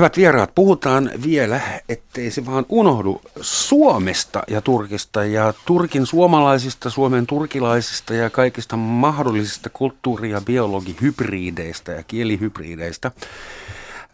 Hyvät 0.00 0.16
vieraat, 0.16 0.54
puhutaan 0.54 1.10
vielä, 1.24 1.60
ettei 1.88 2.30
se 2.30 2.46
vaan 2.46 2.66
unohdu 2.68 3.20
Suomesta 3.40 4.42
ja 4.48 4.60
Turkista 4.60 5.24
ja 5.24 5.54
Turkin 5.66 6.06
suomalaisista, 6.06 6.90
Suomen 6.90 7.26
turkilaisista 7.26 8.14
ja 8.14 8.30
kaikista 8.30 8.76
mahdollisista 8.76 9.70
kulttuuri- 9.70 10.30
ja 10.30 10.40
biologihybrideistä 10.40 11.92
ja 11.92 12.02
kielihybrideistä. 12.02 13.10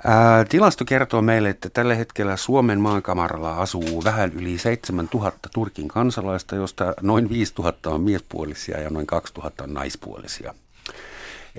Ää, 0.04 0.44
tilasto 0.44 0.84
kertoo 0.84 1.22
meille, 1.22 1.48
että 1.48 1.70
tällä 1.70 1.94
hetkellä 1.94 2.36
Suomen 2.36 2.80
maankamaralla 2.80 3.56
asuu 3.56 4.04
vähän 4.04 4.32
yli 4.32 4.58
7000 4.58 5.48
Turkin 5.54 5.88
kansalaista, 5.88 6.56
josta 6.56 6.94
noin 7.02 7.28
5000 7.28 7.90
on 7.90 8.00
miespuolisia 8.00 8.80
ja 8.80 8.90
noin 8.90 9.06
2000 9.06 9.64
on 9.64 9.74
naispuolisia. 9.74 10.54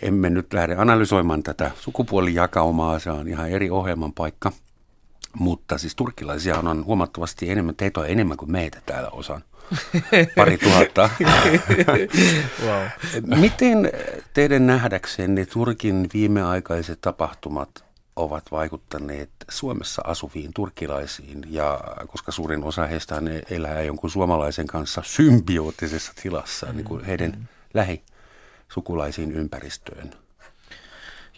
Emme 0.01 0.29
nyt 0.29 0.53
lähde 0.53 0.75
analysoimaan 0.75 1.43
tätä 1.43 1.71
sukupuolijakaumaa, 1.79 2.99
se 2.99 3.11
on 3.11 3.27
ihan 3.27 3.49
eri 3.49 3.69
ohjelman 3.69 4.13
paikka. 4.13 4.51
Mutta 5.33 5.77
siis 5.77 5.95
turkkilaisia 5.95 6.59
on 6.59 6.85
huomattavasti 6.85 7.49
enemmän, 7.49 7.75
teitä 7.75 7.99
on 7.99 8.09
enemmän 8.09 8.37
kuin 8.37 8.51
meitä 8.51 8.81
täällä 8.85 9.09
osan. 9.09 9.43
Pari 10.35 10.57
tuhatta. 10.57 11.09
wow. 12.65 12.83
Miten 13.39 13.91
teidän 14.33 14.67
nähdäksenne 14.67 15.45
Turkin 15.45 16.09
viimeaikaiset 16.13 17.01
tapahtumat 17.01 17.87
ovat 18.15 18.51
vaikuttaneet 18.51 19.29
Suomessa 19.49 20.01
asuviin 20.05 20.53
turkkilaisiin, 20.53 21.43
ja 21.49 21.79
koska 22.07 22.31
suurin 22.31 22.63
osa 22.63 22.87
heistä 22.87 23.21
elää 23.49 23.81
jonkun 23.81 24.09
suomalaisen 24.09 24.67
kanssa 24.67 25.01
symbioottisessa 25.05 26.13
tilassa, 26.21 26.73
niin 26.73 26.85
kuin 26.85 27.05
heidän 27.05 27.31
mm. 27.31 27.47
Lähisukulaisiin 28.67 29.31
ympäristöön. 29.31 30.11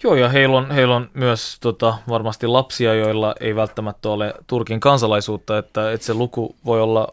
Joo, 0.03 0.15
ja 0.15 0.29
heillä 0.29 0.57
on, 0.57 0.71
heillä 0.71 0.95
on 0.95 1.09
myös 1.13 1.57
tota, 1.61 1.97
varmasti 2.09 2.47
lapsia, 2.47 2.93
joilla 2.93 3.35
ei 3.39 3.55
välttämättä 3.55 4.09
ole 4.09 4.33
Turkin 4.47 4.79
kansalaisuutta, 4.79 5.57
että, 5.57 5.91
että 5.91 6.05
se 6.05 6.13
luku 6.13 6.55
voi 6.65 6.81
olla 6.81 7.07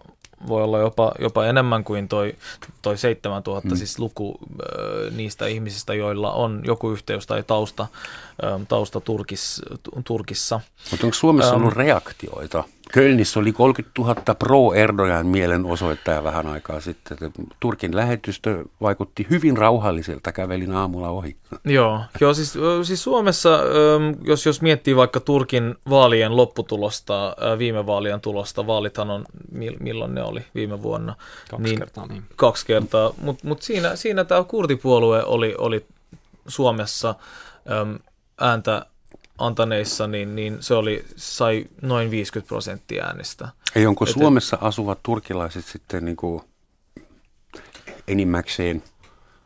voi 0.49 0.63
olla 0.63 0.79
jopa, 0.79 1.13
jopa 1.19 1.47
enemmän 1.47 1.85
kuin 1.85 2.09
toi, 2.09 2.37
toi 2.83 2.99
7000, 2.99 3.69
mm. 3.69 3.77
siis 3.77 3.99
luku 3.99 4.39
ö, 4.61 5.11
niistä 5.11 5.47
ihmisistä, 5.47 5.95
joilla 5.95 6.33
on 6.33 6.63
joku 6.65 6.91
yhteys 6.91 7.27
tai 7.27 7.43
tausta, 7.43 7.87
ö, 8.43 8.61
tausta 8.69 9.01
Turkis, 9.01 9.63
Turkissa. 10.05 10.61
Mutta 10.91 11.07
onko 11.07 11.15
Suomessa 11.15 11.55
ollut 11.55 11.73
reaktioita 11.73 12.65
Kölnissä 12.93 13.41
oli 13.41 13.53
30 13.53 14.03
000 14.03 14.15
pro-Erdogan 14.15 15.27
mielenosoittaja 15.27 16.25
vähän 16.25 16.47
aikaa 16.47 16.81
sitten. 16.81 17.19
Turkin 17.61 17.97
lähetystö 17.97 18.65
vaikutti 18.81 19.27
hyvin 19.31 19.57
rauhalliselta, 19.57 20.33
kävelin 20.33 20.73
aamulla 20.73 21.09
ohi. 21.09 21.37
Joo, 21.65 22.01
joo 22.21 22.35
siis, 22.35 22.55
siis 22.83 23.03
Suomessa, 23.03 23.61
jos, 24.25 24.47
jos 24.47 24.63
miettii 24.63 24.97
vaikka 24.97 25.21
Turkin 25.21 25.75
vaalien 25.91 26.37
lopputulosta, 26.37 27.37
viime 27.59 27.87
vaalien 27.87 28.21
tulosta, 28.21 28.67
vaalithan 28.67 29.11
on, 29.11 29.25
milloin 29.81 30.15
ne 30.15 30.23
oli 30.23 30.45
viime 30.55 30.83
vuonna? 30.83 31.17
Kaksi 31.51 31.65
niin, 31.65 31.79
kertaa. 31.79 32.07
Niin. 32.07 32.23
Kaksi 32.37 32.67
kertaa, 32.67 33.13
mutta 33.21 33.49
mut 33.49 33.63
siinä, 33.63 33.97
siinä 33.97 34.25
tämä 34.25 34.45
kurdipuolue 34.45 35.25
oli, 35.25 35.55
oli 35.59 35.87
Suomessa 36.49 37.15
ääntä 38.41 38.87
antaneissa, 39.39 40.07
niin, 40.07 40.37
niin 40.37 40.57
se 40.61 40.75
oli, 40.75 41.05
sai 41.17 41.67
noin 41.83 42.11
50 42.11 42.49
prosenttia 42.49 43.05
äänistä. 43.05 43.49
Ei 43.77 43.87
onko 43.87 44.05
Et, 44.05 44.13
Suomessa 44.13 44.59
asuvat 44.61 44.99
turkilaiset 45.03 45.65
sitten 45.65 46.05
niin 46.05 46.17
kuin 46.17 46.43
enimmäkseen 48.09 48.83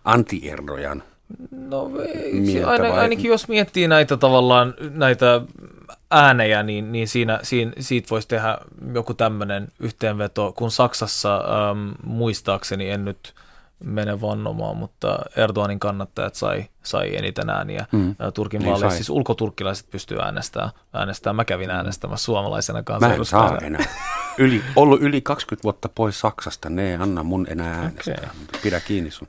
anti-Erdojan 0.04 1.02
No 1.50 1.90
ain, 2.66 2.82
ainakin 2.84 3.28
jos 3.30 3.48
miettii 3.48 3.88
näitä 3.88 4.16
tavallaan 4.16 4.74
näitä 4.90 5.40
äänejä, 6.10 6.62
niin, 6.62 6.92
niin 6.92 7.08
siinä, 7.08 7.40
siinä, 7.42 7.72
siitä 7.80 8.10
voisi 8.10 8.28
tehdä 8.28 8.58
joku 8.94 9.14
tämmöinen 9.14 9.68
yhteenveto, 9.80 10.52
kun 10.56 10.70
Saksassa 10.70 11.36
äm, 11.36 11.94
muistaakseni 12.04 12.90
en 12.90 13.04
nyt 13.04 13.34
mene 13.84 14.20
vannomaan, 14.20 14.76
mutta 14.76 15.18
Erdoganin 15.36 15.80
kannattajat 15.80 16.34
sai, 16.34 16.64
sai 16.82 17.16
eniten 17.16 17.50
ääniä 17.50 17.86
mm. 17.92 18.16
Turkin 18.34 18.58
niin 18.58 18.72
vaaleissa. 18.72 18.96
Siis 18.96 19.10
ulkoturkkilaiset 19.10 19.90
pystyy 19.90 20.18
äänestämään, 20.18 20.70
äänestämään. 20.92 21.36
Mä 21.36 21.44
kävin 21.44 21.70
äänestämässä 21.70 22.24
suomalaisena 22.24 22.82
kansanedustajana. 22.82 23.48
Mä 23.48 23.54
en 23.54 23.60
saa 23.60 23.66
enää. 23.66 23.84
Yli, 24.38 24.62
ollut 24.76 25.02
yli 25.02 25.20
20 25.20 25.62
vuotta 25.64 25.88
pois 25.88 26.20
Saksasta, 26.20 26.70
ne 26.70 26.90
ei 26.90 26.94
anna 26.94 27.22
mun 27.22 27.46
enää 27.50 27.74
äänestää. 27.74 28.14
Okay. 28.14 28.60
Pidä 28.62 28.80
kiinni 28.80 29.10
sun. 29.10 29.28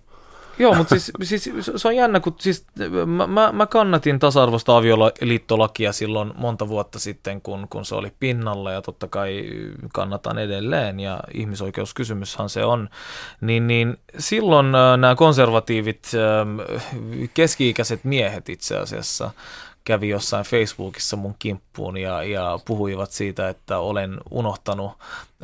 Joo, 0.60 0.76
mutta 0.76 0.96
siis, 1.00 1.12
siis 1.24 1.72
se 1.76 1.88
on 1.88 1.96
jännä, 1.96 2.20
kun 2.20 2.36
siis 2.40 2.66
mä, 3.06 3.52
mä, 3.52 3.68
kannatin 3.68 4.20
tasa-arvoista 4.20 4.78
avioliittolakia 4.78 5.92
silloin 5.92 6.34
monta 6.36 6.68
vuotta 6.68 7.00
sitten, 7.00 7.42
kun, 7.42 7.68
kun 7.70 7.86
se 7.86 7.96
oli 7.96 8.12
pinnalla 8.20 8.72
ja 8.72 8.82
totta 8.82 9.08
kai 9.08 9.44
kannatan 9.94 10.38
edelleen 10.38 11.00
ja 11.00 11.20
ihmisoikeuskysymyshän 11.34 12.50
se 12.50 12.66
on, 12.66 12.90
niin, 13.42 13.68
niin 13.68 13.98
silloin 14.20 14.72
nämä 14.72 15.16
konservatiivit 15.16 16.12
keski-ikäiset 17.34 18.04
miehet 18.04 18.50
itse 18.50 18.78
asiassa 18.78 19.32
kävi 19.84 20.10
jossain 20.10 20.46
Facebookissa 20.46 21.18
mun 21.18 21.36
kimppuun 21.40 21.98
ja, 21.98 22.24
ja 22.24 22.60
puhuivat 22.66 23.12
siitä, 23.12 23.50
että 23.50 23.80
olen 23.80 24.18
unohtanut, 24.32 24.92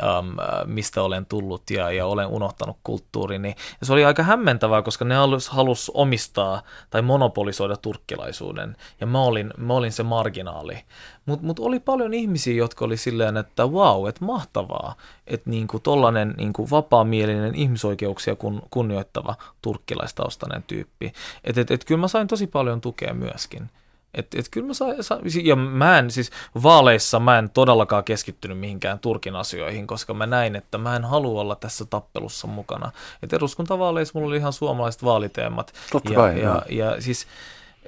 äm, 0.03 0.35
mistä 0.65 1.03
olen 1.03 1.25
tullut 1.25 1.69
ja, 1.69 1.91
ja 1.91 2.05
olen 2.05 2.27
unohtanut 2.27 2.77
kulttuurini. 2.83 3.55
Ja 3.79 3.85
se 3.85 3.93
oli 3.93 4.05
aika 4.05 4.23
hämmentävää, 4.23 4.81
koska 4.81 5.05
ne 5.05 5.15
halus, 5.15 5.49
halus 5.49 5.91
omistaa 5.93 6.61
tai 6.89 7.01
monopolisoida 7.01 7.77
turkkilaisuuden 7.77 8.75
ja 9.01 9.07
mä 9.07 9.21
olin, 9.21 9.53
mä 9.57 9.73
olin 9.73 9.91
se 9.91 10.03
marginaali. 10.03 10.83
Mutta 11.25 11.45
mut 11.45 11.59
oli 11.59 11.79
paljon 11.79 12.13
ihmisiä, 12.13 12.53
jotka 12.53 12.85
oli 12.85 12.97
silleen, 12.97 13.37
että 13.37 13.65
wow, 13.65 14.07
että 14.07 14.25
mahtavaa, 14.25 14.95
että 15.27 15.49
niinku 15.49 15.79
tollainen 15.79 16.33
niinku 16.37 16.69
vapaamielinen 16.71 17.55
ihmisoikeuksia 17.55 18.35
kun, 18.35 18.61
kunnioittava 18.69 19.35
turkkilaistaustainen 19.61 20.63
tyyppi. 20.67 21.13
Että 21.43 21.61
et, 21.61 21.71
et, 21.71 21.85
kyllä 21.85 22.01
mä 22.01 22.07
sain 22.07 22.27
tosi 22.27 22.47
paljon 22.47 22.81
tukea 22.81 23.13
myöskin. 23.13 23.69
Et, 24.17 24.27
et 24.35 24.45
kyllä 24.51 24.67
mä 24.67 24.73
sa, 24.73 24.85
sa, 25.01 25.19
ja 25.43 25.55
mä 25.55 25.99
en 25.99 26.11
siis 26.11 26.31
vaaleissa 26.63 27.19
mä 27.19 27.39
en 27.39 27.49
todellakaan 27.49 28.03
keskittynyt 28.03 28.59
mihinkään 28.59 28.99
Turkin 28.99 29.35
asioihin, 29.35 29.87
koska 29.87 30.13
mä 30.13 30.25
näin, 30.25 30.55
että 30.55 30.77
mä 30.77 30.95
en 30.95 31.05
halua 31.05 31.41
olla 31.41 31.55
tässä 31.55 31.85
tappelussa 31.85 32.47
mukana. 32.47 32.91
Et 33.23 33.33
eduskuntavaaleissa 33.33 34.11
mulla 34.15 34.27
oli 34.27 34.37
ihan 34.37 34.53
suomalaiset 34.53 35.03
vaaliteemat. 35.03 35.73
Totta 35.91 36.11
ja, 36.11 36.15
kai, 36.15 36.41
ja, 36.41 36.61
ja, 36.69 36.85
ja 36.85 37.01
siis, 37.01 37.27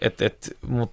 et, 0.01 0.21
et, 0.21 0.57
mut 0.67 0.91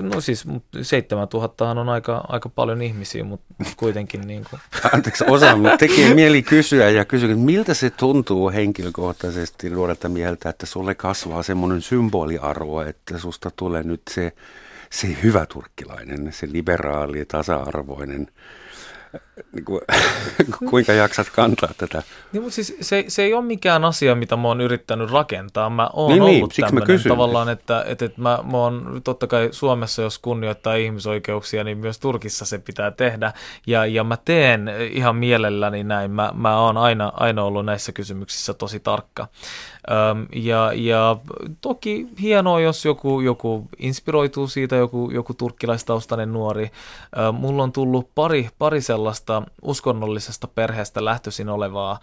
No 0.00 0.20
siis 0.20 0.44
7000 0.82 1.70
on 1.70 1.88
aika, 1.88 2.24
aika 2.28 2.48
paljon 2.48 2.82
ihmisiä, 2.82 3.24
mutta 3.24 3.54
kuitenkin 3.76 4.20
niin 4.28 4.44
kuin. 4.50 4.60
Anteeksi, 4.92 5.24
osa 5.28 5.56
tekee 5.78 6.14
mieli 6.14 6.42
kysyä 6.42 6.90
ja 6.90 7.04
kysyä, 7.04 7.36
miltä 7.36 7.74
se 7.74 7.90
tuntuu 7.90 8.50
henkilökohtaisesti 8.50 9.70
nuorelta 9.70 10.08
mieltä, 10.08 10.50
että 10.50 10.66
sulle 10.66 10.94
kasvaa 10.94 11.42
semmoinen 11.42 11.82
symboliarvo, 11.82 12.80
että 12.82 13.18
susta 13.18 13.50
tulee 13.56 13.82
nyt 13.82 14.02
se, 14.10 14.32
se 14.90 15.16
hyvä 15.22 15.46
turkkilainen, 15.46 16.32
se 16.32 16.48
liberaali, 16.52 17.24
tasa-arvoinen 17.24 18.28
niin 19.52 19.64
kuin, 19.64 19.80
kuinka 20.70 20.92
jaksat 20.92 21.30
kantaa 21.30 21.70
tätä? 21.78 22.02
Niin, 22.32 22.42
mutta 22.42 22.54
siis 22.54 22.76
se, 22.80 23.04
se 23.08 23.22
ei 23.22 23.34
ole 23.34 23.44
mikään 23.44 23.84
asia, 23.84 24.14
mitä 24.14 24.36
mä 24.36 24.48
oon 24.48 24.60
yrittänyt 24.60 25.10
rakentaa. 25.10 25.70
Mä 25.70 25.90
oon 25.92 26.12
niin, 26.12 26.22
niin 26.24 26.36
ollut 26.36 26.54
niin, 26.56 26.66
tämmöinen 26.66 27.08
tavallaan, 27.08 27.48
että, 27.48 27.84
että, 27.86 28.04
että 28.04 28.20
mä, 28.20 28.38
mä 28.50 28.56
oon 28.58 29.00
totta 29.04 29.26
kai 29.26 29.48
Suomessa, 29.52 30.02
jos 30.02 30.18
kunnioittaa 30.18 30.74
ihmisoikeuksia, 30.74 31.64
niin 31.64 31.78
myös 31.78 31.98
Turkissa 31.98 32.44
se 32.44 32.58
pitää 32.58 32.90
tehdä. 32.90 33.32
Ja, 33.66 33.86
ja 33.86 34.04
mä 34.04 34.18
teen 34.24 34.70
ihan 34.92 35.16
mielelläni 35.16 35.84
näin. 35.84 36.10
Mä, 36.10 36.32
mä 36.34 36.60
oon 36.60 36.76
aina, 36.76 37.12
aina 37.14 37.42
ollut 37.42 37.66
näissä 37.66 37.92
kysymyksissä 37.92 38.54
tosi 38.54 38.80
tarkka. 38.80 39.28
Ja, 40.34 40.72
ja 40.74 41.16
toki 41.60 42.08
hienoa, 42.20 42.60
jos 42.60 42.84
joku, 42.84 43.20
joku 43.20 43.68
inspiroituu 43.78 44.46
siitä, 44.46 44.76
joku, 44.76 45.10
joku 45.10 45.34
turkkilaistaustainen 45.34 46.32
nuori. 46.32 46.70
Mulla 47.32 47.62
on 47.62 47.72
tullut 47.72 48.10
pari, 48.14 48.48
pari 48.58 48.80
sellaista 48.80 49.42
uskonnollisesta 49.62 50.48
perheestä 50.48 51.04
lähtöisin 51.04 51.48
olevaa 51.48 51.98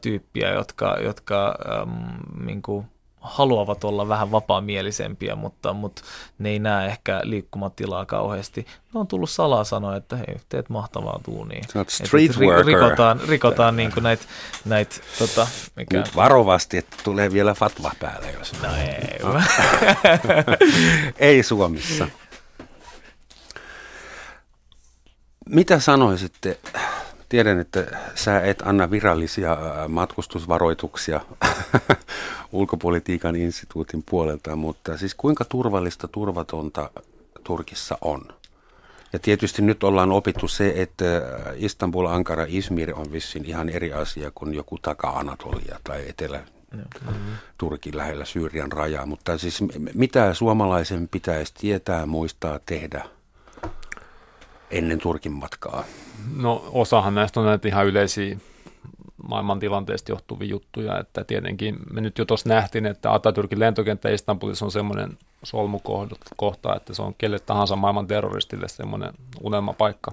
tyyppiä, 0.00 0.54
jotka, 0.54 0.96
jotka 1.00 1.58
äm, 1.82 2.46
niin 2.46 2.62
kuin, 2.62 2.86
haluavat 3.24 3.84
olla 3.84 4.08
vähän 4.08 4.30
vapaamielisempiä, 4.30 5.34
mutta, 5.34 5.72
mutta 5.72 6.02
ne 6.38 6.48
ei 6.48 6.58
näe 6.58 6.86
ehkä 6.86 7.20
liikkumatilaa 7.22 8.06
kauheasti. 8.06 8.66
Ne 8.94 9.00
on 9.00 9.06
tullut 9.06 9.30
salaa 9.30 9.64
sanoa, 9.64 9.96
että 9.96 10.16
hei, 10.16 10.36
teet 10.48 10.68
mahtavaa 10.68 11.20
tuunia. 11.24 11.62
street 11.88 12.30
et, 12.30 12.38
worker. 12.38 12.66
Rikotaan, 12.66 13.20
rikotaan 13.28 13.76
niin 13.76 13.92
näitä, 14.00 14.24
näit, 14.64 15.02
tota, 15.18 15.46
mikä... 15.76 15.98
Mut 15.98 16.16
varovasti, 16.16 16.76
että 16.76 16.96
tulee 17.04 17.32
vielä 17.32 17.54
fatva 17.54 17.92
päälle, 18.00 18.30
jos... 18.30 18.62
No 18.62 18.68
ei. 18.76 19.18
ei 21.28 21.42
Suomessa. 21.42 22.08
Mitä 25.48 25.80
sanoisitte 25.80 26.58
Tiedän, 27.34 27.60
että 27.60 27.86
sä 28.14 28.40
et 28.40 28.62
anna 28.64 28.90
virallisia 28.90 29.56
matkustusvaroituksia 29.88 31.20
ulkopolitiikan 32.52 33.36
instituutin 33.36 34.02
puolelta, 34.10 34.56
mutta 34.56 34.98
siis 34.98 35.14
kuinka 35.14 35.44
turvallista, 35.44 36.08
turvatonta 36.08 36.90
Turkissa 37.44 37.98
on? 38.00 38.22
Ja 39.12 39.18
tietysti 39.18 39.62
nyt 39.62 39.84
ollaan 39.84 40.12
opittu 40.12 40.48
se, 40.48 40.72
että 40.76 41.04
Istanbul, 41.56 42.06
Ankara, 42.06 42.44
Izmir 42.48 42.94
on 42.94 43.12
vissiin 43.12 43.44
ihan 43.44 43.68
eri 43.68 43.92
asia 43.92 44.30
kuin 44.34 44.54
joku 44.54 44.78
taka-Anatolia 44.78 45.80
tai 45.84 46.08
etelä 46.08 46.40
Turkin 47.58 47.96
lähellä 47.96 48.24
Syyrian 48.24 48.72
rajaa. 48.72 49.06
Mutta 49.06 49.38
siis 49.38 49.64
mitä 49.94 50.34
suomalaisen 50.34 51.08
pitäisi 51.08 51.54
tietää, 51.54 52.06
muistaa, 52.06 52.60
tehdä 52.66 53.04
ennen 54.70 54.98
Turkin 54.98 55.32
matkaa? 55.32 55.84
No 56.36 56.64
osahan 56.72 57.14
näistä 57.14 57.40
on 57.40 57.46
näitä 57.46 57.68
ihan 57.68 57.86
yleisiä 57.86 58.36
maailmantilanteesta 59.28 60.12
johtuvia 60.12 60.48
juttuja, 60.48 60.98
että 60.98 61.24
tietenkin 61.24 61.76
me 61.92 62.00
nyt 62.00 62.18
jo 62.18 62.24
tuossa 62.24 62.48
nähtiin, 62.48 62.86
että 62.86 63.08
Atatürkin 63.08 63.60
lentokenttä 63.60 64.08
Istanbulissa 64.08 64.64
on 64.64 64.70
semmoinen 64.70 65.18
solmukohta, 65.42 66.76
että 66.76 66.94
se 66.94 67.02
on 67.02 67.14
kelle 67.18 67.38
tahansa 67.38 67.76
maailman 67.76 68.06
terroristille 68.06 68.68
semmoinen 68.68 69.12
unelmapaikka. 69.40 70.12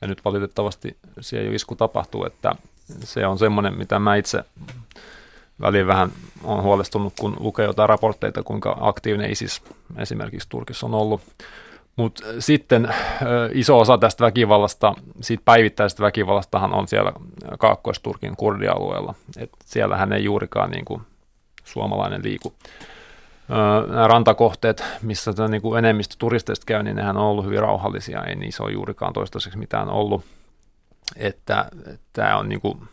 Ja 0.00 0.08
nyt 0.08 0.24
valitettavasti 0.24 0.96
siellä 1.20 1.48
jo 1.48 1.54
isku 1.54 1.76
tapahtuu, 1.76 2.24
että 2.24 2.54
se 3.04 3.26
on 3.26 3.38
semmoinen, 3.38 3.78
mitä 3.78 3.98
mä 3.98 4.16
itse 4.16 4.44
väliin 5.60 5.86
vähän 5.86 6.12
on 6.44 6.62
huolestunut, 6.62 7.12
kun 7.20 7.36
lukee 7.40 7.66
jotain 7.66 7.88
raportteita, 7.88 8.42
kuinka 8.42 8.76
aktiivinen 8.80 9.30
ISIS 9.30 9.62
esimerkiksi 9.98 10.48
Turkissa 10.48 10.86
on 10.86 10.94
ollut. 10.94 11.20
Mutta 11.96 12.22
sitten 12.38 12.94
iso 13.52 13.78
osa 13.78 13.98
tästä 13.98 14.24
väkivallasta, 14.24 14.94
siitä 15.20 15.42
päivittäisestä 15.44 16.02
väkivallastahan 16.02 16.74
on 16.74 16.88
siellä 16.88 17.12
Kaakkois-Turkin 17.58 18.36
kurdialueella. 18.36 19.14
Et 19.38 19.50
siellähän 19.64 20.12
ei 20.12 20.24
juurikaan 20.24 20.70
niin 20.70 20.84
kuin 20.84 21.02
suomalainen 21.64 22.24
liiku. 22.24 22.54
Nämä 23.88 24.08
rantakohteet, 24.08 24.84
missä 25.02 25.32
tämä 25.32 25.48
niin 25.48 25.62
kuin 25.62 25.78
enemmistö 25.78 26.14
turisteista 26.18 26.66
käy, 26.66 26.82
niin 26.82 26.96
nehän 26.96 27.16
on 27.16 27.24
ollut 27.24 27.44
hyvin 27.44 27.60
rauhallisia, 27.60 28.24
ei 28.24 28.34
niissä 28.36 28.62
ole 28.62 28.72
juurikaan 28.72 29.12
toistaiseksi 29.12 29.58
mitään 29.58 29.88
ollut. 29.88 30.24
Että 31.16 31.70
tämä 32.12 32.36
on 32.36 32.48
niin 32.48 32.60
kuin, 32.60 32.88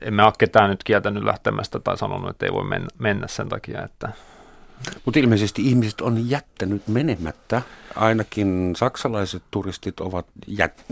emme 0.00 0.24
ole 0.24 0.32
ketään 0.38 0.70
nyt 0.70 0.84
kieltänyt 0.84 1.24
lähtemästä 1.24 1.80
tai 1.80 1.98
sanonut, 1.98 2.30
että 2.30 2.46
ei 2.46 2.52
voi 2.52 2.64
mennä 2.98 3.26
sen 3.26 3.48
takia, 3.48 3.82
että 3.84 4.08
mutta 5.04 5.20
ilmeisesti 5.20 5.68
ihmiset 5.68 6.00
on 6.00 6.30
jättänyt 6.30 6.88
menemättä. 6.88 7.62
Ainakin 7.96 8.72
saksalaiset 8.76 9.42
turistit 9.50 10.00
ovat 10.00 10.26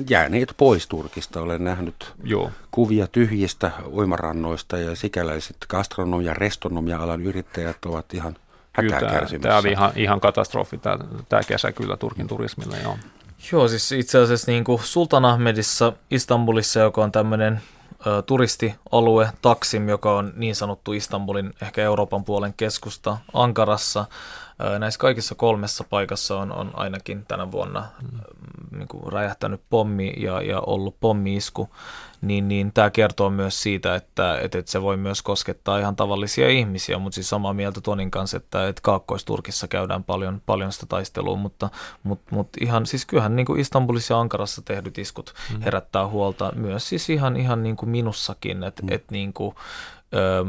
jääneet 0.08 0.54
pois 0.56 0.86
Turkista. 0.86 1.40
Olen 1.40 1.64
nähnyt 1.64 2.14
Joo. 2.24 2.50
kuvia 2.70 3.06
tyhjistä 3.06 3.70
uimarannoista 3.92 4.78
ja 4.78 4.96
sikäläiset 4.96 5.56
gastronomia- 5.68 6.26
ja 6.26 6.34
restonomia-alan 6.34 7.22
yrittäjät 7.22 7.84
ovat 7.86 8.14
ihan 8.14 8.36
hätää 8.72 9.00
tämä, 9.00 9.38
tämä 9.40 9.58
oli 9.58 9.70
ihan, 9.70 9.92
ihan 9.96 10.20
katastrofi 10.20 10.78
tämä, 10.78 10.98
tämä 11.28 11.42
kesä 11.42 11.72
kyllä 11.72 11.96
Turkin 11.96 12.26
turismilla. 12.26 12.76
Joo. 12.76 12.98
Joo, 13.52 13.68
siis 13.68 13.92
itse 13.92 14.18
asiassa 14.18 14.50
niin 14.50 14.64
kuin 14.64 14.82
Sultanahmedissa, 14.82 15.92
Istanbulissa, 16.10 16.80
joka 16.80 17.02
on 17.02 17.12
tämmöinen 17.12 17.60
turistialue 18.26 19.30
Taksim, 19.42 19.88
joka 19.88 20.16
on 20.16 20.32
niin 20.36 20.56
sanottu 20.56 20.92
Istanbulin 20.92 21.54
ehkä 21.62 21.82
Euroopan 21.82 22.24
puolen 22.24 22.54
keskusta 22.56 23.18
Ankarassa, 23.32 24.04
Näissä 24.78 25.00
kaikissa 25.00 25.34
kolmessa 25.34 25.84
paikassa 25.90 26.38
on, 26.38 26.52
on 26.52 26.70
ainakin 26.74 27.24
tänä 27.28 27.52
vuonna 27.52 27.88
mm. 28.02 28.18
niin 28.78 28.88
kuin 28.88 29.12
räjähtänyt 29.12 29.60
pommi 29.70 30.12
ja, 30.16 30.42
ja 30.42 30.60
ollut 30.60 30.96
pommiisku 31.00 31.68
niin, 32.20 32.48
niin 32.48 32.72
tämä 32.72 32.90
kertoo 32.90 33.30
myös 33.30 33.62
siitä, 33.62 33.94
että, 33.94 34.38
että, 34.40 34.58
että 34.58 34.70
se 34.70 34.82
voi 34.82 34.96
myös 34.96 35.22
koskettaa 35.22 35.78
ihan 35.78 35.96
tavallisia 35.96 36.48
ihmisiä, 36.48 36.98
mutta 36.98 37.14
siis 37.14 37.28
samaa 37.28 37.54
mieltä 37.54 37.80
Tonin 37.80 38.10
kanssa, 38.10 38.36
että, 38.36 38.68
että 38.68 38.82
Kaakkois-Turkissa 38.82 39.68
käydään 39.68 40.04
paljon, 40.04 40.42
paljon 40.46 40.72
sitä 40.72 40.86
taistelua, 40.86 41.36
mutta, 41.36 41.70
mutta, 42.02 42.34
mutta 42.34 42.58
ihan, 42.62 42.86
siis 42.86 43.06
kyllähän 43.06 43.36
niin 43.36 43.46
kuin 43.46 43.60
Istanbulissa 43.60 44.14
ja 44.14 44.20
Ankarassa 44.20 44.62
tehdyt 44.62 44.98
iskut 44.98 45.34
mm. 45.52 45.60
herättää 45.60 46.08
huolta 46.08 46.52
myös 46.54 46.88
siis 46.88 47.10
ihan, 47.10 47.36
ihan 47.36 47.62
niin 47.62 47.76
kuin 47.76 47.90
minussakin, 47.90 48.62
että, 48.62 48.82
mm. 48.82 48.88
että 48.92 49.12
niin 49.12 49.32
kuin, 49.32 49.54
Öö, 50.14 50.44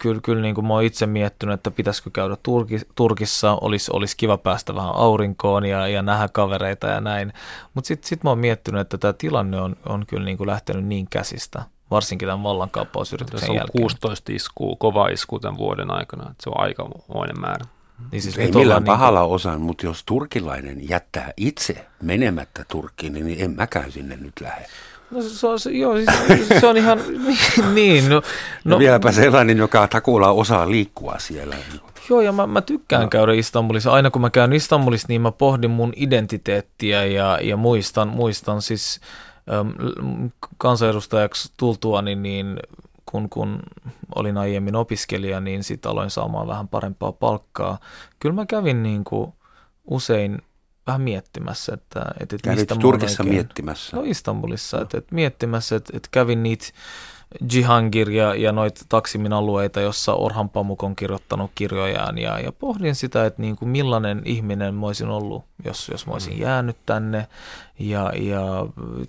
kyllä, 0.00 0.20
kyllä 0.20 0.42
niin 0.42 0.54
kuin 0.54 0.66
mä 0.66 0.74
oon 0.74 0.82
itse 0.82 1.06
miettinyt, 1.06 1.54
että 1.54 1.70
pitäisikö 1.70 2.10
käydä 2.10 2.36
Turki, 2.42 2.80
Turkissa, 2.94 3.58
olisi, 3.60 3.90
olisi 3.94 4.16
kiva 4.16 4.38
päästä 4.38 4.74
vähän 4.74 4.94
aurinkoon 4.94 5.64
ja, 5.64 5.88
ja 5.88 6.02
nähdä 6.02 6.28
kavereita 6.28 6.86
ja 6.86 7.00
näin. 7.00 7.32
Mutta 7.74 7.88
sitten 7.88 8.08
sit 8.08 8.24
mä 8.24 8.30
oon 8.30 8.38
miettinyt, 8.38 8.80
että 8.80 8.98
tämä 8.98 9.12
tilanne 9.12 9.60
on, 9.60 9.76
on 9.86 10.06
kyllä 10.06 10.24
niin 10.24 10.38
kuin 10.38 10.46
lähtenyt 10.46 10.84
niin 10.84 11.06
käsistä, 11.10 11.62
varsinkin 11.90 12.28
tämän 12.28 12.42
vallankaappausyrityksen 12.42 13.54
jälkeen. 13.54 13.72
Se 13.72 13.78
on 13.78 13.82
16 13.82 14.32
iskua, 14.32 14.76
kova 14.78 15.08
isku 15.08 15.40
tämän 15.40 15.58
vuoden 15.58 15.90
aikana, 15.90 16.30
että 16.30 16.42
se 16.42 16.50
on 16.50 16.60
aikamoinen 16.60 17.40
määrä. 17.40 17.64
Niin 18.12 18.22
siis 18.22 18.38
ei 18.38 18.52
millään 18.52 18.82
niin 18.82 18.86
pahalla 18.86 19.20
kuin... 19.20 19.34
osan, 19.34 19.60
mutta 19.60 19.86
jos 19.86 20.04
turkilainen 20.04 20.88
jättää 20.88 21.32
itse 21.36 21.86
menemättä 22.02 22.64
Turkkiin, 22.68 23.12
niin 23.12 23.36
en 23.38 23.50
mäkään 23.50 23.92
sinne 23.92 24.16
nyt 24.16 24.32
lähde. 24.40 24.66
No 25.10 25.22
se 25.22 25.46
on, 25.46 25.58
joo, 25.70 25.96
siis, 25.96 26.48
se 26.60 26.66
on 26.66 26.76
ihan 26.76 26.98
niin. 27.74 28.08
No, 28.08 28.22
no, 28.64 28.78
vieläpä 28.78 29.12
sellainen, 29.12 29.58
joka 29.58 29.88
takuulla 29.88 30.30
osaa 30.30 30.70
liikkua 30.70 31.14
siellä. 31.18 31.56
Joo, 32.10 32.20
ja 32.20 32.32
mä, 32.32 32.46
mä 32.46 32.60
tykkään 32.60 33.02
no. 33.02 33.08
käydä 33.08 33.32
Istanbulissa. 33.32 33.92
Aina 33.92 34.10
kun 34.10 34.22
mä 34.22 34.30
käyn 34.30 34.52
Istanbulissa, 34.52 35.06
niin 35.08 35.20
mä 35.20 35.32
pohdin 35.32 35.70
mun 35.70 35.92
identiteettiä 35.96 37.04
ja, 37.04 37.38
ja 37.42 37.56
muistan, 37.56 38.08
muistan 38.08 38.62
siis 38.62 39.00
äm, 39.52 40.30
kansanedustajaksi 40.58 41.52
tultua, 41.56 42.02
niin, 42.02 42.22
niin 42.22 42.56
kun, 43.06 43.28
kun 43.30 43.62
olin 44.14 44.38
aiemmin 44.38 44.76
opiskelija, 44.76 45.40
niin 45.40 45.64
sitten 45.64 45.90
aloin 45.90 46.10
saamaan 46.10 46.48
vähän 46.48 46.68
parempaa 46.68 47.12
palkkaa. 47.12 47.78
Kyllä 48.20 48.34
mä 48.34 48.46
kävin 48.46 48.82
niin 48.82 49.04
kuin 49.04 49.32
usein 49.84 50.42
vähän 50.86 51.00
miettimässä, 51.00 51.74
että, 51.74 52.04
että 52.20 52.54
mistä 52.54 52.76
Turkissa 52.76 53.22
oikein, 53.22 53.34
miettimässä? 53.36 53.96
No 53.96 54.02
Istanbulissa, 54.06 54.76
no. 54.76 54.82
että, 54.82 54.98
että 54.98 55.14
miettimässä, 55.14 55.76
että, 55.76 55.96
että 55.96 56.08
kävin 56.12 56.42
niitä 56.42 56.66
Jihangir 57.52 58.10
ja, 58.10 58.34
ja 58.34 58.52
noita 58.52 58.84
Taksimin 58.88 59.32
alueita, 59.32 59.80
jossa 59.80 60.14
Orhan 60.14 60.48
Pamuk 60.48 60.82
on 60.82 60.96
kirjoittanut 60.96 61.50
kirjojaan 61.54 62.18
ja, 62.18 62.40
ja 62.40 62.52
pohdin 62.52 62.94
sitä, 62.94 63.26
että 63.26 63.42
niin 63.42 63.56
kuin 63.56 63.68
millainen 63.68 64.22
ihminen 64.24 64.74
mä 64.74 64.86
olisin 64.86 65.08
ollut, 65.08 65.44
jos, 65.64 65.88
jos 65.88 66.06
mä 66.06 66.12
olisin 66.12 66.34
mm. 66.34 66.40
jäänyt 66.40 66.76
tänne 66.86 67.26
ja, 67.78 68.12
ja 68.16 68.40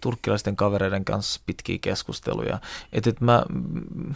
turkkilaisten 0.01 0.55
kavereiden 0.55 1.05
kanssa 1.05 1.41
pitkiä 1.45 1.77
keskusteluja. 1.81 2.59
Että, 2.93 3.09
että 3.09 3.25
mä, 3.25 3.43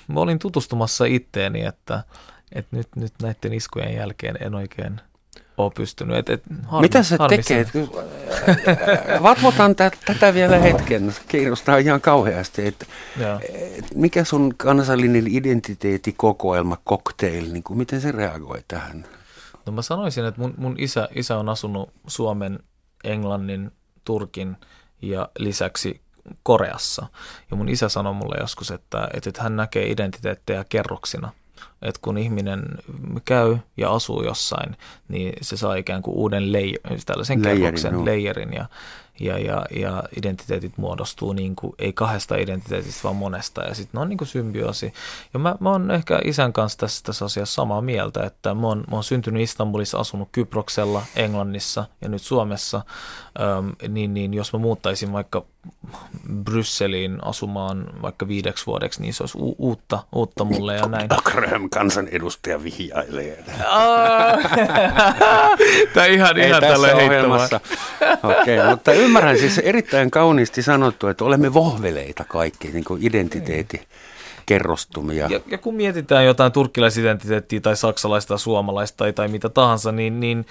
mä 0.08 0.20
olin 0.20 0.40
tutustumassa 0.40 1.06
itteeni, 1.06 1.66
että, 1.66 2.04
että 2.52 2.76
nyt, 2.76 2.88
nyt 2.96 3.14
näiden 3.22 3.54
iskujen 3.54 3.96
jälkeen 3.96 4.38
en 4.42 4.56
oikein– 4.56 5.02
ole 5.64 5.72
pystynyt. 5.76 6.18
Et, 6.18 6.30
et, 6.30 6.44
harmi, 6.66 6.86
Mitä 6.86 7.04
se 7.04 7.18
tekee? 7.30 7.66
Vatvotan 9.24 9.76
tä, 9.76 9.92
tätä 10.06 10.34
vielä 10.34 10.58
hetken. 10.58 11.16
Kiinnostaa 11.28 11.78
ihan 11.78 12.02
kauheasti. 12.02 12.68
Et, 12.68 12.88
et, 13.78 13.86
mikä 13.96 14.24
sun 14.24 14.54
kansallinen 14.58 15.28
identiteettikokoelma, 15.28 16.78
cocktail, 16.88 17.52
niin 17.52 17.64
kuin, 17.64 17.78
miten 17.78 18.02
se 18.02 18.12
reagoi 18.12 18.64
tähän? 18.68 19.06
No 19.66 19.72
mä 19.72 19.82
sanoisin, 19.82 20.26
että 20.26 20.42
mun, 20.42 20.54
mun 20.58 20.76
isä, 20.78 21.10
isä 21.16 21.38
on 21.38 21.50
asunut 21.50 21.92
Suomen, 22.08 22.60
Englannin, 23.04 23.72
Turkin 24.06 24.56
ja 25.02 25.30
lisäksi 25.40 26.02
Koreassa. 26.44 27.08
Ja 27.52 27.58
mun 27.58 27.70
isä 27.70 27.90
sanoi 27.90 28.14
mulle 28.14 28.36
joskus, 28.40 28.72
että, 28.72 29.08
että 29.14 29.44
hän 29.44 29.56
näkee 29.56 29.92
identiteettejä 29.92 30.66
kerroksina 30.70 31.32
että 31.82 32.00
kun 32.02 32.18
ihminen 32.18 32.66
käy 33.26 33.58
ja 33.78 33.92
asuu 33.92 34.24
jossain, 34.24 34.78
niin 35.08 35.34
se 35.42 35.58
saa 35.58 35.76
ikään 35.76 36.02
kuin 36.02 36.18
uuden 36.18 36.44
leij- 36.44 37.04
tällaisen 37.06 37.42
kerroksen, 37.42 37.94
no. 37.94 38.06
leijerin 38.06 38.54
ja, 38.54 38.66
ja, 39.20 39.38
ja, 39.38 39.66
ja 39.76 40.04
identiteetit 40.18 40.78
muodostuu 40.78 41.34
niin 41.34 41.56
kuin, 41.56 41.74
ei 41.80 41.94
kahdesta 41.94 42.36
identiteetistä, 42.36 43.04
vaan 43.04 43.16
monesta 43.16 43.64
ja 43.64 43.74
sitten 43.74 43.98
ne 43.98 44.02
on 44.02 44.10
niin 44.10 44.18
kuin 44.18 44.28
symbioosi. 44.28 44.94
Ja 45.34 45.40
mä, 45.40 45.56
mä 45.60 45.72
oon 45.72 45.92
ehkä 45.92 46.22
isän 46.26 46.54
kanssa 46.54 46.80
tässä, 46.80 47.04
tässä 47.04 47.26
asiassa 47.26 47.54
samaa 47.54 47.82
mieltä, 47.82 48.24
että 48.24 48.54
mä 48.54 48.68
oon, 48.68 48.78
mä 48.78 48.96
oon 48.96 49.04
syntynyt 49.04 49.44
Istanbulissa, 49.44 50.00
asunut 50.00 50.30
Kyproksella, 50.32 51.02
Englannissa 51.16 51.86
ja 52.02 52.10
nyt 52.10 52.22
Suomessa, 52.22 52.82
ähm, 53.42 53.94
niin, 53.94 54.14
niin 54.14 54.34
jos 54.34 54.54
mä 54.54 54.60
muuttaisin 54.60 55.14
vaikka 55.14 55.46
Brysseliin 56.44 57.24
asumaan 57.24 57.88
vaikka 58.02 58.28
viideksi 58.28 58.66
vuodeksi, 58.66 59.02
niin 59.02 59.14
se 59.14 59.24
olisi 59.24 59.38
u- 59.38 59.56
uutta, 59.58 60.04
uutta 60.16 60.44
mulle 60.44 60.76
ja 60.76 60.88
näin. 60.88 61.10
Kansanedustaja 61.70 62.64
vihjailee. 62.64 63.44
Tämä 65.94 66.06
ihan, 66.06 66.38
ihan 66.38 66.62
tällä 66.62 66.96
ohjelmassa. 66.96 67.60
Okei, 68.24 68.60
okay, 68.60 68.70
mutta 68.70 68.94
ymmärrän 68.94 69.40
siis 69.40 69.58
erittäin 69.58 70.12
kauniisti 70.12 70.62
sanottu, 70.62 71.08
että 71.08 71.26
olemme 71.26 71.54
vohveleita 71.54 72.24
kaikki, 72.24 72.68
niin 72.68 72.84
kuin 72.84 73.04
identiteetti. 73.04 73.82
Kerrostumia. 74.50 75.28
Ja, 75.30 75.40
ja 75.48 75.58
kun 75.58 75.76
mietitään 75.76 76.26
jotain 76.26 76.52
turkkilaisidentiteettiä 76.52 77.60
tai 77.60 77.76
saksalaista 77.76 78.28
tai 78.28 78.40
suomalaista 78.40 78.98
tai, 78.98 79.14
tai 79.14 79.28
mitä 79.28 79.50
tahansa, 79.50 79.92
niin, 79.92 80.20
niin 80.20 80.46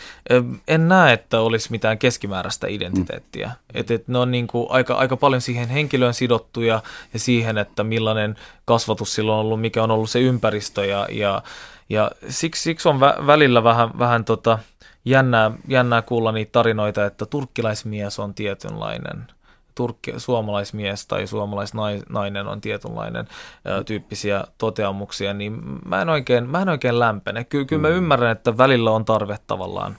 en 0.68 0.88
näe, 0.88 1.12
että 1.12 1.40
olisi 1.40 1.70
mitään 1.70 1.98
keskimääräistä 1.98 2.66
identiteettiä. 2.66 3.46
Mm. 3.46 3.80
Et, 3.80 3.90
et 3.90 4.08
ne 4.08 4.18
on 4.18 4.30
niin 4.30 4.46
kuin 4.46 4.66
aika, 4.70 4.94
aika 4.94 5.16
paljon 5.16 5.40
siihen 5.40 5.68
henkilöön 5.68 6.14
sidottuja 6.14 6.82
ja 7.12 7.18
siihen, 7.18 7.58
että 7.58 7.84
millainen 7.84 8.36
kasvatus 8.64 9.14
sillä 9.14 9.32
on 9.32 9.38
ollut, 9.38 9.60
mikä 9.60 9.82
on 9.82 9.90
ollut 9.90 10.10
se 10.10 10.20
ympäristö 10.20 10.86
ja, 10.86 11.06
ja, 11.10 11.42
ja 11.88 12.10
siksi, 12.28 12.62
siksi 12.62 12.88
on 12.88 13.00
vä, 13.00 13.14
välillä 13.26 13.64
vähän, 13.64 13.98
vähän 13.98 14.24
tota, 14.24 14.58
jännää, 15.04 15.50
jännää 15.68 16.02
kuulla 16.02 16.32
niitä 16.32 16.52
tarinoita, 16.52 17.06
että 17.06 17.26
turkkilaismies 17.26 18.18
on 18.18 18.34
tietynlainen– 18.34 19.26
turkki, 19.78 20.12
suomalaismies 20.16 21.06
tai 21.06 21.26
suomalaisnainen 21.26 22.46
on 22.46 22.60
tietynlainen 22.60 23.28
ö, 23.66 23.84
tyyppisiä 23.84 24.44
toteamuksia, 24.58 25.34
niin 25.34 25.62
mä 25.84 26.02
en 26.02 26.08
oikein, 26.08 26.50
mä 26.50 26.62
en 26.62 26.68
oikein 26.68 26.98
lämpene. 26.98 27.44
Ky- 27.44 27.64
kyllä 27.64 27.82
mä 27.82 27.88
mm. 27.88 27.94
ymmärrän, 27.94 28.32
että 28.32 28.58
välillä 28.58 28.90
on 28.90 29.04
tarve 29.04 29.36
tavallaan 29.46 29.96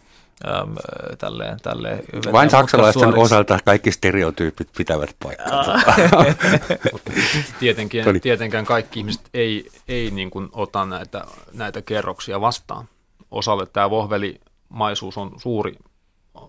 äm, 0.48 0.76
tälleen, 1.18 1.60
tälleen 1.60 2.04
Vain 2.32 2.50
saksalaisten 2.50 3.02
suoriksi. 3.02 3.22
osalta 3.22 3.60
kaikki 3.66 3.92
stereotyypit 3.92 4.70
pitävät 4.78 5.16
paikkaa. 5.24 5.66
Tietenkin, 7.60 8.06
tietenkään 8.22 8.66
kaikki 8.66 9.00
ihmiset 9.00 9.30
ei, 9.34 9.70
ei 9.88 10.12
niin 10.12 10.30
kuin 10.30 10.50
ota 10.52 10.86
näitä, 10.86 11.24
näitä 11.54 11.82
kerroksia 11.82 12.42
vastaan. 12.42 12.86
Osalle 13.32 13.66
tämä 13.66 13.90
vohvelimaisuus 13.90 15.18
on 15.18 15.32
suuri 15.38 15.76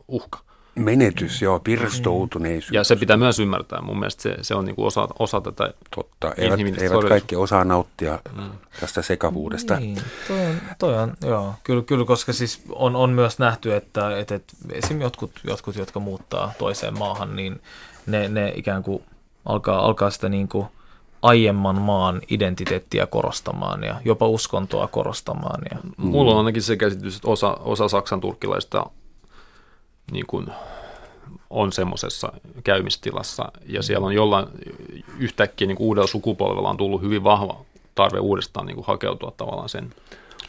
uhka. 0.09 0.49
Menetys, 0.75 1.43
joo, 1.43 1.61
pirstoutuneisuus. 1.61 2.73
Ja 2.73 2.85
se 2.85 2.97
pitää 2.97 3.16
myös 3.16 3.39
ymmärtää. 3.39 3.83
Mun 3.83 3.99
mielestä 3.99 4.23
se, 4.23 4.37
se 4.43 4.55
on 4.55 4.64
niin 4.64 4.77
kuin 4.77 4.87
osa, 4.87 5.09
osa 5.18 5.41
tätä 5.41 5.75
Totta, 5.95 6.33
eivät, 6.37 6.61
eivät 6.61 7.09
kaikki 7.09 7.37
osaa 7.37 7.64
nauttia 7.64 8.18
mm. 8.37 8.51
tästä 8.81 9.03
sekavuudesta. 9.03 9.77
Niin, 9.77 9.99
toi 10.29 10.47
on, 10.47 10.61
toi 10.79 10.99
on 10.99 11.12
joo, 11.25 11.55
kyllä, 11.64 11.83
kyllä, 11.83 12.05
koska 12.05 12.33
siis 12.33 12.62
on, 12.73 12.97
on 12.97 13.11
myös 13.11 13.39
nähty, 13.39 13.75
että, 13.75 14.18
että, 14.18 14.35
että 14.35 14.53
esimerkiksi 14.73 15.05
jotkut, 15.05 15.31
jotkut, 15.45 15.77
jotka 15.77 16.01
muuttaa 16.01 16.53
toiseen 16.59 16.99
maahan, 16.99 17.37
niin 17.37 17.61
ne, 18.07 18.29
ne 18.29 18.53
ikään 18.57 18.83
kuin 18.83 19.03
alkaa, 19.45 19.85
alkaa 19.87 20.11
sitä 20.11 20.29
niin 20.29 20.49
kuin 20.49 20.66
aiemman 21.23 21.81
maan 21.81 22.21
identiteettiä 22.31 23.07
korostamaan 23.07 23.85
ja 23.85 24.01
jopa 24.05 24.29
uskontoa 24.29 24.89
korostamaan. 24.89 25.62
Ja. 25.71 25.79
Mulla 25.97 26.33
on 26.33 26.39
ainakin 26.39 26.62
se 26.62 26.77
käsitys, 26.77 27.16
että 27.16 27.29
osa, 27.29 27.55
osa 27.55 27.89
saksan 27.89 28.21
turkkilaista 28.21 28.87
niin 30.11 30.27
kuin 30.27 30.47
on 31.51 31.73
semmoisessa 31.73 32.33
käymistilassa. 32.65 33.53
Ja 33.67 33.83
siellä 33.83 34.07
on 34.07 34.13
jollain 34.13 34.47
yhtäkkiä 35.19 35.67
niin 35.67 35.77
kuin 35.77 35.87
uudella 35.87 36.07
sukupolvella 36.07 36.71
on 36.71 36.77
tullut 36.77 37.03
hyvin 37.03 37.25
vahva 37.25 37.65
tarve 37.95 38.19
uudestaan 38.19 38.67
niin 38.67 38.75
kuin 38.75 38.87
hakeutua 38.87 39.33
tavallaan 39.37 39.69
sen 39.69 39.91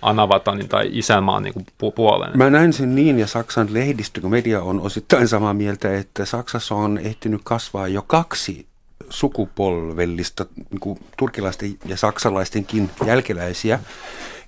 Anavatanin 0.02 0.70
tai 0.70 0.90
isänmaan 0.92 1.44
niin 1.44 1.54
kuin 1.54 1.94
puoleen. 1.96 2.38
Mä 2.38 2.50
näen 2.50 2.74
sen 2.74 2.96
niin, 2.96 3.20
ja 3.20 3.28
Saksan 3.28 3.74
lehdistö, 3.74 4.22
kun 4.22 4.30
media 4.30 4.62
on 4.62 4.82
osittain 4.82 5.28
samaa 5.28 5.54
mieltä, 5.54 5.98
että 5.98 6.26
Saksassa 6.26 6.76
on 6.76 6.98
ehtinyt 6.98 7.42
kasvaa 7.44 7.88
jo 7.88 8.02
kaksi 8.02 8.66
sukupolvellista 9.10 10.46
niin 10.70 10.80
kuin 10.80 11.00
turkilaisten 11.18 11.78
ja 11.86 11.98
saksalaistenkin 11.98 12.90
jälkeläisiä, 13.06 13.80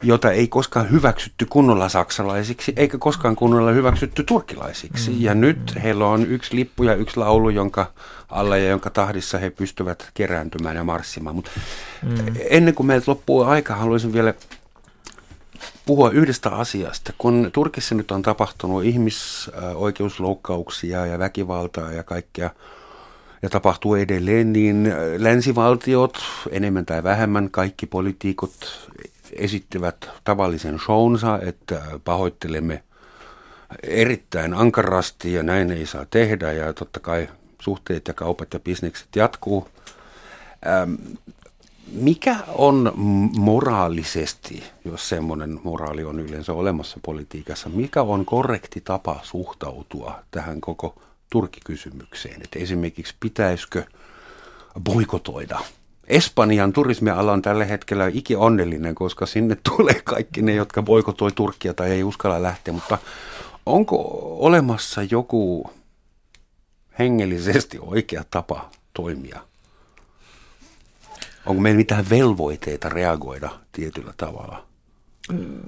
jota 0.04 0.32
ei 0.32 0.48
koskaan 0.48 0.92
hyväksytty 0.92 1.46
kunnolla 1.50 1.90
saksalaisiksi, 1.90 2.74
eikä 2.76 2.98
koskaan 2.98 3.36
kunnolla 3.36 3.72
hyväksytty 3.72 4.24
turkilaisiksi. 4.24 5.12
Mm. 5.12 5.18
Ja 5.20 5.34
nyt 5.34 5.76
heillä 5.84 6.08
on 6.08 6.28
yksi 6.28 6.56
lippu 6.56 6.84
ja 6.84 6.96
yksi 6.96 7.18
laulu, 7.18 7.50
jonka 7.50 7.92
alla 8.30 8.58
ja 8.58 8.70
jonka 8.70 8.90
tahdissa 8.90 9.38
he 9.38 9.50
pystyvät 9.50 10.10
kerääntymään 10.14 10.76
ja 10.76 10.84
marssimaan. 10.84 11.36
Mutta 11.36 11.52
mm. 12.04 12.26
ennen 12.50 12.76
kuin 12.76 12.88
meiltä 12.88 13.12
loppuu 13.12 13.44
aika, 13.44 13.76
haluaisin 13.76 14.14
vielä 14.14 14.34
puhua 15.86 16.12
yhdestä 16.12 16.50
asiasta. 16.50 17.14
Kun 17.18 17.50
Turkissa 17.54 17.96
nyt 17.96 18.12
on 18.12 18.22
tapahtunut 18.22 18.84
ihmisoikeusloukkauksia 18.84 21.06
ja 21.06 21.20
väkivaltaa 21.20 21.92
ja 21.92 22.04
kaikkea, 22.04 22.50
ja 23.42 23.50
tapahtuu 23.50 23.96
edelleen, 23.96 24.54
niin 24.54 24.94
länsivaltiot, 25.18 26.18
enemmän 26.52 26.86
tai 26.86 27.04
vähemmän 27.04 27.52
kaikki 27.52 27.86
poliitikot 27.86 28.90
esittivät 29.38 30.10
tavallisen 30.24 30.80
shownsa, 30.80 31.40
että 31.42 31.82
pahoittelemme 32.04 32.84
erittäin 33.84 34.54
ankarasti 34.54 35.34
ja 35.34 35.44
näin 35.44 35.72
ei 35.72 35.86
saa 35.86 36.06
tehdä 36.10 36.52
ja 36.52 36.74
totta 36.74 37.00
kai 37.00 37.30
suhteet 37.60 38.08
ja 38.08 38.14
kaupat 38.14 38.54
ja 38.54 38.60
bisnekset 38.60 39.16
jatkuu. 39.16 39.68
Ähm, 40.68 40.94
mikä 41.92 42.36
on 42.48 42.92
moraalisesti, 43.38 44.64
jos 44.86 45.10
semmoinen 45.10 45.60
moraali 45.64 46.04
on 46.04 46.20
yleensä 46.20 46.54
olemassa 46.54 47.00
politiikassa, 47.06 47.70
mikä 47.70 48.02
on 48.02 48.26
korrekti 48.26 48.82
tapa 48.82 49.20
suhtautua 49.24 50.20
tähän 50.32 50.62
koko 50.62 51.02
Turkikysymykseen? 51.30 52.42
Että 52.42 52.60
esimerkiksi 52.60 53.16
pitäisikö 53.20 53.84
boikotoida 54.84 55.60
Espanjan 56.08 56.74
turismiala 56.74 57.32
on 57.32 57.42
tällä 57.42 57.66
hetkellä 57.66 58.08
iki 58.14 58.36
onnellinen, 58.36 58.96
koska 58.96 59.26
sinne 59.26 59.58
tulee 59.70 60.02
kaikki 60.04 60.42
ne, 60.42 60.54
jotka 60.54 60.82
boikotoi 60.82 61.32
Turkkia 61.32 61.74
tai 61.74 61.92
ei 61.92 62.04
uskalla 62.04 62.44
lähteä, 62.44 62.74
mutta 62.74 62.98
onko 63.66 63.98
olemassa 64.40 65.02
joku 65.12 65.72
hengellisesti 67.00 67.78
oikea 67.82 68.24
tapa 68.32 68.70
toimia? 68.94 69.40
Onko 71.46 71.62
meillä 71.62 71.78
mitään 71.78 72.10
velvoitteita 72.10 72.90
reagoida 72.90 73.50
tietyllä 73.72 74.14
tavalla? 74.18 74.73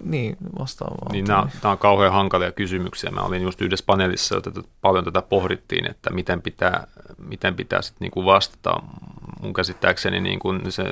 Niin, 0.03 0.38
vastaavaa. 0.60 1.12
Niin 1.12 1.26
nämä, 1.26 1.47
nämä 1.64 1.72
on 1.72 1.78
kauhean 1.78 2.14
hankalia 2.14 2.51
kysymyksiä. 2.51 3.12
Mä 3.12 3.22
olin 3.22 3.41
just 3.41 3.62
yhdessä 3.62 3.86
paneelissa, 3.86 4.38
että 4.38 4.51
paljon 4.82 5.03
tätä 5.03 5.22
pohdittiin, 5.22 5.91
että 5.91 6.10
miten 6.10 6.41
pitää, 6.41 6.88
miten 7.18 7.56
pitää 7.56 7.82
sit 7.82 7.95
niinku 7.99 8.26
vastata. 8.26 8.82
Mun 9.41 9.53
käsittääkseni 9.53 10.22
niin 10.22 10.39
kuin 10.39 10.72
se 10.72 10.84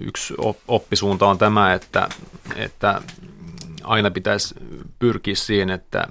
yksi 0.00 0.34
oppisuunta 0.68 1.26
on 1.26 1.38
tämä, 1.38 1.74
että, 1.74 2.08
että 2.56 3.02
aina 3.84 4.10
pitäisi 4.10 4.54
pyrkiä 4.98 5.34
siihen, 5.34 5.70
että 5.70 6.08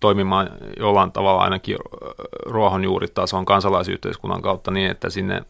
toimimaan 0.00 0.50
jollain 0.78 1.12
tavalla 1.12 1.42
ainakin 1.42 1.76
ruohonjuuritason 2.46 3.44
kansalaisyhteiskunnan 3.44 4.42
kautta 4.42 4.70
niin, 4.70 4.90
että 4.90 5.10
sinne 5.10 5.42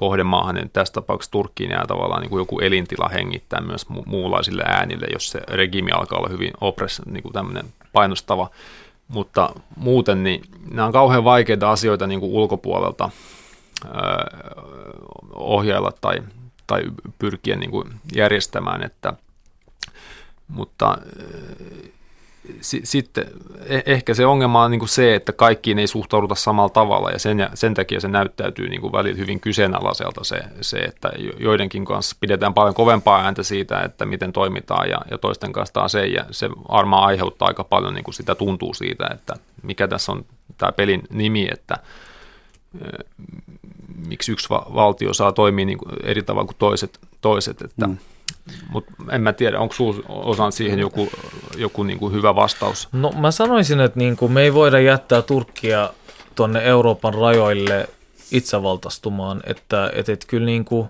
kohdemaahan, 0.00 0.54
niin 0.54 0.70
tässä 0.70 0.94
tapauksessa 0.94 1.30
Turkkiin 1.30 1.70
jää 1.70 1.84
tavallaan 1.88 2.20
niin 2.22 2.30
kuin 2.30 2.40
joku 2.40 2.60
elintila 2.60 3.08
hengittää 3.08 3.60
myös 3.60 3.86
mu- 3.86 4.02
muunlaisille 4.06 4.62
äänille, 4.66 5.06
jos 5.12 5.30
se 5.30 5.40
regimi 5.48 5.90
alkaa 5.90 6.18
olla 6.18 6.28
hyvin 6.28 6.50
opress, 6.60 7.02
niin 7.06 7.22
kuin 7.22 7.32
tämmöinen 7.32 7.64
painostava. 7.92 8.50
Mutta 9.08 9.50
muuten 9.76 10.22
niin 10.22 10.42
nämä 10.70 10.86
on 10.86 10.92
kauhean 10.92 11.24
vaikeita 11.24 11.70
asioita 11.70 12.06
niin 12.06 12.20
kuin 12.20 12.32
ulkopuolelta 12.32 13.10
öö, 13.84 13.92
ohjailla 15.34 15.92
tai, 16.00 16.22
tai 16.66 16.82
pyrkiä 17.18 17.56
niin 17.56 17.70
kuin 17.70 17.88
järjestämään, 18.14 18.82
että, 18.82 19.12
mutta 20.48 20.98
sitten 22.60 23.26
e, 23.66 23.80
ehkä 23.86 24.14
se 24.14 24.26
ongelma 24.26 24.62
on 24.62 24.70
niin 24.70 24.78
kuin 24.78 24.88
se, 24.88 25.14
että 25.14 25.32
kaikkiin 25.32 25.78
ei 25.78 25.86
suhtauduta 25.86 26.34
samalla 26.34 26.68
tavalla 26.68 27.10
ja 27.10 27.18
sen, 27.18 27.50
sen 27.54 27.74
takia 27.74 28.00
se 28.00 28.08
näyttäytyy 28.08 28.68
niin 28.68 28.80
kuin 28.80 28.92
välillä 28.92 29.18
hyvin 29.18 29.40
kyseenalaiselta 29.40 30.24
se, 30.24 30.40
se, 30.60 30.78
että 30.78 31.12
joidenkin 31.38 31.84
kanssa 31.84 32.16
pidetään 32.20 32.54
paljon 32.54 32.74
kovempaa 32.74 33.24
ääntä 33.24 33.42
siitä, 33.42 33.80
että 33.80 34.06
miten 34.06 34.32
toimitaan 34.32 34.90
ja, 34.90 35.00
ja 35.10 35.18
toisten 35.18 35.52
kanssa 35.52 35.72
taas 35.72 35.94
ei 35.94 36.12
ja 36.12 36.24
se 36.30 36.50
varmaan 36.50 37.04
aiheuttaa 37.04 37.48
aika 37.48 37.64
paljon 37.64 37.94
niin 37.94 38.04
kuin 38.04 38.14
sitä 38.14 38.34
tuntuu 38.34 38.74
siitä, 38.74 39.08
että 39.14 39.34
mikä 39.62 39.88
tässä 39.88 40.12
on 40.12 40.24
tämä 40.58 40.72
pelin 40.72 41.02
nimi, 41.10 41.48
että 41.52 41.76
miksi 44.06 44.32
yksi 44.32 44.48
valtio 44.50 45.14
saa 45.14 45.32
toimia 45.32 45.64
niin 45.64 45.78
kuin 45.78 45.92
eri 46.04 46.22
tavalla 46.22 46.46
kuin 46.46 46.56
toiset, 46.58 46.98
toiset 47.20 47.62
että 47.62 47.86
mm 47.86 47.96
mutta 48.68 48.92
en 49.12 49.20
mä 49.20 49.32
tiedä, 49.32 49.60
onko 49.60 49.74
sinulla 49.74 50.02
osan 50.08 50.52
siihen 50.52 50.78
joku, 50.78 51.08
joku 51.56 51.82
niin 51.82 51.98
kuin 51.98 52.12
hyvä 52.12 52.34
vastaus? 52.34 52.88
No 52.92 53.12
mä 53.16 53.30
sanoisin, 53.30 53.80
että 53.80 53.98
niin 53.98 54.16
kuin 54.16 54.32
me 54.32 54.42
ei 54.42 54.54
voida 54.54 54.80
jättää 54.80 55.22
Turkkia 55.22 55.90
tuonne 56.34 56.62
Euroopan 56.62 57.14
rajoille 57.14 57.88
itsevaltastumaan, 58.30 59.40
että, 59.46 59.90
että, 59.94 60.12
että 60.12 60.26
kyllä 60.26 60.46
niin 60.46 60.64
kuin, 60.64 60.88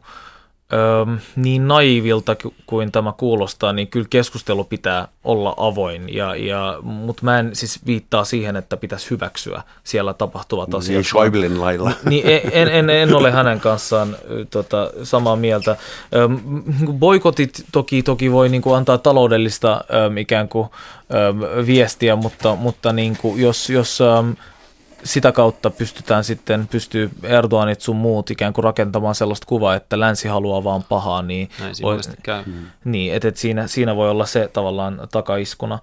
Öö, 0.73 1.17
niin 1.37 1.69
naivilta 1.69 2.37
kuin 2.67 2.93
tämä 2.93 3.13
kuulostaa, 3.13 3.73
niin 3.73 3.89
kyllä 3.89 4.07
keskustelu 4.11 4.65
pitää 4.65 5.09
olla 5.25 5.55
avoin, 5.57 6.15
ja, 6.15 6.37
ja, 6.37 6.79
mutta 6.83 7.25
mä 7.25 7.39
en 7.39 7.51
siis 7.53 7.87
viittaa 7.87 8.25
siihen, 8.25 8.57
että 8.57 8.77
pitäisi 8.77 9.11
hyväksyä 9.11 9.63
siellä 9.85 10.15
tapahtuvat 10.15 10.69
niin, 10.69 10.79
asiat. 10.79 10.95
Niin 10.95 11.05
Schäublin 11.05 11.61
lailla. 11.61 11.93
Niin, 12.09 12.25
en, 12.53 12.69
en, 12.69 12.91
en 12.91 13.15
ole 13.15 13.31
hänen 13.31 13.61
kanssaan 13.61 14.17
tota, 14.51 14.91
samaa 15.03 15.37
mieltä. 15.37 15.77
Öö, 16.15 16.29
boikotit 16.93 17.65
toki, 17.73 18.03
toki 18.03 18.33
voi 18.33 18.49
niin 18.49 18.63
kuin 18.63 18.77
antaa 18.77 18.99
taloudellista 18.99 19.85
öö, 19.95 20.21
ikään 20.21 20.49
kuin 20.49 20.69
öö, 21.15 21.67
viestiä, 21.67 22.17
mutta, 22.17 22.55
mutta 22.55 22.93
niin 22.93 23.17
kuin, 23.17 23.43
jos, 23.43 23.71
jos 23.71 24.01
öö, 24.01 24.09
sitä 25.05 25.33
kautta 25.33 25.71
pystytään 25.71 26.25
sitten, 26.25 26.69
pystyy 26.69 27.11
Erdoganit 27.23 27.81
sun 27.81 27.97
muut 27.97 28.31
ikään 28.31 28.53
kuin 28.53 28.65
rakentamaan 28.65 29.15
sellaista 29.15 29.47
kuvaa, 29.47 29.75
että 29.75 30.01
länsi 30.01 30.29
haluaa 30.29 30.65
vaan 30.65 30.85
pahaa, 30.89 31.23
niin, 31.23 31.49
voi, 31.83 31.99
käy. 32.23 32.43
Mm. 32.47 32.53
niin 32.85 33.15
että 33.15 33.29
et 33.29 33.37
siinä, 33.37 33.67
siinä 33.67 33.97
voi 33.97 34.11
olla 34.11 34.27
se 34.27 34.51
tavallaan 34.53 35.09
takaiskuna. 35.13 35.79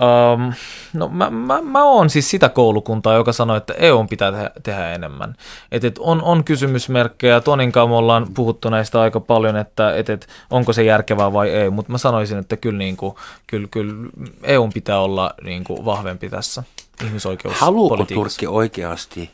Um, 0.00 0.52
no 0.92 1.08
mä, 1.08 1.30
mä, 1.30 1.62
mä 1.62 1.84
oon 1.84 2.10
siis 2.10 2.30
sitä 2.30 2.48
koulukuntaa, 2.48 3.14
joka 3.14 3.32
sanoo, 3.32 3.56
että 3.56 3.74
EU 3.74 4.06
pitää 4.10 4.32
tehdä, 4.32 4.50
tehdä 4.62 4.92
enemmän. 4.92 5.34
Et, 5.72 5.84
et 5.84 5.98
on, 5.98 6.22
on 6.22 6.44
kysymysmerkkejä, 6.44 7.40
Tonin 7.40 7.72
kanssa 7.72 7.88
me 7.88 7.94
ollaan 7.94 8.26
puhuttu 8.34 8.70
näistä 8.70 9.00
aika 9.00 9.20
paljon, 9.20 9.56
että 9.56 9.96
et, 9.96 10.10
et, 10.10 10.28
onko 10.50 10.72
se 10.72 10.82
järkevää 10.82 11.32
vai 11.32 11.50
ei, 11.50 11.70
mutta 11.70 11.92
mä 11.92 11.98
sanoisin, 11.98 12.38
että 12.38 12.56
kyllä, 12.56 12.78
niin 12.78 12.96
kuin, 12.96 13.14
kyllä, 13.46 13.68
kyllä 13.70 13.94
EU 14.42 14.68
pitää 14.74 15.00
olla 15.00 15.34
niin 15.44 15.64
kuin 15.64 15.84
vahvempi 15.84 16.28
tässä 16.28 16.62
ihmisoikeus. 17.04 17.54
Haluuko 17.54 18.04
Turkki 18.04 18.46
oikeasti 18.46 19.30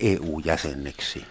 EU-jäseneksi? 0.00 1.24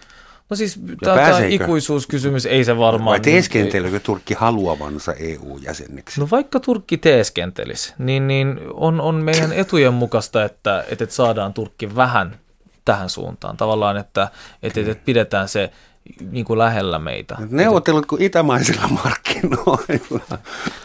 No 0.50 0.56
siis 0.56 0.80
tämä 1.04 1.38
ikuisuuskysymys 1.48 2.46
ei 2.46 2.64
se 2.64 2.78
varmaan... 2.78 3.10
Vai 3.10 3.20
teeskenteleekö 3.20 4.00
Turkki 4.00 4.34
haluavansa 4.34 5.14
EU-jäseneksi? 5.14 6.20
No 6.20 6.28
vaikka 6.30 6.60
Turkki 6.60 6.98
teeskentelisi, 6.98 7.94
niin, 7.98 8.28
niin 8.28 8.60
on, 8.74 9.00
on 9.00 9.14
meidän 9.14 9.52
etujen 9.62 9.94
mukaista, 9.94 10.44
että, 10.44 10.84
että 10.88 11.06
saadaan 11.08 11.54
Turkki 11.54 11.96
vähän 11.96 12.36
tähän 12.84 13.10
suuntaan. 13.10 13.56
Tavallaan, 13.56 13.96
että, 13.96 14.28
että, 14.62 14.80
että 14.80 15.04
pidetään 15.04 15.48
se 15.48 15.72
niin 16.30 16.44
kuin 16.44 16.58
lähellä 16.58 16.98
meitä. 16.98 17.36
Neuvottelut 17.50 18.06
kuin 18.06 18.22
itämaisilla 18.22 18.88
markkinoilla. 19.04 20.38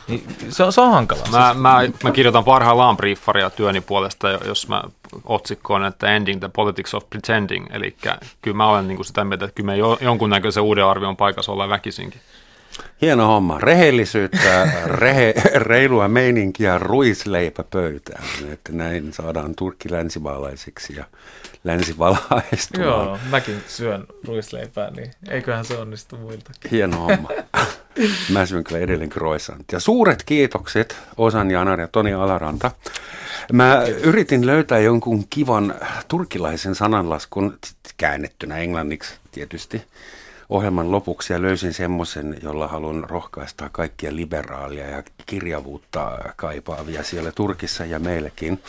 Niin, 0.08 0.24
se, 0.50 0.64
on, 0.64 0.74
se 0.74 0.82
on 0.82 0.92
hankalaa. 0.92 1.26
Mä, 1.32 1.54
mä, 1.54 1.80
mä 2.04 2.12
kirjoitan 2.12 2.44
parhaillaan 2.44 2.98
briefaria 2.98 3.50
työni 3.50 3.82
puolesta, 3.82 4.30
jos 4.30 4.68
mä 4.68 4.84
otsikkoon, 5.26 5.86
että 5.86 6.16
Ending 6.16 6.40
the 6.40 6.50
Politics 6.50 6.94
of 6.94 7.10
Pretending, 7.10 7.68
eli 7.70 7.96
kyllä 8.42 8.58
mä 8.58 8.70
olen 8.70 8.88
niin 8.88 8.96
kuin 8.96 9.06
sitä 9.06 9.24
mieltä, 9.24 9.46
että 9.46 9.56
kyllä 9.56 9.72
me 9.72 9.78
jonkunnäköisen 10.02 10.64
uuden 10.64 10.86
arvion 10.86 11.18
paikassa 11.18 11.52
ollaan 11.52 11.70
väkisinkin. 11.70 12.22
Hieno 13.02 13.28
homma. 13.28 13.60
Rehellisyyttä, 13.60 14.72
rehe, 14.86 15.34
reilua 15.56 16.08
meininkiä, 16.08 16.78
ruisleipä 16.78 17.64
pöytään. 17.64 18.24
Että 18.52 18.72
näin 18.72 19.14
saadaan 19.14 19.56
turkki 19.56 19.92
länsimaalaisiksi 19.92 20.96
ja 20.96 21.06
länsivalaistumaan. 21.64 23.06
Joo, 23.06 23.20
mäkin 23.30 23.64
syön 23.68 24.06
ruisleipää, 24.28 24.92
niin 24.92 25.12
eiköhän 25.30 25.66
se 25.66 25.78
onnistu 25.78 26.18
muilta. 26.18 26.52
Hieno 26.72 26.98
homma. 26.98 27.30
Mä 28.32 28.46
syön 28.46 28.64
kyllä 28.64 28.80
edelleen 28.82 29.10
croissant. 29.10 29.66
Ja 29.72 29.80
suuret 29.80 30.24
kiitokset 30.24 30.98
Osan 31.18 31.52
Janar 31.52 31.80
ja 31.80 31.88
Toni 31.88 32.14
Alaranta. 32.14 32.72
Mä 33.54 33.84
yritin 34.04 34.46
löytää 34.46 34.80
jonkun 34.80 35.26
kivan 35.30 35.76
turkilaisen 36.08 36.76
sananlaskun, 36.76 37.58
käännettynä 37.98 38.58
englanniksi 38.58 39.14
tietysti, 39.32 39.82
ohjelman 40.50 40.92
lopuksi 40.92 41.34
ja 41.34 41.42
löysin 41.42 41.74
semmoisen, 41.74 42.38
jolla 42.44 42.68
haluan 42.68 43.04
rohkaista 43.10 43.70
kaikkia 43.70 44.16
liberaalia 44.16 44.88
ja 44.88 45.04
kirjavuutta 45.26 46.18
kaipaavia 46.36 47.04
siellä 47.04 47.32
Turkissa 47.32 47.86
ja 47.86 48.00
meilläkin. 48.00 48.64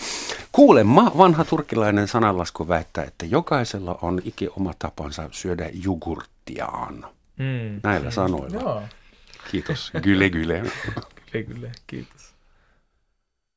Kuulemma 0.52 1.12
vanha 1.18 1.44
turkilainen 1.44 2.08
sananlasku 2.08 2.68
väittää, 2.68 3.04
että 3.04 3.26
jokaisella 3.26 3.98
on 4.02 4.20
iki 4.24 4.48
oma 4.56 4.72
tapansa 4.78 5.28
syödä 5.32 5.70
jogurttiaan. 5.84 7.06
Mm. 7.36 7.80
Näillä 7.82 8.10
sanoilla. 8.10 8.60
Joo. 8.60 8.82
Kiitos. 9.50 9.92
Gyle 10.02 10.30
gyle. 10.30 10.62
gyle 11.32 11.44
gyle, 11.44 11.72
kiitos. 11.86 12.34